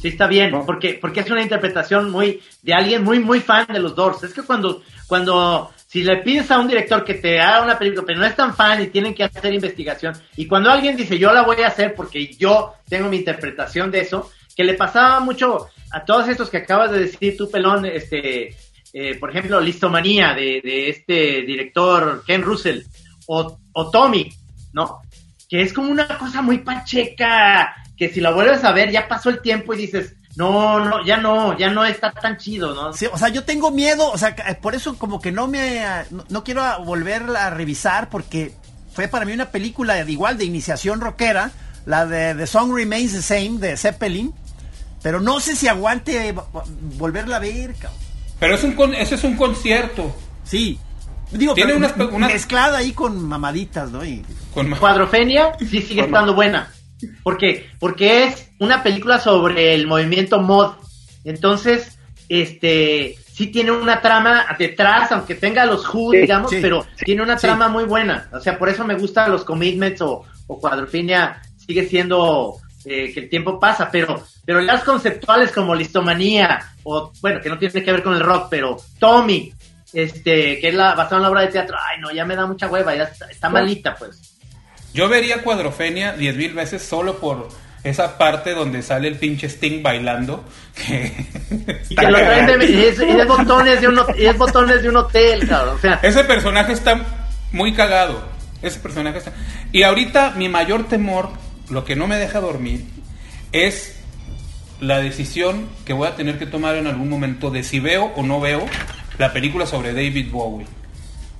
Sí, 0.00 0.08
está 0.08 0.26
bien, 0.26 0.50
porque, 0.64 0.98
porque 1.00 1.20
es 1.20 1.30
una 1.30 1.42
interpretación 1.42 2.10
muy 2.10 2.40
de 2.62 2.72
alguien 2.72 3.04
muy, 3.04 3.18
muy 3.18 3.40
fan 3.40 3.66
de 3.70 3.80
los 3.80 3.94
Doors. 3.94 4.22
Es 4.22 4.32
que 4.32 4.42
cuando, 4.42 4.82
cuando 5.06 5.70
si 5.86 6.02
le 6.02 6.18
pides 6.22 6.50
a 6.50 6.58
un 6.58 6.68
director 6.68 7.04
que 7.04 7.14
te 7.14 7.38
haga 7.38 7.62
una 7.62 7.78
película, 7.78 8.04
pero 8.06 8.18
no 8.18 8.24
es 8.24 8.34
tan 8.34 8.54
fan 8.54 8.82
y 8.82 8.86
tienen 8.86 9.12
que 9.12 9.24
hacer 9.24 9.52
investigación, 9.52 10.14
y 10.36 10.46
cuando 10.46 10.70
alguien 10.70 10.96
dice 10.96 11.18
yo 11.18 11.32
la 11.32 11.42
voy 11.42 11.60
a 11.62 11.66
hacer 11.66 11.94
porque 11.94 12.32
yo 12.34 12.74
tengo 12.88 13.10
mi 13.10 13.18
interpretación 13.18 13.90
de 13.90 14.00
eso, 14.00 14.30
que 14.56 14.64
le 14.64 14.74
pasaba 14.74 15.20
mucho 15.20 15.66
a 15.90 16.04
todos 16.04 16.28
estos 16.28 16.48
que 16.48 16.58
acabas 16.58 16.92
de 16.92 17.00
decir 17.00 17.36
tú, 17.36 17.50
Pelón, 17.50 17.84
este, 17.84 18.56
eh, 18.92 19.16
por 19.18 19.30
ejemplo, 19.30 19.60
Listomanía 19.60 20.32
de, 20.32 20.60
de 20.62 20.88
este 20.88 21.42
director 21.42 22.22
Ken 22.26 22.42
Russell, 22.42 22.82
o, 23.26 23.58
o 23.72 23.90
Tommy, 23.90 24.32
¿no? 24.72 25.02
Que 25.50 25.62
es 25.62 25.74
como 25.74 25.90
una 25.90 26.16
cosa 26.16 26.40
muy 26.40 26.58
pacheca, 26.58 27.74
que 27.98 28.08
si 28.08 28.20
la 28.20 28.30
vuelves 28.30 28.64
a 28.64 28.72
ver 28.72 28.90
ya 28.90 29.06
pasó 29.08 29.28
el 29.28 29.42
tiempo 29.42 29.74
y 29.74 29.78
dices, 29.78 30.14
no, 30.36 30.82
no, 30.82 31.04
ya 31.04 31.16
no, 31.16 31.58
ya 31.58 31.70
no 31.70 31.84
está 31.84 32.12
tan 32.12 32.38
chido, 32.38 32.74
¿no? 32.74 32.92
Sí, 32.92 33.06
o 33.12 33.18
sea, 33.18 33.28
yo 33.28 33.44
tengo 33.44 33.70
miedo, 33.70 34.10
o 34.10 34.16
sea, 34.16 34.28
eh, 34.30 34.54
por 34.54 34.74
eso 34.74 34.96
como 34.96 35.20
que 35.20 35.32
no 35.32 35.48
me, 35.48 35.82
no, 36.10 36.24
no 36.28 36.44
quiero 36.44 36.62
volverla 36.84 37.46
a 37.46 37.50
revisar 37.50 38.08
porque 38.08 38.52
fue 38.92 39.08
para 39.08 39.24
mí 39.24 39.32
una 39.32 39.50
película 39.50 40.00
igual 40.08 40.38
de 40.38 40.44
iniciación 40.44 41.00
rockera, 41.00 41.50
la 41.84 42.06
de 42.06 42.34
The 42.34 42.46
Song 42.46 42.72
Remains 42.74 43.12
the 43.12 43.22
Same 43.22 43.58
de 43.58 43.76
Zeppelin, 43.76 44.32
pero 45.02 45.20
no 45.20 45.40
sé 45.40 45.56
si 45.56 45.68
aguante 45.68 46.34
volverla 46.96 47.36
a 47.36 47.40
ver, 47.40 47.74
cabrón. 47.74 47.98
Pero 48.38 48.54
es 48.54 48.64
un 48.64 48.72
con, 48.72 48.94
ese 48.94 49.16
es 49.16 49.24
un 49.24 49.36
concierto. 49.36 50.16
Sí. 50.44 50.78
Digo, 51.32 51.54
Tiene 51.54 51.74
unas- 51.74 51.96
unas- 51.96 52.32
mezclada 52.32 52.78
ahí 52.78 52.92
con 52.92 53.22
mamaditas, 53.26 53.90
¿no? 53.90 54.04
Y- 54.04 54.24
Con 54.54 54.70
Cuadrofenia 54.70 55.52
sí 55.58 55.80
sigue 55.82 56.02
estando 56.02 56.34
buena. 56.34 56.70
¿Por 57.22 57.38
qué? 57.38 57.70
Porque 57.78 58.24
es 58.24 58.50
una 58.58 58.82
película 58.82 59.18
sobre 59.20 59.74
el 59.74 59.86
movimiento 59.86 60.40
mod. 60.40 60.72
Entonces, 61.24 61.98
este, 62.28 63.16
sí 63.32 63.46
tiene 63.48 63.70
una 63.72 64.00
trama 64.00 64.44
detrás, 64.58 65.12
aunque 65.12 65.34
tenga 65.34 65.64
los 65.66 65.86
Who, 65.92 66.10
Sí, 66.12 66.18
digamos, 66.18 66.50
sí, 66.50 66.58
pero 66.60 66.82
sí, 66.96 67.04
tiene 67.04 67.22
una 67.22 67.38
sí. 67.38 67.46
trama 67.46 67.68
muy 67.68 67.84
buena. 67.84 68.28
O 68.32 68.40
sea, 68.40 68.58
por 68.58 68.68
eso 68.68 68.84
me 68.84 68.94
gustan 68.96 69.30
los 69.30 69.44
commitments 69.44 70.00
o, 70.02 70.24
o 70.46 70.58
Cuadrofenia 70.60 71.40
sigue 71.56 71.86
siendo 71.86 72.56
eh, 72.84 73.12
que 73.12 73.20
el 73.20 73.28
tiempo 73.28 73.60
pasa, 73.60 73.90
pero, 73.92 74.22
pero 74.44 74.60
las 74.62 74.82
conceptuales 74.84 75.52
como 75.52 75.74
Listomanía, 75.74 76.72
o 76.82 77.12
bueno, 77.20 77.38
que 77.42 77.50
no 77.50 77.58
tiene 77.58 77.82
que 77.84 77.92
ver 77.92 78.02
con 78.02 78.14
el 78.14 78.20
rock, 78.20 78.46
pero 78.50 78.78
Tommy, 78.98 79.52
este, 79.92 80.60
que 80.60 80.68
es 80.68 80.74
la, 80.74 80.94
basada 80.94 81.16
en 81.16 81.22
la 81.22 81.30
obra 81.30 81.40
de 81.42 81.48
teatro, 81.48 81.76
ay 81.78 82.00
no, 82.00 82.10
ya 82.10 82.24
me 82.24 82.36
da 82.36 82.46
mucha 82.46 82.68
hueva, 82.68 82.94
ya 82.94 83.04
está, 83.04 83.26
está 83.26 83.48
malita, 83.48 83.96
pues. 83.96 84.36
Yo 84.92 85.08
vería 85.08 85.42
Cuadrofenia 85.42 86.12
diez 86.12 86.36
mil 86.36 86.52
veces 86.52 86.82
solo 86.82 87.18
por 87.18 87.48
esa 87.84 88.18
parte 88.18 88.54
donde 88.54 88.82
sale 88.82 89.08
el 89.08 89.16
pinche 89.16 89.48
Sting 89.48 89.82
bailando. 89.82 90.44
Que 90.74 91.12
Y 91.88 91.94
que 91.94 92.06
lo 92.06 92.18
traen 92.18 92.46
de, 92.46 92.66
y 92.66 92.84
es, 92.84 92.98
y 92.98 93.02
es 93.02 93.26
botones 93.26 93.80
de 93.80 93.88
un, 93.88 94.00
y 94.16 94.26
es 94.26 94.38
botones 94.38 94.82
de 94.82 94.88
un 94.88 94.96
hotel, 94.96 95.46
cabrón. 95.48 95.76
O 95.76 95.78
sea, 95.78 96.00
Ese 96.02 96.24
personaje 96.24 96.72
está 96.72 97.00
muy 97.52 97.74
cagado. 97.74 98.22
Ese 98.62 98.78
personaje 98.80 99.18
está. 99.18 99.32
Y 99.72 99.82
ahorita 99.82 100.32
mi 100.36 100.48
mayor 100.48 100.88
temor, 100.88 101.30
lo 101.68 101.84
que 101.84 101.96
no 101.96 102.06
me 102.06 102.16
deja 102.16 102.40
dormir, 102.40 102.84
es 103.52 103.96
la 104.80 105.00
decisión 105.00 105.68
que 105.84 105.92
voy 105.92 106.08
a 106.08 106.16
tener 106.16 106.38
que 106.38 106.46
tomar 106.46 106.76
en 106.76 106.86
algún 106.86 107.08
momento 107.08 107.50
de 107.50 107.62
si 107.62 107.80
veo 107.80 108.12
o 108.16 108.22
no 108.22 108.40
veo 108.40 108.66
la 109.20 109.32
película 109.32 109.66
sobre 109.66 109.92
David 109.92 110.30
Bowie. 110.30 110.66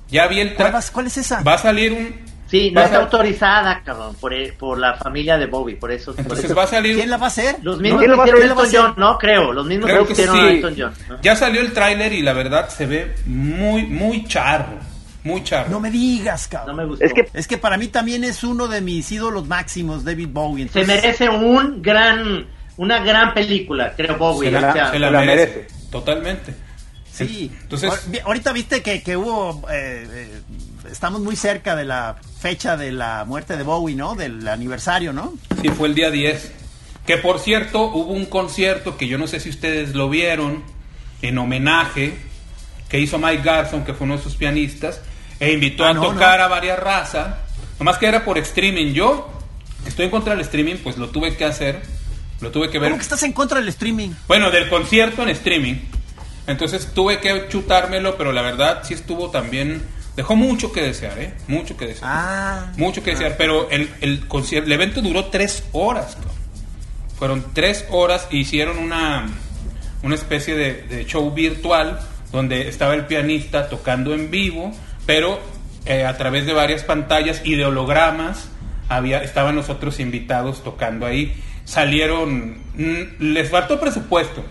Ya 0.09 0.27
vi 0.27 0.39
el 0.39 0.53
¿Cuál, 0.55 0.73
cuál 0.93 1.07
es 1.07 1.17
esa? 1.17 1.41
Va 1.41 1.53
a 1.53 1.57
salir 1.57 1.93
un. 1.93 2.15
sí, 2.47 2.69
no 2.71 2.81
a 2.81 2.85
está 2.85 2.97
autorizada, 2.99 3.81
cabrón, 3.83 4.15
por, 4.19 4.33
e- 4.33 4.51
por 4.53 4.77
la 4.77 4.95
familia 4.95 5.37
de 5.37 5.45
Bobby, 5.45 5.75
por 5.75 5.91
eso. 5.91 6.11
por 6.11 6.19
Entonces 6.21 6.45
eso. 6.45 6.55
va 6.55 6.63
a 6.63 6.67
salir. 6.67 6.95
¿Quién 6.95 7.09
la 7.09 7.17
va 7.17 7.25
a 7.25 7.27
hacer? 7.29 7.55
Los 7.61 7.79
mismos 7.79 7.99
¿Quién 8.01 8.11
que 8.11 8.15
lo 8.15 8.17
va 8.17 8.23
a 8.23 8.27
hicieron 8.27 8.57
Elton? 8.57 8.69
John, 8.87 8.93
no 8.97 9.17
creo, 9.17 9.53
los 9.53 9.65
mismos 9.65 9.89
Creo 9.89 10.05
que 10.05 10.13
hicieron 10.13 10.35
sí. 10.37 10.45
Elton 10.47 10.75
John. 10.77 10.93
¿no? 11.09 11.21
Ya 11.21 11.35
salió 11.35 11.61
el 11.61 11.71
tráiler 11.73 12.11
y 12.13 12.21
la 12.21 12.33
verdad 12.33 12.67
se 12.69 12.85
ve 12.85 13.15
muy, 13.25 13.83
muy 13.83 14.25
charro. 14.25 14.79
Muy 15.23 15.43
charro. 15.43 15.69
No 15.69 15.79
me 15.79 15.91
digas, 15.91 16.49
No 16.51 16.57
cabrón. 16.57 16.75
me 16.77 16.85
gustó. 16.85 17.05
Es 17.05 17.13
que 17.13 17.27
Es 17.33 17.47
que 17.47 17.57
para 17.57 17.77
mí 17.77 17.87
también 17.87 18.23
es 18.23 18.43
uno 18.43 18.67
de 18.67 18.81
mis 18.81 19.09
ídolos 19.11 19.47
máximos, 19.47 20.03
David 20.03 20.29
Bowie. 20.31 20.67
se 20.67 20.83
merece 20.83 21.29
un 21.29 21.81
gran, 21.81 22.47
una 22.77 22.99
gran 22.99 23.33
película, 23.33 23.93
creo 23.95 24.17
Bowie. 24.17 24.49
se 24.49 24.59
la, 24.59 24.69
o 24.71 24.73
sea, 24.73 24.91
se 24.91 24.99
la 24.99 25.07
se 25.07 25.13
la 25.13 25.19
merece. 25.21 25.47
merece. 25.55 25.67
Totalmente. 25.91 26.53
Sí. 27.13 27.51
Entonces- 27.61 27.91
ahorita 28.23 28.51
viste 28.53 28.81
que, 28.81 29.03
que 29.03 29.17
hubo. 29.17 29.67
eh, 29.69 30.07
eh, 30.09 30.41
estamos 30.91 31.21
muy 31.21 31.35
cerca 31.35 31.75
de 31.75 31.85
la 31.85 32.15
fecha 32.39 32.77
de 32.77 32.91
la 32.91 33.25
muerte 33.25 33.57
de 33.57 33.63
Bowie, 33.63 33.95
¿no? 33.95 34.15
Del 34.15 34.47
aniversario, 34.47 35.13
¿no? 35.13 35.33
Sí, 35.61 35.69
fue 35.69 35.87
el 35.89 35.95
día 35.95 36.09
10. 36.09 36.51
Que 37.05 37.17
por 37.17 37.39
cierto, 37.39 37.81
hubo 37.83 38.11
un 38.13 38.25
concierto 38.25 38.95
que 38.97 39.07
yo 39.07 39.17
no 39.17 39.27
sé 39.27 39.39
si 39.39 39.49
ustedes 39.49 39.93
lo 39.95 40.09
vieron, 40.09 40.63
en 41.21 41.37
homenaje, 41.37 42.15
que 42.89 42.99
hizo 42.99 43.17
Mike 43.17 43.43
Garson, 43.43 43.83
que 43.83 43.93
fue 43.93 44.05
uno 44.05 44.17
de 44.17 44.23
sus 44.23 44.35
pianistas, 44.35 45.01
e 45.39 45.51
invitó 45.51 45.83
Ah, 45.85 45.89
a 45.89 45.93
no, 45.93 46.01
tocar 46.03 46.39
no. 46.39 46.45
a 46.45 46.47
varias 46.47 46.79
razas. 46.79 47.35
Nomás 47.79 47.97
que 47.97 48.05
era 48.07 48.23
por 48.23 48.37
streaming. 48.37 48.93
Yo, 48.93 49.29
que 49.83 49.89
estoy 49.89 50.05
en 50.05 50.11
contra 50.11 50.33
del 50.33 50.41
streaming, 50.41 50.75
pues 50.83 50.97
lo 50.97 51.09
tuve 51.09 51.35
que 51.35 51.45
hacer. 51.45 51.81
Lo 52.39 52.51
tuve 52.51 52.69
que 52.69 52.79
ver. 52.79 52.89
¿Cómo 52.89 52.97
que 52.99 53.03
estás 53.03 53.23
en 53.23 53.33
contra 53.33 53.59
del 53.59 53.69
streaming? 53.69 54.09
Bueno, 54.27 54.49
del 54.51 54.67
concierto 54.69 55.23
en 55.23 55.29
streaming. 55.29 55.75
Entonces 56.51 56.91
tuve 56.93 57.19
que 57.19 57.47
chutármelo, 57.49 58.17
pero 58.17 58.31
la 58.31 58.41
verdad 58.41 58.81
sí 58.83 58.93
estuvo 58.93 59.29
también. 59.29 59.81
Dejó 60.15 60.35
mucho 60.35 60.71
que 60.71 60.81
desear, 60.81 61.17
¿eh? 61.19 61.33
Mucho 61.47 61.77
que 61.77 61.87
desear. 61.87 62.11
Ah. 62.13 62.71
Mucho 62.77 63.01
que 63.01 63.11
desear, 63.11 63.35
pero 63.37 63.69
el, 63.69 63.89
el, 64.01 64.27
concierto, 64.27 64.67
el 64.67 64.73
evento 64.73 65.01
duró 65.01 65.25
tres 65.25 65.63
horas. 65.71 66.15
cabrón. 66.15 66.33
Fueron 67.17 67.45
tres 67.53 67.85
horas 67.89 68.27
e 68.29 68.37
hicieron 68.37 68.77
una, 68.77 69.27
una 70.03 70.15
especie 70.15 70.55
de, 70.55 70.83
de 70.83 71.05
show 71.05 71.31
virtual 71.31 71.99
donde 72.31 72.67
estaba 72.67 72.93
el 72.93 73.05
pianista 73.05 73.69
tocando 73.69 74.13
en 74.13 74.31
vivo, 74.31 74.71
pero 75.05 75.39
eh, 75.85 76.05
a 76.05 76.17
través 76.17 76.45
de 76.45 76.53
varias 76.53 76.83
pantallas 76.83 77.41
y 77.43 77.55
de 77.55 77.65
hologramas 77.65 78.49
había, 78.87 79.23
estaban 79.23 79.55
los 79.55 79.69
otros 79.69 79.99
invitados 79.99 80.63
tocando 80.63 81.05
ahí. 81.05 81.35
Salieron, 81.65 82.57
mm, 82.75 83.19
les 83.19 83.49
faltó 83.49 83.79
presupuesto, 83.79 84.43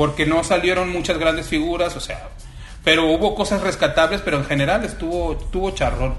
porque 0.00 0.24
no 0.24 0.42
salieron 0.44 0.88
muchas 0.88 1.18
grandes 1.18 1.46
figuras, 1.46 1.94
o 1.94 2.00
sea, 2.00 2.30
pero 2.82 3.12
hubo 3.12 3.34
cosas 3.34 3.60
rescatables, 3.60 4.22
pero 4.22 4.38
en 4.38 4.46
general 4.46 4.82
estuvo, 4.82 5.34
estuvo 5.34 5.72
charrón. 5.72 6.14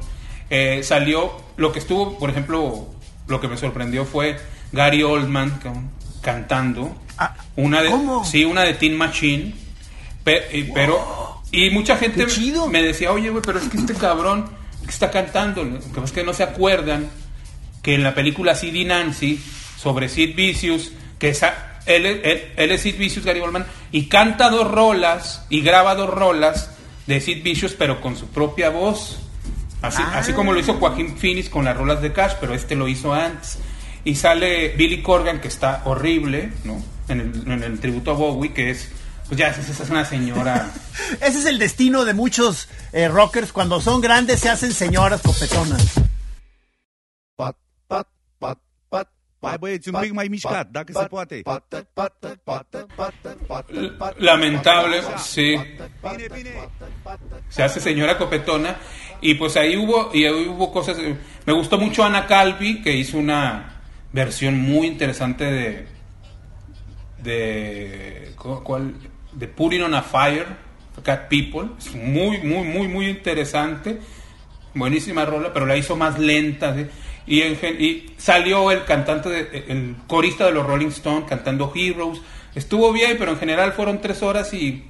Eh, 0.52 0.82
salió, 0.84 1.42
lo 1.58 1.72
que 1.72 1.80
estuvo, 1.80 2.20
por 2.20 2.30
ejemplo, 2.30 2.90
lo 3.26 3.42
que 3.42 3.48
me 3.48 3.58
sorprendió 3.58 4.06
fue 4.06 4.38
Gary 4.72 5.02
Oldman 5.02 5.60
cantando. 6.22 6.96
Ah, 7.18 7.36
una 7.56 7.82
de, 7.82 7.90
¿cómo? 7.90 8.24
Sí, 8.24 8.46
una 8.46 8.62
de 8.62 8.76
Teen 8.76 8.96
Machine. 8.96 9.56
pero, 10.24 11.42
y 11.52 11.72
mucha 11.72 11.98
gente 11.98 12.28
chido. 12.28 12.68
me 12.68 12.84
decía, 12.84 13.12
oye, 13.12 13.32
güey, 13.32 13.42
pero 13.44 13.58
es 13.58 13.68
que 13.68 13.78
este 13.78 13.96
cabrón 13.96 14.46
está 14.88 15.10
cantando, 15.10 15.64
lo 15.64 15.80
que 15.80 16.02
es 16.02 16.12
que 16.12 16.24
no 16.24 16.34
se 16.36 16.44
acuerdan 16.44 17.10
que 17.82 17.96
en 17.96 18.04
la 18.04 18.14
película 18.14 18.54
Sid 18.54 18.76
y 18.76 18.86
Nancy, 18.86 19.44
sobre 19.76 20.08
Sid 20.08 20.36
Vicious, 20.36 20.92
que 21.18 21.30
esa, 21.30 21.71
él, 21.96 22.06
él- 22.24 22.52
él 22.56 22.72
es 22.72 22.82
Sid 22.82 22.98
Vicious, 22.98 23.26
Gary 23.26 23.40
Oldman, 23.40 23.66
y 23.92 24.06
canta 24.08 24.50
dos 24.50 24.70
rolas, 24.70 25.46
y 25.50 25.62
graba 25.62 25.96
dos 25.96 26.10
rolas 26.10 26.70
de 27.08 27.20
Sid 27.22 27.44
Vicious, 27.44 27.74
pero 27.74 28.00
con 28.02 28.16
su 28.16 28.28
propia 28.28 28.70
voz. 28.70 29.20
Así, 29.82 30.02
Ah. 30.06 30.20
así 30.20 30.34
como 30.34 30.54
lo 30.54 30.60
hizo 30.60 30.76
Joaquín 30.76 31.18
Phoenix 31.18 31.50
con 31.50 31.66
las 31.66 31.76
rolas 31.76 32.02
de 32.02 32.14
Cash, 32.14 32.34
pero 32.40 32.54
este 32.54 32.76
lo 32.76 32.88
hizo 32.88 33.14
antes. 33.14 33.58
Y 34.06 34.16
sale 34.16 34.70
Billy 34.70 35.02
Corgan, 35.02 35.42
que 35.42 35.48
está 35.48 35.82
horrible, 35.86 36.52
¿no? 36.64 36.84
En 37.08 37.20
el, 37.20 37.52
en 37.52 37.64
el 37.64 37.80
tributo 37.80 38.12
a 38.12 38.14
Bowie, 38.14 38.54
que 38.54 38.70
es, 38.72 38.90
pues 39.28 39.40
ya, 39.40 39.48
esa 39.50 39.62
esa 39.62 39.84
es 39.84 39.90
una 39.90 40.06
señora. 40.06 40.70
Ese 41.22 41.40
es 41.40 41.46
el 41.46 41.58
destino 41.60 42.06
de 42.06 42.14
muchos 42.14 42.68
eh, 42.94 43.08
rockers. 43.08 43.52
Cuando 43.52 43.82
son 43.82 44.00
grandes 44.02 44.40
se 44.40 44.50
hacen 44.50 44.72
señoras 44.74 45.22
copetonas. 45.22 45.86
Hai 49.42 49.58
băieți, 49.58 49.90
un 49.90 50.00
pic 50.02 50.12
mai 50.14 50.28
mișcat, 50.28 50.68
dacă 50.72 50.92
se 50.92 51.06
poate. 51.10 51.42
Lamentable, 54.18 55.02
sí. 55.18 55.58
Bine, 56.02 56.26
bine. 56.36 56.70
se 57.50 57.62
hace 57.64 57.80
señora 57.80 58.18
copetona 58.18 58.76
y 59.20 59.34
pues 59.36 59.56
ahí 59.58 59.76
hubo 59.78 60.10
y 60.14 60.26
ahí 60.26 60.48
hubo 60.48 60.72
cosas 60.72 60.98
eh, 61.00 61.16
me 61.46 61.54
gustó 61.54 61.78
mucho 61.78 62.04
Ana 62.04 62.26
Calvi 62.26 62.82
que 62.82 62.92
hizo 62.96 63.18
una 63.18 63.82
versión 64.12 64.58
muy 64.60 64.88
interesante 64.88 65.44
de 65.46 65.88
de 67.24 68.32
cu- 68.38 68.62
cuál 68.64 68.94
de 69.34 69.48
Putting 69.48 69.82
on 69.84 69.94
a 69.94 70.02
Fire 70.02 70.48
Cat 71.04 71.28
People 71.30 71.70
es 71.78 71.94
muy 71.96 72.38
muy 72.40 72.64
muy 72.68 72.88
muy 72.88 73.08
interesante 73.08 74.00
buenísima 74.74 75.26
rola 75.26 75.52
pero 75.54 75.66
la 75.66 75.76
hizo 75.76 75.96
más 75.96 76.18
lenta 76.20 76.76
¿sí? 76.76 76.86
Y, 77.28 77.42
en 77.42 77.56
gen- 77.58 77.78
y 77.80 78.12
salió 78.18 78.72
el 78.72 78.84
cantante 78.86 79.30
de- 79.30 79.66
el 79.70 79.96
corista 80.08 80.46
de 80.46 80.52
los 80.54 80.66
Rolling 80.66 80.88
Stones 80.88 81.26
cantando 81.30 81.72
Heroes 81.76 82.20
estuvo 82.56 82.92
bien 82.92 83.16
pero 83.20 83.32
en 83.32 83.38
general 83.40 83.74
fueron 83.74 84.02
tres 84.02 84.22
horas 84.24 84.54
y 84.54 84.84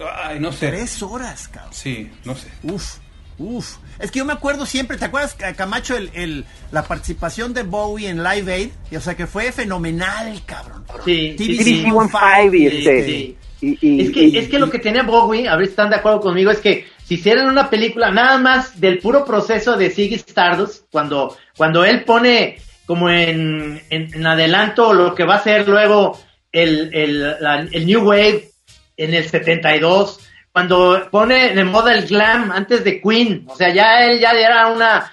ay 0.00 0.40
no 0.40 0.52
sé 0.52 0.68
Tres 0.68 1.02
horas, 1.02 1.48
cabrón. 1.48 1.72
Sí, 1.72 2.10
no 2.24 2.34
sé. 2.36 2.48
Uf, 2.62 2.96
uf. 3.38 3.76
Es 3.98 4.10
que 4.10 4.18
yo 4.18 4.24
me 4.24 4.32
acuerdo 4.34 4.66
siempre, 4.66 4.96
¿te 4.98 5.06
acuerdas, 5.06 5.34
Ca- 5.34 5.54
Camacho, 5.54 5.96
el, 5.96 6.10
el- 6.14 6.44
la 6.70 6.82
participación 6.84 7.54
de 7.54 7.62
Bowie 7.62 8.08
en 8.10 8.22
Live 8.22 8.52
Aid? 8.52 8.70
Y, 8.90 8.96
o 8.96 9.00
sea, 9.00 9.14
que 9.16 9.26
fue 9.26 9.52
fenomenal, 9.52 10.42
cabrón. 10.44 10.84
Sí, 11.04 11.34
sí, 11.38 11.56
sí. 11.64 11.82
TBC 11.84 11.84
15 11.84 12.56
y 12.58 12.66
este. 12.66 13.04
sí. 13.06 13.36
Y, 13.62 13.78
y- 13.88 14.00
Es 14.02 14.10
que, 14.12 14.22
y- 14.24 14.36
es 14.38 14.48
que 14.48 14.58
lo 14.58 14.68
que 14.70 14.78
tenía 14.78 15.02
Bowie, 15.02 15.48
a 15.48 15.56
ver 15.56 15.66
si 15.66 15.70
están 15.70 15.88
de 15.88 15.96
acuerdo 15.96 16.20
conmigo, 16.20 16.50
es 16.50 16.58
que 16.58 16.86
si 17.06 17.14
hicieran 17.14 17.46
una 17.46 17.70
película 17.70 18.10
nada 18.10 18.38
más 18.38 18.80
del 18.80 18.98
puro 18.98 19.24
proceso 19.24 19.76
de 19.76 19.90
Ziggy 19.90 20.16
Stardust, 20.16 20.84
cuando, 20.90 21.36
cuando 21.56 21.84
él 21.84 22.04
pone 22.04 22.58
como 22.84 23.08
en, 23.10 23.82
en, 23.90 24.26
adelanto 24.26 24.92
lo 24.92 25.14
que 25.14 25.24
va 25.24 25.36
a 25.36 25.42
ser 25.42 25.68
luego 25.68 26.18
el, 26.52 26.90
el, 26.92 27.36
el 27.72 27.86
New 27.86 28.02
Wave 28.08 28.48
en 28.96 29.14
el 29.14 29.28
72, 29.28 30.20
cuando 30.52 31.08
pone 31.10 31.54
de 31.54 31.64
moda 31.64 31.92
el 31.94 32.06
glam 32.06 32.50
antes 32.50 32.82
de 32.84 33.00
Queen, 33.00 33.44
o 33.48 33.56
sea, 33.56 33.68
ya 33.74 34.04
él 34.06 34.18
ya 34.20 34.30
era 34.32 34.68
una, 34.68 35.12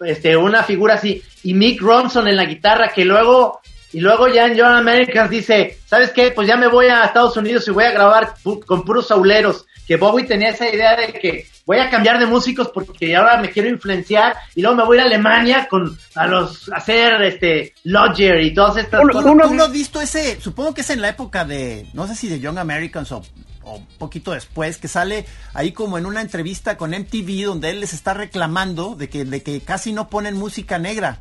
este, 0.00 0.36
una 0.36 0.62
figura 0.62 0.94
así, 0.94 1.22
y 1.42 1.54
Mick 1.54 1.80
Ronson 1.80 2.28
en 2.28 2.36
la 2.36 2.44
guitarra, 2.44 2.88
que 2.94 3.04
luego, 3.04 3.60
y 3.92 4.00
luego 4.00 4.28
ya 4.28 4.46
en 4.46 4.58
John 4.58 4.74
Americans 4.74 5.30
dice, 5.30 5.78
¿sabes 5.86 6.10
qué? 6.12 6.30
Pues 6.30 6.46
ya 6.46 6.56
me 6.56 6.68
voy 6.68 6.86
a 6.86 7.04
Estados 7.04 7.36
Unidos 7.36 7.66
y 7.66 7.72
voy 7.72 7.84
a 7.84 7.90
grabar 7.92 8.34
pu- 8.44 8.64
con 8.64 8.84
puros 8.84 9.08
sauleros, 9.08 9.66
que 9.86 9.96
Bowie 9.96 10.24
tenía 10.26 10.50
esa 10.50 10.68
idea 10.68 10.96
de 10.96 11.12
que 11.12 11.46
voy 11.64 11.78
a 11.78 11.90
cambiar 11.90 12.18
de 12.18 12.26
músicos 12.26 12.68
porque 12.72 13.14
ahora 13.16 13.38
me 13.38 13.50
quiero 13.50 13.68
influenciar, 13.68 14.34
y 14.54 14.62
luego 14.62 14.76
me 14.76 14.84
voy 14.84 14.98
a 14.98 15.02
Alemania 15.04 15.66
con, 15.68 15.96
a 16.14 16.26
los, 16.26 16.68
a 16.72 16.76
hacer, 16.76 17.22
este, 17.22 17.74
Lodger 17.84 18.40
y 18.40 18.54
todas 18.54 18.76
estas 18.76 19.00
Uno- 19.02 19.12
cosas. 19.12 19.26
¿Tú, 19.26 19.32
uno- 19.32 19.48
tú 19.48 19.54
no 19.54 19.64
has 19.64 19.72
visto 19.72 20.00
ese? 20.00 20.40
Supongo 20.40 20.74
que 20.74 20.80
es 20.82 20.90
en 20.90 21.00
la 21.00 21.08
época 21.08 21.44
de, 21.44 21.86
no 21.92 22.06
sé 22.06 22.14
si 22.14 22.28
de 22.28 22.40
Young 22.40 22.58
Americans 22.58 23.10
o, 23.12 23.22
o 23.62 23.76
un 23.76 23.86
poquito 23.98 24.32
después, 24.32 24.78
que 24.78 24.86
sale 24.88 25.24
ahí 25.54 25.72
como 25.72 25.98
en 25.98 26.06
una 26.06 26.20
entrevista 26.20 26.76
con 26.76 26.90
MTV 26.92 27.44
donde 27.46 27.70
él 27.70 27.80
les 27.80 27.92
está 27.94 28.14
reclamando 28.14 28.94
de 28.94 29.08
que, 29.08 29.24
de 29.24 29.42
que 29.42 29.60
casi 29.60 29.92
no 29.92 30.08
ponen 30.08 30.34
música 30.36 30.78
negra. 30.78 31.20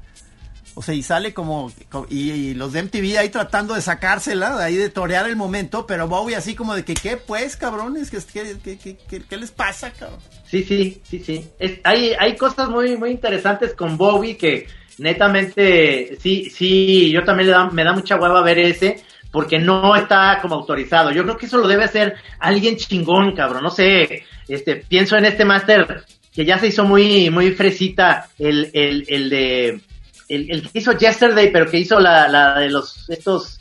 O 0.77 0.81
sea, 0.81 0.93
y 0.93 1.01
sale 1.03 1.33
como, 1.33 1.71
co- 1.89 2.05
y, 2.09 2.53
los 2.53 2.73
de 2.73 2.79
MTV 2.83 3.17
ahí 3.17 3.29
tratando 3.29 3.73
de 3.75 3.81
sacársela, 3.81 4.57
ahí 4.63 4.75
de 4.75 4.89
torear 4.89 5.27
el 5.27 5.37
momento, 5.37 5.87
pero 5.87 6.07
Bowie 6.07 6.35
así 6.35 6.53
como 6.53 6.75
de 6.75 6.83
que, 6.83 6.93
¿qué 6.93 7.15
pues, 7.17 7.55
cabrones? 7.55 8.11
¿Qué, 8.11 8.19
qué, 8.61 8.77
qué, 8.77 8.97
qué- 9.27 9.37
les 9.37 9.51
pasa, 9.51 9.91
cabrón? 9.93 10.19
Sí, 10.45 10.63
sí, 10.63 11.01
sí, 11.09 11.19
sí. 11.25 11.47
Hay, 11.83 12.11
hay 12.19 12.35
cosas 12.35 12.67
muy, 12.69 12.97
muy 12.97 13.11
interesantes 13.11 13.73
con 13.73 13.97
Bowie 13.97 14.37
que 14.37 14.67
netamente, 14.97 16.17
sí, 16.21 16.49
sí, 16.49 17.11
yo 17.11 17.23
también 17.23 17.47
le 17.47 17.53
da- 17.53 17.69
me 17.69 17.83
da 17.83 17.93
mucha 17.93 18.15
hueva 18.17 18.41
ver 18.41 18.59
ese 18.59 19.01
porque 19.31 19.59
no 19.59 19.95
está 19.95 20.39
como 20.41 20.55
autorizado. 20.55 21.11
Yo 21.11 21.23
creo 21.23 21.37
que 21.37 21.45
eso 21.45 21.57
lo 21.57 21.67
debe 21.67 21.83
hacer 21.83 22.15
alguien 22.39 22.77
chingón, 22.77 23.35
cabrón. 23.35 23.63
No 23.63 23.69
sé, 23.69 24.23
este, 24.47 24.77
pienso 24.77 25.17
en 25.17 25.25
este 25.25 25.43
máster 25.45 26.03
que 26.33 26.45
ya 26.45 26.57
se 26.59 26.67
hizo 26.67 26.83
muy, 26.83 27.29
muy 27.29 27.51
fresita, 27.51 28.29
el, 28.37 28.69
el, 28.73 29.05
el 29.07 29.29
de, 29.29 29.81
el, 30.29 30.49
el 30.51 30.61
que 30.71 30.79
hizo 30.79 30.97
Yesterday, 30.97 31.51
pero 31.51 31.69
que 31.69 31.77
hizo 31.77 31.99
la, 31.99 32.27
la 32.27 32.59
de 32.59 32.69
los, 32.69 33.09
estos, 33.09 33.59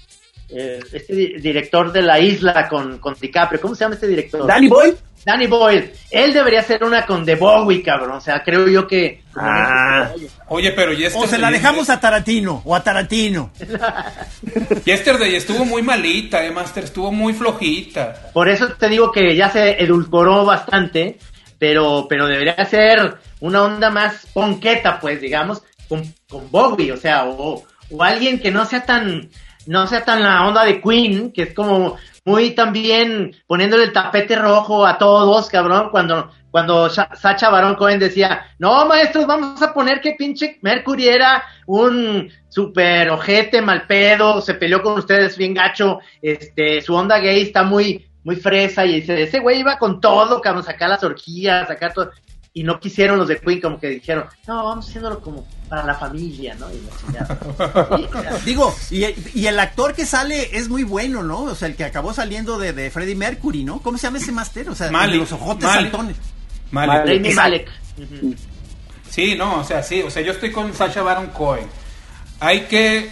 eh, 0.49 0.81
este 0.93 1.15
di- 1.15 1.35
director 1.41 1.93
de 1.93 2.03
la 2.03 2.19
isla 2.19 2.69
con, 2.69 2.99
con 2.99 3.15
DiCaprio. 3.21 3.61
¿Cómo 3.61 3.75
se 3.75 3.85
llama 3.85 3.95
este 3.95 4.07
director? 4.09 4.47
Danny 4.47 4.69
Boy. 4.69 4.95
Danny 5.27 5.47
Boyle, 5.47 5.91
él 6.11 6.35
debería 6.35 6.61
hacer 6.61 6.85
una 6.85 7.07
con 7.07 7.25
The 7.25 7.37
Bowie, 7.37 7.83
cabrón. 7.83 8.13
O 8.13 8.21
sea, 8.21 8.43
creo 8.45 8.69
yo 8.69 8.87
que. 8.87 9.23
Ah. 9.35 10.11
Oye, 10.49 10.73
pero 10.73 10.93
Yesterday, 10.93 11.27
O 11.27 11.27
se 11.31 11.39
la 11.39 11.51
dejamos 11.51 11.89
a 11.89 11.99
Tarantino, 11.99 12.61
o 12.63 12.77
a 12.77 12.83
Tarantino. 12.85 13.51
Yesterday 14.85 15.35
estuvo 15.35 15.65
muy 15.65 15.83
malita, 15.83 16.45
eh, 16.45 16.51
Master, 16.51 16.85
estuvo 16.85 17.11
muy 17.11 17.33
flojita. 17.33 18.31
Por 18.33 18.49
eso 18.49 18.69
te 18.75 18.89
digo 18.89 19.11
que 19.13 19.35
ya 19.35 19.49
se 19.51 19.83
edulcoró 19.83 20.45
bastante, 20.45 21.19
pero, 21.59 22.07
pero 22.09 22.27
debería 22.27 22.63
ser 22.67 23.15
una 23.41 23.63
onda 23.63 23.91
más 23.91 24.27
ponqueta, 24.33 24.99
pues, 25.01 25.21
digamos, 25.21 25.63
con, 25.95 26.15
con 26.29 26.51
Bowie, 26.51 26.93
o 26.93 26.97
sea, 26.97 27.27
o, 27.27 27.63
alguien 28.01 28.41
que 28.41 28.51
no 28.51 28.65
sea 28.65 28.85
tan, 28.85 29.29
no 29.67 29.87
sea 29.87 30.05
tan 30.05 30.23
la 30.23 30.47
onda 30.47 30.65
de 30.65 30.81
Queen, 30.81 31.33
que 31.33 31.43
es 31.43 31.55
como 31.55 31.97
muy 32.25 32.51
también 32.53 33.37
poniéndole 33.47 33.85
el 33.85 33.93
tapete 33.93 34.37
rojo 34.37 34.87
a 34.87 34.99
todos, 34.99 35.49
cabrón, 35.49 35.91
cuando, 35.91 36.31
cuando 36.51 36.89
Sa- 36.89 37.15
Sacha 37.15 37.51
Baron 37.51 37.75
Cohen 37.77 37.99
decía, 37.99 38.47
no, 38.59 38.87
maestros, 38.87 39.27
vamos 39.27 39.61
a 39.63 39.73
poner 39.73 40.01
que 40.01 40.15
pinche 40.19 40.59
Mercury 40.63 41.09
era 41.09 41.45
un 41.67 42.31
super 42.49 43.11
ojete, 43.11 43.61
mal 43.61 43.87
pedo, 43.87 44.41
se 44.41 44.55
peleó 44.55 44.83
con 44.83 44.99
ustedes 44.99 45.37
bien 45.37 45.55
gacho, 45.55 46.01
este, 46.23 46.81
su 46.81 46.95
onda 46.95 47.19
gay 47.19 47.43
está 47.43 47.63
muy, 47.63 48.07
muy 48.25 48.37
fresa, 48.37 48.87
y 48.87 49.01
dice, 49.01 49.23
ese 49.23 49.41
güey 49.41 49.61
iba 49.61 49.79
con 49.79 50.01
todo, 50.01 50.41
cabrón, 50.41 50.65
sacar 50.65 50.89
las 50.89 51.05
orgías, 51.05 51.69
sacar 51.69 51.93
todo, 51.93 52.11
y 52.55 52.63
no 52.63 52.81
quisieron 52.81 53.19
los 53.19 53.29
de 53.29 53.39
Queen, 53.39 53.61
como 53.61 53.79
que 53.79 53.89
dijeron, 53.89 54.25
no, 54.47 54.65
vamos 54.65 54.89
haciéndolo 54.89 55.21
como 55.21 55.47
para 55.69 55.85
la 55.85 55.95
familia, 55.95 56.55
¿no? 56.55 56.67
Y 56.71 56.81
la 56.81 56.97
chingada. 56.99 57.39
Sí, 57.97 58.07
o 58.13 58.23
sea, 58.23 58.33
Digo, 58.45 58.77
y, 58.91 59.05
y 59.41 59.47
el 59.47 59.59
actor 59.59 59.95
que 59.95 60.07
sale 60.07 60.57
es 60.57 60.69
muy 60.69 60.83
bueno, 60.85 61.23
¿no? 61.23 61.43
O 61.43 61.55
sea, 61.55 61.69
el 61.69 61.75
que 61.77 61.85
acabó 61.85 62.13
saliendo 62.15 62.59
de, 62.59 62.73
de 62.73 62.91
Freddie 62.91 63.15
Mercury, 63.17 63.65
¿no? 63.65 63.81
¿Cómo 63.81 63.99
se 63.99 64.07
llama 64.07 64.19
ese 64.19 64.33
máster? 64.33 64.69
O 64.71 64.75
sea, 64.75 64.91
Malik, 64.91 65.21
los 65.21 65.33
ojotes 65.33 65.65
Malik. 65.65 65.83
saltones. 65.91 66.17
Mal. 66.71 66.89
Mal. 66.89 67.09
Rami 67.09 67.31
Malek. 67.35 67.69
Ujú. 67.99 68.35
Sí, 69.11 69.35
no, 69.37 69.61
o 69.61 69.65
sea, 69.65 69.83
sí, 69.83 70.03
o 70.03 70.11
sea, 70.11 70.23
yo 70.23 70.33
estoy 70.33 70.51
con 70.53 70.75
Sasha 70.75 71.03
Baron 71.03 71.29
Cohen. 71.29 71.67
Hay 72.41 72.63
que, 72.63 73.11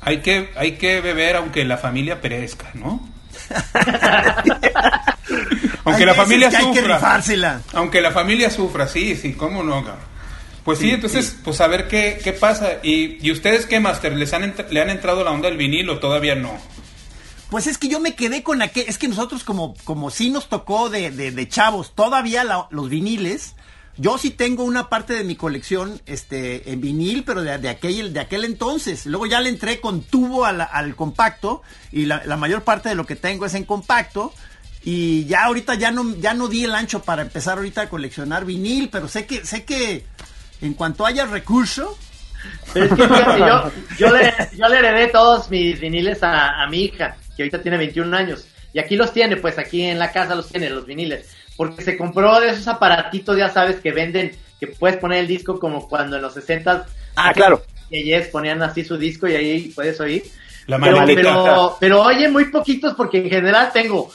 hay 0.00 0.20
que, 0.20 0.50
hay 0.56 0.72
que 0.76 1.00
beber 1.00 1.36
aunque 1.36 1.64
la 1.64 1.76
familia 1.76 2.20
perezca, 2.20 2.70
¿no? 2.74 3.08
aunque 5.84 6.02
Hay 6.02 6.06
la 6.06 6.14
familia 6.14 6.50
que 6.50 6.56
Hay 6.56 6.70
que 6.72 6.78
sufra. 6.80 6.96
rifársela. 6.96 7.60
Aunque 7.74 8.00
la 8.00 8.10
familia 8.12 8.50
sufra, 8.50 8.86
sí, 8.86 9.16
sí, 9.16 9.32
cómo 9.34 9.62
no, 9.62 9.84
cabrón? 9.84 10.09
Pues 10.64 10.78
sí, 10.78 10.84
Sí, 10.84 10.90
entonces, 10.90 11.36
pues 11.42 11.60
a 11.60 11.66
ver 11.66 11.88
qué, 11.88 12.20
qué 12.22 12.32
pasa. 12.32 12.78
¿Y, 12.82 13.18
¿Y 13.26 13.32
ustedes 13.32 13.66
qué, 13.66 13.80
Master? 13.80 14.12
¿Les 14.16 14.32
han 14.34 14.54
¿Le 14.70 14.80
han 14.82 14.90
entrado 14.90 15.24
la 15.24 15.30
onda 15.30 15.48
del 15.48 15.56
vinil 15.58 15.88
o 15.90 15.98
todavía 15.98 16.34
no? 16.34 16.52
Pues 17.50 17.66
es 17.66 17.78
que 17.78 17.88
yo 17.88 17.98
me 17.98 18.14
quedé 18.14 18.42
con 18.42 18.62
aquel, 18.62 18.84
es 18.86 18.96
que 18.98 19.08
nosotros 19.08 19.42
como, 19.42 19.74
como 19.84 20.10
sí 20.10 20.30
nos 20.30 20.48
tocó 20.48 20.88
de, 20.88 21.10
de, 21.10 21.32
de 21.32 21.48
chavos 21.48 21.94
todavía 21.96 22.44
la- 22.44 22.68
los 22.70 22.88
viniles, 22.88 23.56
yo 23.96 24.18
sí 24.18 24.30
tengo 24.30 24.62
una 24.62 24.88
parte 24.88 25.14
de 25.14 25.24
mi 25.24 25.34
colección 25.34 26.00
este, 26.06 26.70
en 26.70 26.80
vinil, 26.80 27.24
pero 27.24 27.42
de, 27.42 27.58
de, 27.58 27.68
aquel, 27.68 28.12
de 28.12 28.20
aquel 28.20 28.44
entonces. 28.44 29.04
Luego 29.06 29.26
ya 29.26 29.40
le 29.40 29.48
entré 29.48 29.80
con 29.80 30.02
tubo 30.02 30.44
a 30.44 30.52
la- 30.52 30.64
al 30.64 30.94
compacto 30.94 31.62
y 31.90 32.04
la, 32.04 32.22
la 32.24 32.36
mayor 32.36 32.62
parte 32.62 32.88
de 32.88 32.94
lo 32.94 33.04
que 33.04 33.16
tengo 33.16 33.46
es 33.46 33.54
en 33.54 33.64
compacto. 33.64 34.32
Y 34.84 35.24
ya 35.26 35.44
ahorita 35.44 35.74
ya 35.74 35.90
no, 35.90 36.16
ya 36.18 36.34
no 36.34 36.46
di 36.48 36.64
el 36.64 36.74
ancho 36.74 37.02
para 37.02 37.22
empezar 37.22 37.58
ahorita 37.58 37.82
a 37.82 37.88
coleccionar 37.88 38.44
vinil, 38.44 38.88
pero 38.90 39.08
sé 39.08 39.26
que, 39.26 39.44
sé 39.44 39.64
que 39.64 40.04
en 40.60 40.74
cuanto 40.74 41.06
haya 41.06 41.26
recurso, 41.26 41.96
Pero 42.72 42.86
es 42.86 42.92
que 42.92 43.02
fíjate, 43.08 43.38
yo, 43.38 43.70
yo, 43.98 44.16
le, 44.16 44.32
yo 44.56 44.68
le 44.68 44.78
heredé 44.78 45.08
todos 45.08 45.50
mis 45.50 45.78
viniles 45.80 46.22
a, 46.22 46.62
a 46.62 46.66
mi 46.68 46.84
hija, 46.84 47.16
que 47.36 47.42
ahorita 47.42 47.60
tiene 47.62 47.76
21 47.78 48.16
años. 48.16 48.46
Y 48.72 48.78
aquí 48.78 48.96
los 48.96 49.12
tiene, 49.12 49.36
pues 49.36 49.58
aquí 49.58 49.82
en 49.82 49.98
la 49.98 50.12
casa 50.12 50.34
los 50.34 50.48
tiene, 50.48 50.70
los 50.70 50.86
viniles. 50.86 51.28
Porque 51.56 51.82
se 51.82 51.96
compró 51.96 52.40
de 52.40 52.50
esos 52.50 52.68
aparatitos, 52.68 53.36
ya 53.36 53.48
sabes, 53.50 53.76
que 53.80 53.92
venden, 53.92 54.30
que 54.58 54.68
puedes 54.68 54.96
poner 54.98 55.18
el 55.18 55.26
disco 55.26 55.58
como 55.58 55.88
cuando 55.88 56.16
en 56.16 56.22
los 56.22 56.34
60 56.34 56.86
Ah, 57.16 57.32
claro. 57.34 57.62
y 57.90 58.12
ellos 58.12 58.28
ponían 58.28 58.62
así 58.62 58.84
su 58.84 58.96
disco 58.96 59.26
y 59.26 59.34
ahí 59.34 59.68
puedes 59.74 60.00
oír. 60.00 60.22
La 60.66 60.78
Pero, 60.78 61.04
pero, 61.06 61.76
pero 61.80 62.02
oye, 62.02 62.28
muy 62.28 62.44
poquitos 62.50 62.94
porque 62.94 63.18
en 63.18 63.28
general 63.28 63.70
tengo, 63.72 64.10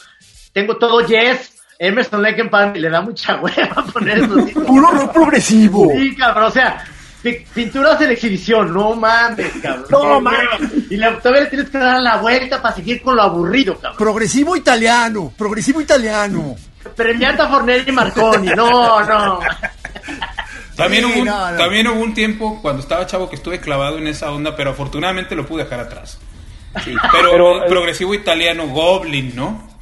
tengo 0.54 0.78
todo 0.78 1.02
Yes, 1.06 1.55
Emerson 1.80 2.22
Lake 2.22 2.42
and 2.42 2.50
Palmer, 2.50 2.78
y 2.78 2.82
le 2.82 2.90
da 2.90 3.02
mucha 3.02 3.36
hueva 3.38 3.84
poner 3.94 4.20
esos. 4.20 4.52
Puro 4.68 4.92
rock 4.92 5.14
progresivo. 5.14 5.92
Sí, 5.94 6.16
cabrón, 6.16 6.46
o 6.46 6.52
sea, 6.52 6.84
pi- 7.22 7.46
pinturas 7.54 8.00
en 8.02 8.12
exhibición, 8.12 8.74
no 8.74 8.96
mames, 8.96 9.52
cabrón. 9.62 9.86
No 9.90 10.22
mames. 10.22 10.72
Y 10.90 10.98
le, 10.98 11.12
todavía 11.14 11.42
le 11.44 11.50
tienes 11.50 11.70
que 11.70 11.78
dar 11.78 12.00
la 12.02 12.18
vuelta 12.18 12.62
para 12.62 12.76
seguir 12.76 13.02
con 13.02 13.16
lo 13.16 13.22
aburrido, 13.24 13.76
cabrón. 13.76 13.98
progresivo 13.98 14.56
italiano, 14.56 15.34
progresivo 15.38 15.82
italiano. 15.82 16.56
Premiata 16.96 17.48
Fornelli 17.50 17.90
y 17.90 17.92
Marconi, 17.92 18.48
no, 18.50 19.04
no. 19.04 19.40
También, 20.76 21.06
Sí, 21.06 21.12
hubo 21.14 21.20
un, 21.22 21.26
no, 21.28 21.52
no. 21.52 21.58
también 21.58 21.88
hubo 21.88 22.02
un 22.02 22.14
tiempo 22.14 22.60
cuando 22.62 22.82
estaba 22.82 23.06
chavo 23.06 23.30
que 23.30 23.38
estuve 23.38 23.62
clavado 23.62 23.98
en 23.98 24.08
esa 24.08 24.30
onda, 24.32 24.56
pero 24.58 24.72
afortunadamente 24.72 25.34
lo 25.36 25.46
pude 25.46 25.64
dejar 25.64 25.80
atrás. 25.80 26.20
Pero, 26.84 27.00
Pero, 27.32 27.58
el 27.60 27.64
eh, 27.64 27.66
progresivo 27.70 28.14
italiano, 28.14 28.68
Goblin, 28.68 29.34
¿no? 29.36 29.75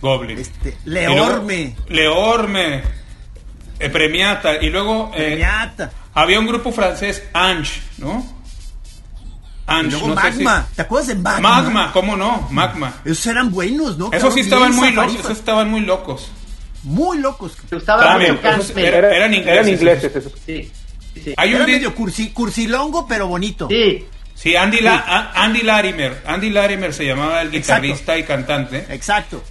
Goblin. 0.00 0.38
Este, 0.38 0.76
luego- 0.84 1.14
Leorme, 1.14 1.76
Leorme. 1.88 2.82
eh, 3.78 3.88
Premiata. 3.90 4.56
Y 4.62 4.70
luego 4.70 5.10
eh, 5.14 5.26
Premiata. 5.26 5.90
había 6.14 6.38
un 6.40 6.46
grupo 6.46 6.72
francés, 6.72 7.22
Ange, 7.32 7.80
¿no? 7.98 8.24
Y 9.68 9.72
Ange, 9.72 9.90
luego 9.92 10.08
no 10.08 10.20
sé 10.20 10.32
si- 10.32 10.42
Magma. 10.42 10.68
¿Te 10.74 10.82
acuerdas 10.82 11.08
de 11.08 11.14
Magma? 11.14 11.48
Magma, 11.62 11.92
¿cómo 11.92 12.16
no? 12.16 12.48
Magma. 12.50 12.94
Esos 13.04 13.26
eran 13.26 13.50
buenos, 13.50 13.96
¿no? 13.98 14.10
Esos 14.12 14.34
sí 14.34 14.40
estaban 14.40 14.74
muy 14.74 14.90
locos, 14.92 15.14
esos 15.14 15.30
estaban 15.38 15.70
muy 15.70 15.80
locos. 15.82 16.30
Muy 16.82 17.18
locos. 17.18 17.56
También, 17.86 18.36
mucho 18.36 18.48
esos 18.48 18.76
era- 18.76 19.14
eran 19.14 19.32
ingleses. 19.34 19.58
Eran 19.58 19.68
ingleses 19.68 20.16
esos. 20.16 20.32
Sí, 20.46 20.70
sí. 21.14 21.34
Hay 21.36 21.50
un 21.54 21.56
Era 21.62 21.66
medio 21.66 21.94
cursi, 21.94 22.30
cursilongo, 22.30 23.06
pero 23.06 23.26
bonito. 23.26 23.68
Sí, 23.68 24.06
Sí, 24.34 24.56
Andy, 24.56 24.80
La- 24.80 25.32
Andy 25.34 25.60
Larimer. 25.60 26.22
Andy 26.26 26.48
Larimer 26.48 26.94
se 26.94 27.04
llamaba 27.04 27.42
el 27.42 27.54
Exacto. 27.54 27.82
guitarrista 27.82 28.16
y 28.16 28.22
cantante. 28.24 28.86
Exacto. 28.88 29.44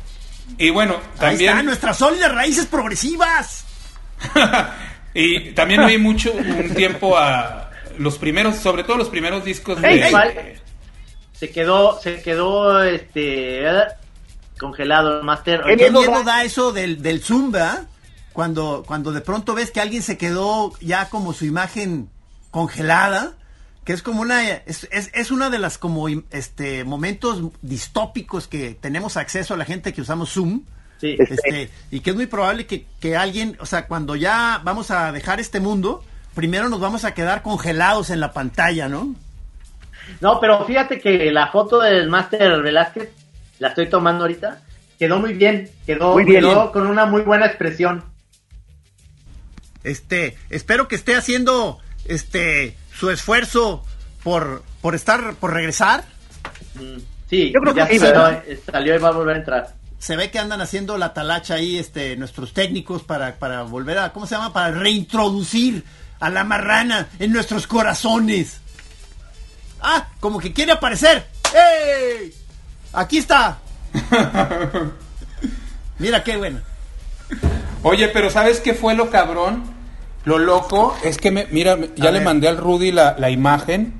Y 0.57 0.69
bueno, 0.69 0.95
Ahí 0.95 1.19
también... 1.19 1.49
están 1.51 1.65
nuestras 1.65 1.97
sólidas 1.97 2.33
raíces 2.33 2.65
progresivas. 2.65 3.65
y 5.13 5.51
también 5.51 5.81
oí 5.81 5.97
mucho 5.97 6.31
un 6.33 6.73
tiempo 6.75 7.17
a 7.17 7.71
los 7.97 8.17
primeros, 8.17 8.57
sobre 8.57 8.83
todo 8.83 8.97
los 8.97 9.09
primeros 9.09 9.45
discos 9.45 9.81
de... 9.81 9.87
Ey, 9.89 10.01
ey. 10.01 10.53
se 11.33 11.51
quedó, 11.51 11.99
se 12.01 12.21
quedó, 12.21 12.83
este, 12.83 13.65
eh, 13.65 13.83
congelado 14.59 15.19
el 15.19 15.23
Master. 15.23 15.61
¿Qué 15.65 15.77
¿Qué 15.77 15.89
miedo 15.89 15.99
miedo 15.99 16.23
da? 16.23 16.23
da 16.23 16.43
eso 16.43 16.71
del, 16.71 17.01
del 17.01 17.21
Zumba? 17.21 17.87
cuando, 18.39 18.83
cuando 18.87 19.11
de 19.11 19.19
pronto 19.19 19.53
ves 19.53 19.69
que 19.69 19.81
alguien 19.81 20.01
se 20.01 20.17
quedó 20.17 20.71
ya 20.79 21.09
como 21.09 21.33
su 21.33 21.43
imagen 21.43 22.09
congelada, 22.51 23.33
que 23.89 23.93
es 23.93 24.03
como 24.03 24.21
una, 24.21 24.47
es, 24.51 24.87
es, 24.91 25.09
es 25.15 25.31
una 25.31 25.49
de 25.49 25.57
las 25.57 25.79
como 25.79 26.07
este 26.29 26.83
momentos 26.83 27.41
distópicos 27.63 28.47
que 28.47 28.77
tenemos 28.79 29.17
acceso 29.17 29.55
a 29.55 29.57
la 29.57 29.65
gente 29.65 29.93
que 29.93 30.01
usamos 30.01 30.31
Zoom. 30.31 30.61
Sí. 31.01 31.17
Este, 31.17 31.71
y 31.89 32.01
que 32.01 32.11
es 32.11 32.15
muy 32.15 32.27
probable 32.27 32.67
que, 32.67 32.85
que 32.99 33.17
alguien, 33.17 33.57
o 33.59 33.65
sea, 33.65 33.87
cuando 33.87 34.15
ya 34.15 34.61
vamos 34.63 34.91
a 34.91 35.11
dejar 35.11 35.39
este 35.39 35.59
mundo, 35.59 36.03
primero 36.35 36.69
nos 36.69 36.79
vamos 36.79 37.03
a 37.03 37.15
quedar 37.15 37.41
congelados 37.41 38.11
en 38.11 38.19
la 38.19 38.31
pantalla, 38.31 38.87
¿no? 38.89 39.15
No, 40.21 40.39
pero 40.39 40.63
fíjate 40.65 40.99
que 40.99 41.31
la 41.31 41.47
foto 41.47 41.79
del 41.79 42.09
Master 42.09 42.61
Velázquez, 42.61 43.09
la 43.57 43.69
estoy 43.69 43.89
tomando 43.89 44.25
ahorita, 44.25 44.61
quedó 44.99 45.17
muy 45.17 45.33
bien, 45.33 45.67
quedó, 45.87 46.13
Muy 46.13 46.25
bien. 46.25 46.41
quedó 46.41 46.71
con 46.71 46.85
una 46.85 47.07
muy 47.07 47.23
buena 47.23 47.47
expresión. 47.47 48.03
Este, 49.83 50.37
espero 50.51 50.87
que 50.87 50.95
esté 50.95 51.15
haciendo 51.15 51.79
este 52.05 52.75
su 52.99 53.09
esfuerzo 53.09 53.83
por, 54.23 54.63
por 54.81 54.95
estar, 54.95 55.35
por 55.35 55.53
regresar. 55.53 56.03
Sí, 57.29 57.51
Yo 57.53 57.61
creo 57.61 57.75
ya 57.75 57.87
que 57.87 57.93
sí, 57.93 57.99
salió, 57.99 58.95
y 58.95 58.97
va 58.97 59.09
a 59.09 59.11
volver 59.11 59.35
a 59.35 59.39
entrar. 59.39 59.73
Se 59.99 60.15
ve 60.15 60.31
que 60.31 60.39
andan 60.39 60.61
haciendo 60.61 60.97
la 60.97 61.13
talacha 61.13 61.55
ahí, 61.55 61.77
este, 61.77 62.15
nuestros 62.15 62.53
técnicos 62.53 63.03
para, 63.03 63.35
para 63.35 63.63
volver 63.63 63.99
a, 63.99 64.13
¿cómo 64.13 64.25
se 64.25 64.35
llama? 64.35 64.53
Para 64.53 64.71
reintroducir 64.71 65.83
a 66.19 66.29
la 66.29 66.43
marrana 66.43 67.07
en 67.19 67.31
nuestros 67.31 67.67
corazones. 67.67 68.59
Ah, 69.81 70.09
como 70.19 70.39
que 70.39 70.51
quiere 70.51 70.73
aparecer. 70.73 71.25
¡Ey! 71.53 72.33
Aquí 72.93 73.17
está. 73.17 73.59
Mira 75.99 76.23
qué 76.23 76.37
bueno. 76.37 76.59
Oye, 77.83 78.09
pero 78.09 78.29
¿sabes 78.29 78.59
qué 78.59 78.73
fue 78.73 78.95
lo 78.95 79.09
cabrón? 79.09 79.78
Lo 80.29 80.37
loco 80.37 80.95
es 81.03 81.17
que, 81.17 81.31
me, 81.31 81.47
mira, 81.49 81.75
ya 81.95 82.09
A 82.09 82.11
le 82.11 82.19
ver. 82.19 82.23
mandé 82.25 82.47
al 82.47 82.57
Rudy 82.57 82.91
la, 82.91 83.15
la 83.17 83.31
imagen. 83.31 83.93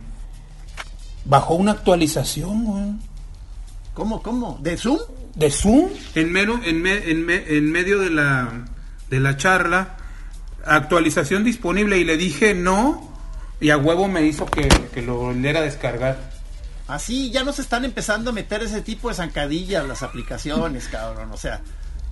Bajó 1.25 1.55
una 1.55 1.71
actualización, 1.71 2.65
güey. 2.65 2.86
¿Cómo, 3.95 4.21
cómo? 4.21 4.59
¿De 4.61 4.77
Zoom? 4.77 4.99
¿De 5.34 5.49
Zoom? 5.49 5.89
En, 6.13 6.32
mero, 6.32 6.59
en, 6.63 6.82
me- 6.84 7.09
en, 7.09 7.25
me- 7.25 7.43
en 7.57 7.71
medio 7.71 7.97
de 7.99 8.11
la, 8.11 8.65
de 9.09 9.19
la 9.19 9.38
charla, 9.38 9.97
actualización 10.65 11.43
disponible 11.43 11.97
y 11.97 12.03
le 12.03 12.15
dije 12.17 12.53
no. 12.53 13.09
Y 13.59 13.71
a 13.71 13.77
huevo 13.77 14.07
me 14.07 14.21
hizo 14.21 14.45
que, 14.45 14.67
que 14.93 15.01
lo 15.01 15.15
volviera 15.17 15.59
a 15.59 15.63
descargar. 15.63 16.30
Así 16.88 17.30
ya 17.32 17.43
nos 17.43 17.59
están 17.59 17.86
empezando 17.86 18.30
a 18.30 18.34
meter 18.34 18.63
ese 18.63 18.82
tipo 18.82 19.09
de 19.09 19.15
zancadillas 19.15 19.86
las 19.88 20.03
aplicaciones, 20.03 20.88
cabrón. 20.89 21.32
O 21.34 21.38
sea, 21.38 21.61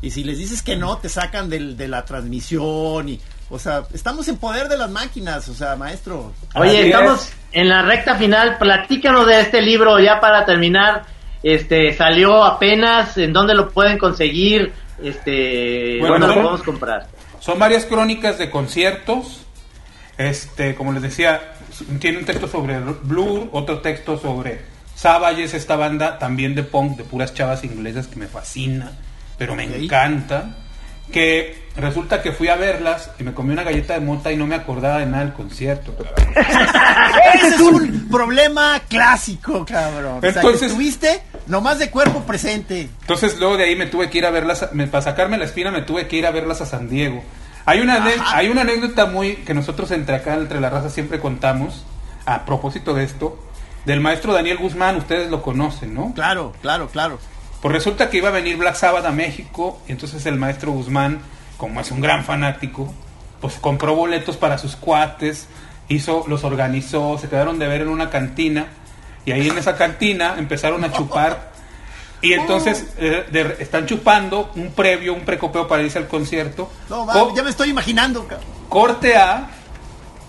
y 0.02 0.12
si 0.12 0.24
les 0.24 0.38
dices 0.38 0.62
que 0.62 0.76
no, 0.76 0.98
te 0.98 1.10
sacan 1.10 1.50
del, 1.50 1.76
de 1.78 1.88
la 1.88 2.06
transmisión 2.06 3.10
y, 3.10 3.20
o 3.50 3.58
sea, 3.58 3.84
estamos 3.94 4.28
en 4.28 4.38
poder 4.38 4.68
de 4.68 4.78
las 4.78 4.90
máquinas, 4.90 5.48
o 5.50 5.54
sea, 5.54 5.76
maestro. 5.76 6.34
Oye, 6.56 6.70
Así 6.70 6.88
estamos 6.90 7.22
es. 7.22 7.34
en 7.54 7.70
la 7.70 7.82
recta 7.82 8.16
final. 8.16 8.58
Platícanos 8.58 9.26
de 9.26 9.42
este 9.42 9.62
libro 9.62 10.00
ya 10.00 10.20
para 10.20 10.46
terminar. 10.46 11.06
Este 11.42 11.94
salió 11.94 12.44
apenas. 12.44 13.18
¿En 13.18 13.34
dónde 13.34 13.56
lo 13.56 13.70
pueden 13.70 13.98
conseguir? 13.98 14.74
Este, 15.02 15.98
Bueno, 16.00 16.20
¿dónde 16.20 16.28
lo 16.28 16.34
podemos 16.42 16.64
comprar? 16.64 17.08
Son 17.40 17.58
varias 17.58 17.86
crónicas 17.86 18.38
de 18.38 18.50
conciertos. 18.50 19.46
Este, 20.18 20.76
como 20.76 20.92
les 20.92 21.04
decía, 21.04 21.54
tiene 22.00 22.18
un 22.20 22.26
texto 22.26 22.48
sobre 22.48 22.80
Blur, 22.80 23.50
otro 23.52 23.80
texto 23.82 24.18
sobre 24.18 24.62
Savages, 24.96 25.54
esta 25.54 25.76
banda 25.76 26.18
también 26.18 26.56
de 26.56 26.64
punk 26.64 26.98
de 26.98 27.04
puras 27.04 27.34
chavas 27.36 27.64
inglesas 27.64 28.08
que 28.08 28.16
me 28.16 28.26
fascina, 28.26 28.94
pero 29.38 29.56
me 29.56 29.64
encanta. 29.64 30.56
Que 31.12 31.68
resulta 31.78 32.22
que 32.22 32.34
fui 32.34 32.50
a 32.50 32.58
verlas 32.58 33.12
y 33.18 33.24
me 33.24 33.34
comí 33.34 33.54
una 33.54 33.64
galleta 33.64 33.94
de 33.94 34.02
mota 34.02 34.30
y 34.32 34.36
no 34.36 34.46
me 34.46 34.56
acordaba 34.56 35.00
de 35.00 35.06
nada 35.06 35.24
del 35.24 35.32
concierto. 35.34 35.96
cabrón. 35.96 36.34
Ese 37.34 37.48
es 37.48 37.60
un 37.62 38.10
problema 38.12 38.82
clásico, 38.90 39.66
cabrón. 39.66 40.18
o 40.18 40.22
sea, 40.22 40.34
que 40.34 40.40
Entonces- 40.40 40.64
estuviste 40.64 41.22
nomás 41.48 41.80
de 41.80 41.90
cuerpo 41.90 42.24
presente. 42.24 42.90
Entonces 43.02 43.40
luego 43.40 43.56
de 43.56 43.64
ahí 43.64 43.76
me 43.78 43.86
tuve 43.86 44.10
que 44.10 44.18
ir 44.18 44.26
a 44.26 44.32
verlas, 44.32 44.68
me- 44.74 44.88
para 44.88 45.02
sacarme 45.02 45.38
la 45.38 45.46
espina 45.46 45.72
me 45.72 45.82
tuve 45.82 46.08
que 46.08 46.18
ir 46.18 46.26
a 46.28 46.32
verlas 46.32 46.60
a 46.60 46.66
San 46.66 46.90
Diego. 46.90 47.24
Hay 47.66 47.80
una, 47.80 48.04
hay 48.34 48.50
una 48.50 48.62
anécdota 48.62 49.06
muy 49.06 49.38
que 49.38 49.54
nosotros 49.54 49.92
entre 49.92 50.16
acá, 50.16 50.34
entre 50.36 50.60
la 50.60 50.70
raza, 50.70 50.90
siempre 50.90 51.20
contamos, 51.20 51.86
a 52.26 52.44
propósito 52.46 52.94
de 52.94 53.04
esto, 53.06 53.38
del 53.86 54.00
maestro 54.02 54.34
Daniel 54.34 54.58
Guzmán, 54.58 54.98
ustedes 54.98 55.30
lo 55.30 55.42
conocen, 55.42 55.94
¿no? 55.94 56.14
Claro, 56.14 56.54
claro, 56.62 56.88
claro. 56.90 57.20
Pues 57.62 57.74
resulta 57.74 58.10
que 58.10 58.18
iba 58.18 58.30
a 58.30 58.32
venir 58.32 58.58
Black 58.58 58.76
Sabbath 58.76 59.06
a 59.06 59.12
México, 59.12 59.82
y 59.88 59.92
entonces 59.92 60.26
el 60.26 60.36
maestro 60.36 60.72
Guzmán, 60.72 61.20
como 61.58 61.82
es 61.82 61.90
un 61.92 62.02
gran 62.02 62.24
fanático, 62.24 62.94
pues 63.42 63.56
compró 63.56 63.96
boletos 63.96 64.38
para 64.38 64.58
sus 64.58 64.76
cuates, 64.76 65.48
hizo, 65.90 66.26
los 66.28 66.44
organizó, 66.44 67.18
se 67.18 67.30
quedaron 67.30 67.58
de 67.60 67.68
ver 67.68 67.82
en 67.82 67.88
una 67.90 68.10
cantina, 68.10 68.68
y 69.26 69.32
ahí 69.32 69.50
en 69.50 69.58
esa 69.58 69.76
cantina 69.76 70.36
empezaron 70.38 70.84
a 70.84 70.92
chupar, 70.92 71.52
y 72.22 72.34
entonces 72.34 72.86
eh, 72.98 73.26
de- 73.32 73.58
están 73.60 73.86
chupando 73.88 74.52
un 74.56 74.72
previo, 74.72 75.14
un 75.14 75.22
precopeo 75.22 75.68
para 75.68 75.82
irse 75.84 75.98
al 75.98 76.08
concierto. 76.08 76.72
No, 76.90 77.06
va, 77.06 77.14
Co- 77.14 77.34
ya 77.36 77.44
me 77.44 77.50
estoy 77.50 77.70
imaginando, 77.70 78.28
cabrón. 78.28 78.48
Corte 78.70 79.16
A, 79.18 79.50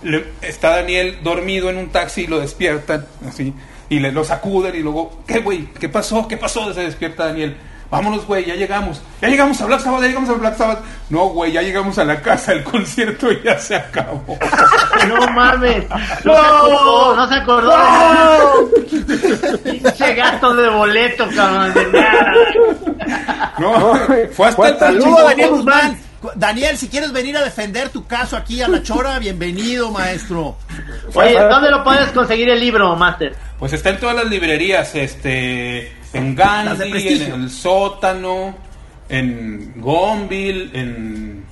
le- 0.03 0.33
está 0.43 0.70
Daniel 0.76 1.18
dormido 1.22 1.68
en 1.70 1.76
un 1.76 1.91
taxi 1.91 2.22
y 2.22 2.26
lo 2.26 2.41
despiertan, 2.41 3.07
así, 3.29 3.53
y 3.89 3.99
le 4.01 4.12
lo 4.12 4.24
sacuden 4.24 4.74
y 4.74 4.80
luego, 4.80 5.22
¿qué 5.26 5.41
güey? 5.41 5.66
¿Qué 5.78 5.89
pasó? 5.89 6.28
¿Qué 6.28 6.36
pasó? 6.36 6.72
Se 6.72 6.80
despierta 6.82 7.26
Daniel. 7.26 7.57
Vámonos, 7.91 8.26
güey, 8.26 8.45
ya 8.45 8.55
llegamos. 8.55 9.01
Ya 9.22 9.28
llegamos 9.28 9.59
a 9.62 9.64
Black 9.64 9.80
Sabbath, 9.80 10.03
ya 10.03 10.09
llegamos 10.09 10.28
a 10.28 10.34
Black 10.34 10.57
Sabbath. 10.59 10.80
No, 11.09 11.28
güey, 11.28 11.53
ya 11.53 11.62
llegamos 11.62 11.99
a 11.99 12.05
la 12.05 12.20
casa, 12.20 12.53
el 12.53 12.62
concierto 12.62 13.32
ya 13.45 13.59
se 13.59 13.76
acabó. 13.76 14.36
No 15.09 15.26
mames. 15.32 15.89
No, 16.22 16.34
se 16.34 16.39
acordó, 16.39 17.16
no 17.16 17.28
se 17.28 17.34
acordó. 17.34 18.70
Pinche 19.64 20.14
gasto 20.14 20.55
de 20.55 20.68
boleto, 20.68 21.26
cabrón. 21.34 21.72
De 21.72 21.86
nada. 21.86 22.34
No, 23.59 23.99
fue 24.32 24.49
hasta 24.49 24.68
el 24.68 25.01
Saludo 25.01 25.18
a 25.18 25.22
Daniel 25.24 25.51
Guzmán. 25.51 26.08
Daniel, 26.35 26.77
si 26.77 26.89
quieres 26.89 27.12
venir 27.12 27.37
a 27.37 27.43
defender 27.45 27.91
tu 27.91 28.07
caso 28.07 28.37
aquí 28.37 28.61
a 28.61 28.69
la 28.69 28.83
chora, 28.83 29.19
bienvenido, 29.21 29.91
maestro. 29.91 30.57
Oye, 31.14 31.35
¿dónde 31.49 31.71
lo 31.71 31.85
puedes 31.85 32.09
conseguir 32.11 32.49
el 32.49 32.59
libro, 32.61 32.95
Master? 32.97 33.37
Pues 33.59 33.73
está 33.73 33.91
en 33.91 33.99
todas 34.01 34.16
las 34.16 34.27
librerías, 34.27 34.95
este, 34.95 35.93
en 36.12 36.35
Gandhi, 36.35 36.91
en 37.25 37.43
el 37.43 37.51
sótano, 37.51 38.57
en 39.09 39.81
Gonville, 39.81 40.71
en, 40.79 41.45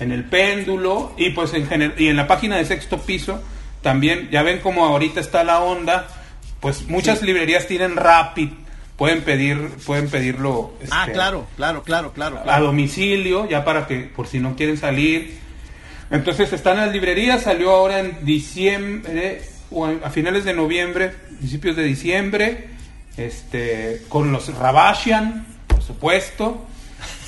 en 0.00 0.12
el 0.12 0.24
péndulo 0.24 1.12
y 1.16 1.30
pues 1.30 1.52
en 1.54 1.68
gener- 1.68 1.94
y 1.98 2.08
en 2.08 2.16
la 2.16 2.26
página 2.26 2.56
de 2.56 2.64
sexto 2.64 2.98
piso 2.98 3.42
también, 3.82 4.28
ya 4.30 4.42
ven 4.42 4.58
como 4.60 4.84
ahorita 4.84 5.20
está 5.20 5.44
la 5.44 5.60
onda, 5.60 6.06
pues 6.60 6.88
muchas 6.88 7.22
librerías 7.22 7.66
tienen 7.66 7.96
Rapid, 7.96 8.48
pueden 8.96 9.22
pedir, 9.22 9.68
pueden 9.84 10.08
pedirlo 10.08 10.72
Ah, 10.90 11.02
este, 11.02 11.12
claro, 11.12 11.46
claro, 11.56 11.82
claro, 11.82 12.12
claro. 12.12 12.42
a 12.46 12.60
domicilio, 12.60 13.48
ya 13.48 13.64
para 13.64 13.86
que, 13.86 14.00
por 14.00 14.26
si 14.26 14.38
no 14.40 14.56
quieren 14.56 14.76
salir. 14.76 15.38
Entonces 16.10 16.52
están 16.52 16.78
en 16.78 16.86
las 16.86 16.92
librerías, 16.92 17.42
salió 17.42 17.72
ahora 17.72 18.00
en 18.00 18.24
diciembre, 18.24 19.42
o 19.70 19.86
a 19.86 20.10
finales 20.10 20.44
de 20.44 20.54
noviembre, 20.54 21.08
principios 21.38 21.76
de 21.76 21.82
diciembre, 21.82 22.68
este, 23.16 24.02
con 24.08 24.32
los 24.32 24.54
Rabashian, 24.54 25.46
por 25.66 25.82
supuesto. 25.82 26.66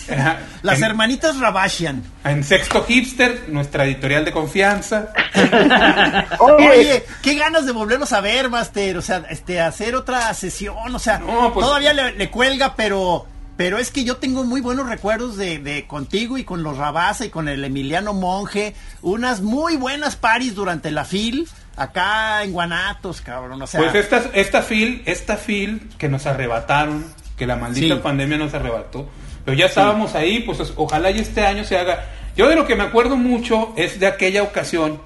Las 0.63 0.79
en, 0.79 0.85
hermanitas 0.85 1.39
Rabashian. 1.39 2.03
en 2.25 2.45
Sexto 2.45 2.85
Hipster, 2.85 3.45
nuestra 3.49 3.85
editorial 3.85 4.25
de 4.25 4.33
confianza. 4.33 5.09
Oye, 6.39 6.69
Oye, 6.71 7.05
qué 7.23 7.35
ganas 7.35 7.67
de 7.67 7.73
volverlos 7.73 8.13
a 8.13 8.21
ver, 8.21 8.49
Master. 8.51 8.97
O 8.97 9.03
sea, 9.03 9.25
este, 9.31 9.61
hacer 9.61 9.95
otra 9.95 10.33
sesión. 10.35 10.95
O 10.95 10.99
sea, 10.99 11.19
No, 11.19 11.53
pues- 11.53 11.65
todavía 11.67 11.93
le, 11.93 12.13
le 12.13 12.31
cuelga, 12.31 12.75
pero, 12.77 13.27
pero 13.57 13.79
es 13.79 13.91
que 13.91 14.05
yo 14.05 14.17
tengo 14.17 14.45
muy 14.45 14.61
buenos 14.61 14.89
recuerdos 14.89 15.37
de, 15.37 15.59
de 15.59 15.87
contigo 15.87 16.39
y 16.39 16.45
con 16.45 16.63
los 16.63 16.77
Rabasa 16.77 17.25
y 17.27 17.31
con 17.31 17.49
el 17.49 17.65
Emiliano 17.65 18.15
Monje. 18.15 18.75
Unas 19.03 19.41
muy 19.41 19.77
buenas 19.77 20.17
paris 20.17 20.55
durante 20.55 20.91
la 20.91 21.05
FIL. 21.05 21.49
Acá 21.77 22.43
en 22.43 22.53
Guanatos, 22.53 23.21
cabrón. 23.21 23.63
O 23.63 23.67
sea, 23.67 23.81
Pues 23.81 23.95
esta, 23.95 24.23
esta 24.35 24.63
fil, 24.63 25.03
esta 25.07 25.37
fil 25.37 25.89
que 25.97 26.09
nos 26.09 26.27
arrebataron, 26.27 27.05
que 27.37 27.47
la 27.47 27.55
maldita 27.55 27.95
Sí. 27.95 28.01
pandemia 28.03 28.37
nos 28.37 28.53
arrebató, 28.53 29.09
pero 29.49 29.57
ya 29.57 29.65
estábamos 29.65 30.15
ahí, 30.15 30.41
pues 30.41 30.59
ojalá 30.77 31.11
y 31.11 31.21
este 31.21 31.41
año 31.41 31.65
se 31.65 31.79
haga. 31.79 32.05
Yo 32.37 32.51
de 32.51 32.55
lo 32.55 32.67
que 32.67 32.77
me 32.77 32.83
acuerdo 32.83 33.17
mucho 33.17 33.73
es 33.79 33.99
de 33.99 34.07
aquella 34.07 34.43
ocasión 34.43 35.01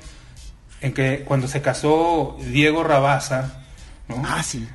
en 0.81 0.93
que 0.93 1.23
cuando 1.25 1.47
se 1.47 1.63
casó 1.63 2.37
Diego 2.41 2.83
Rabasa, 2.83 3.63
¿no? 4.09 4.21
ah, 4.27 4.43
sí. 4.43 4.67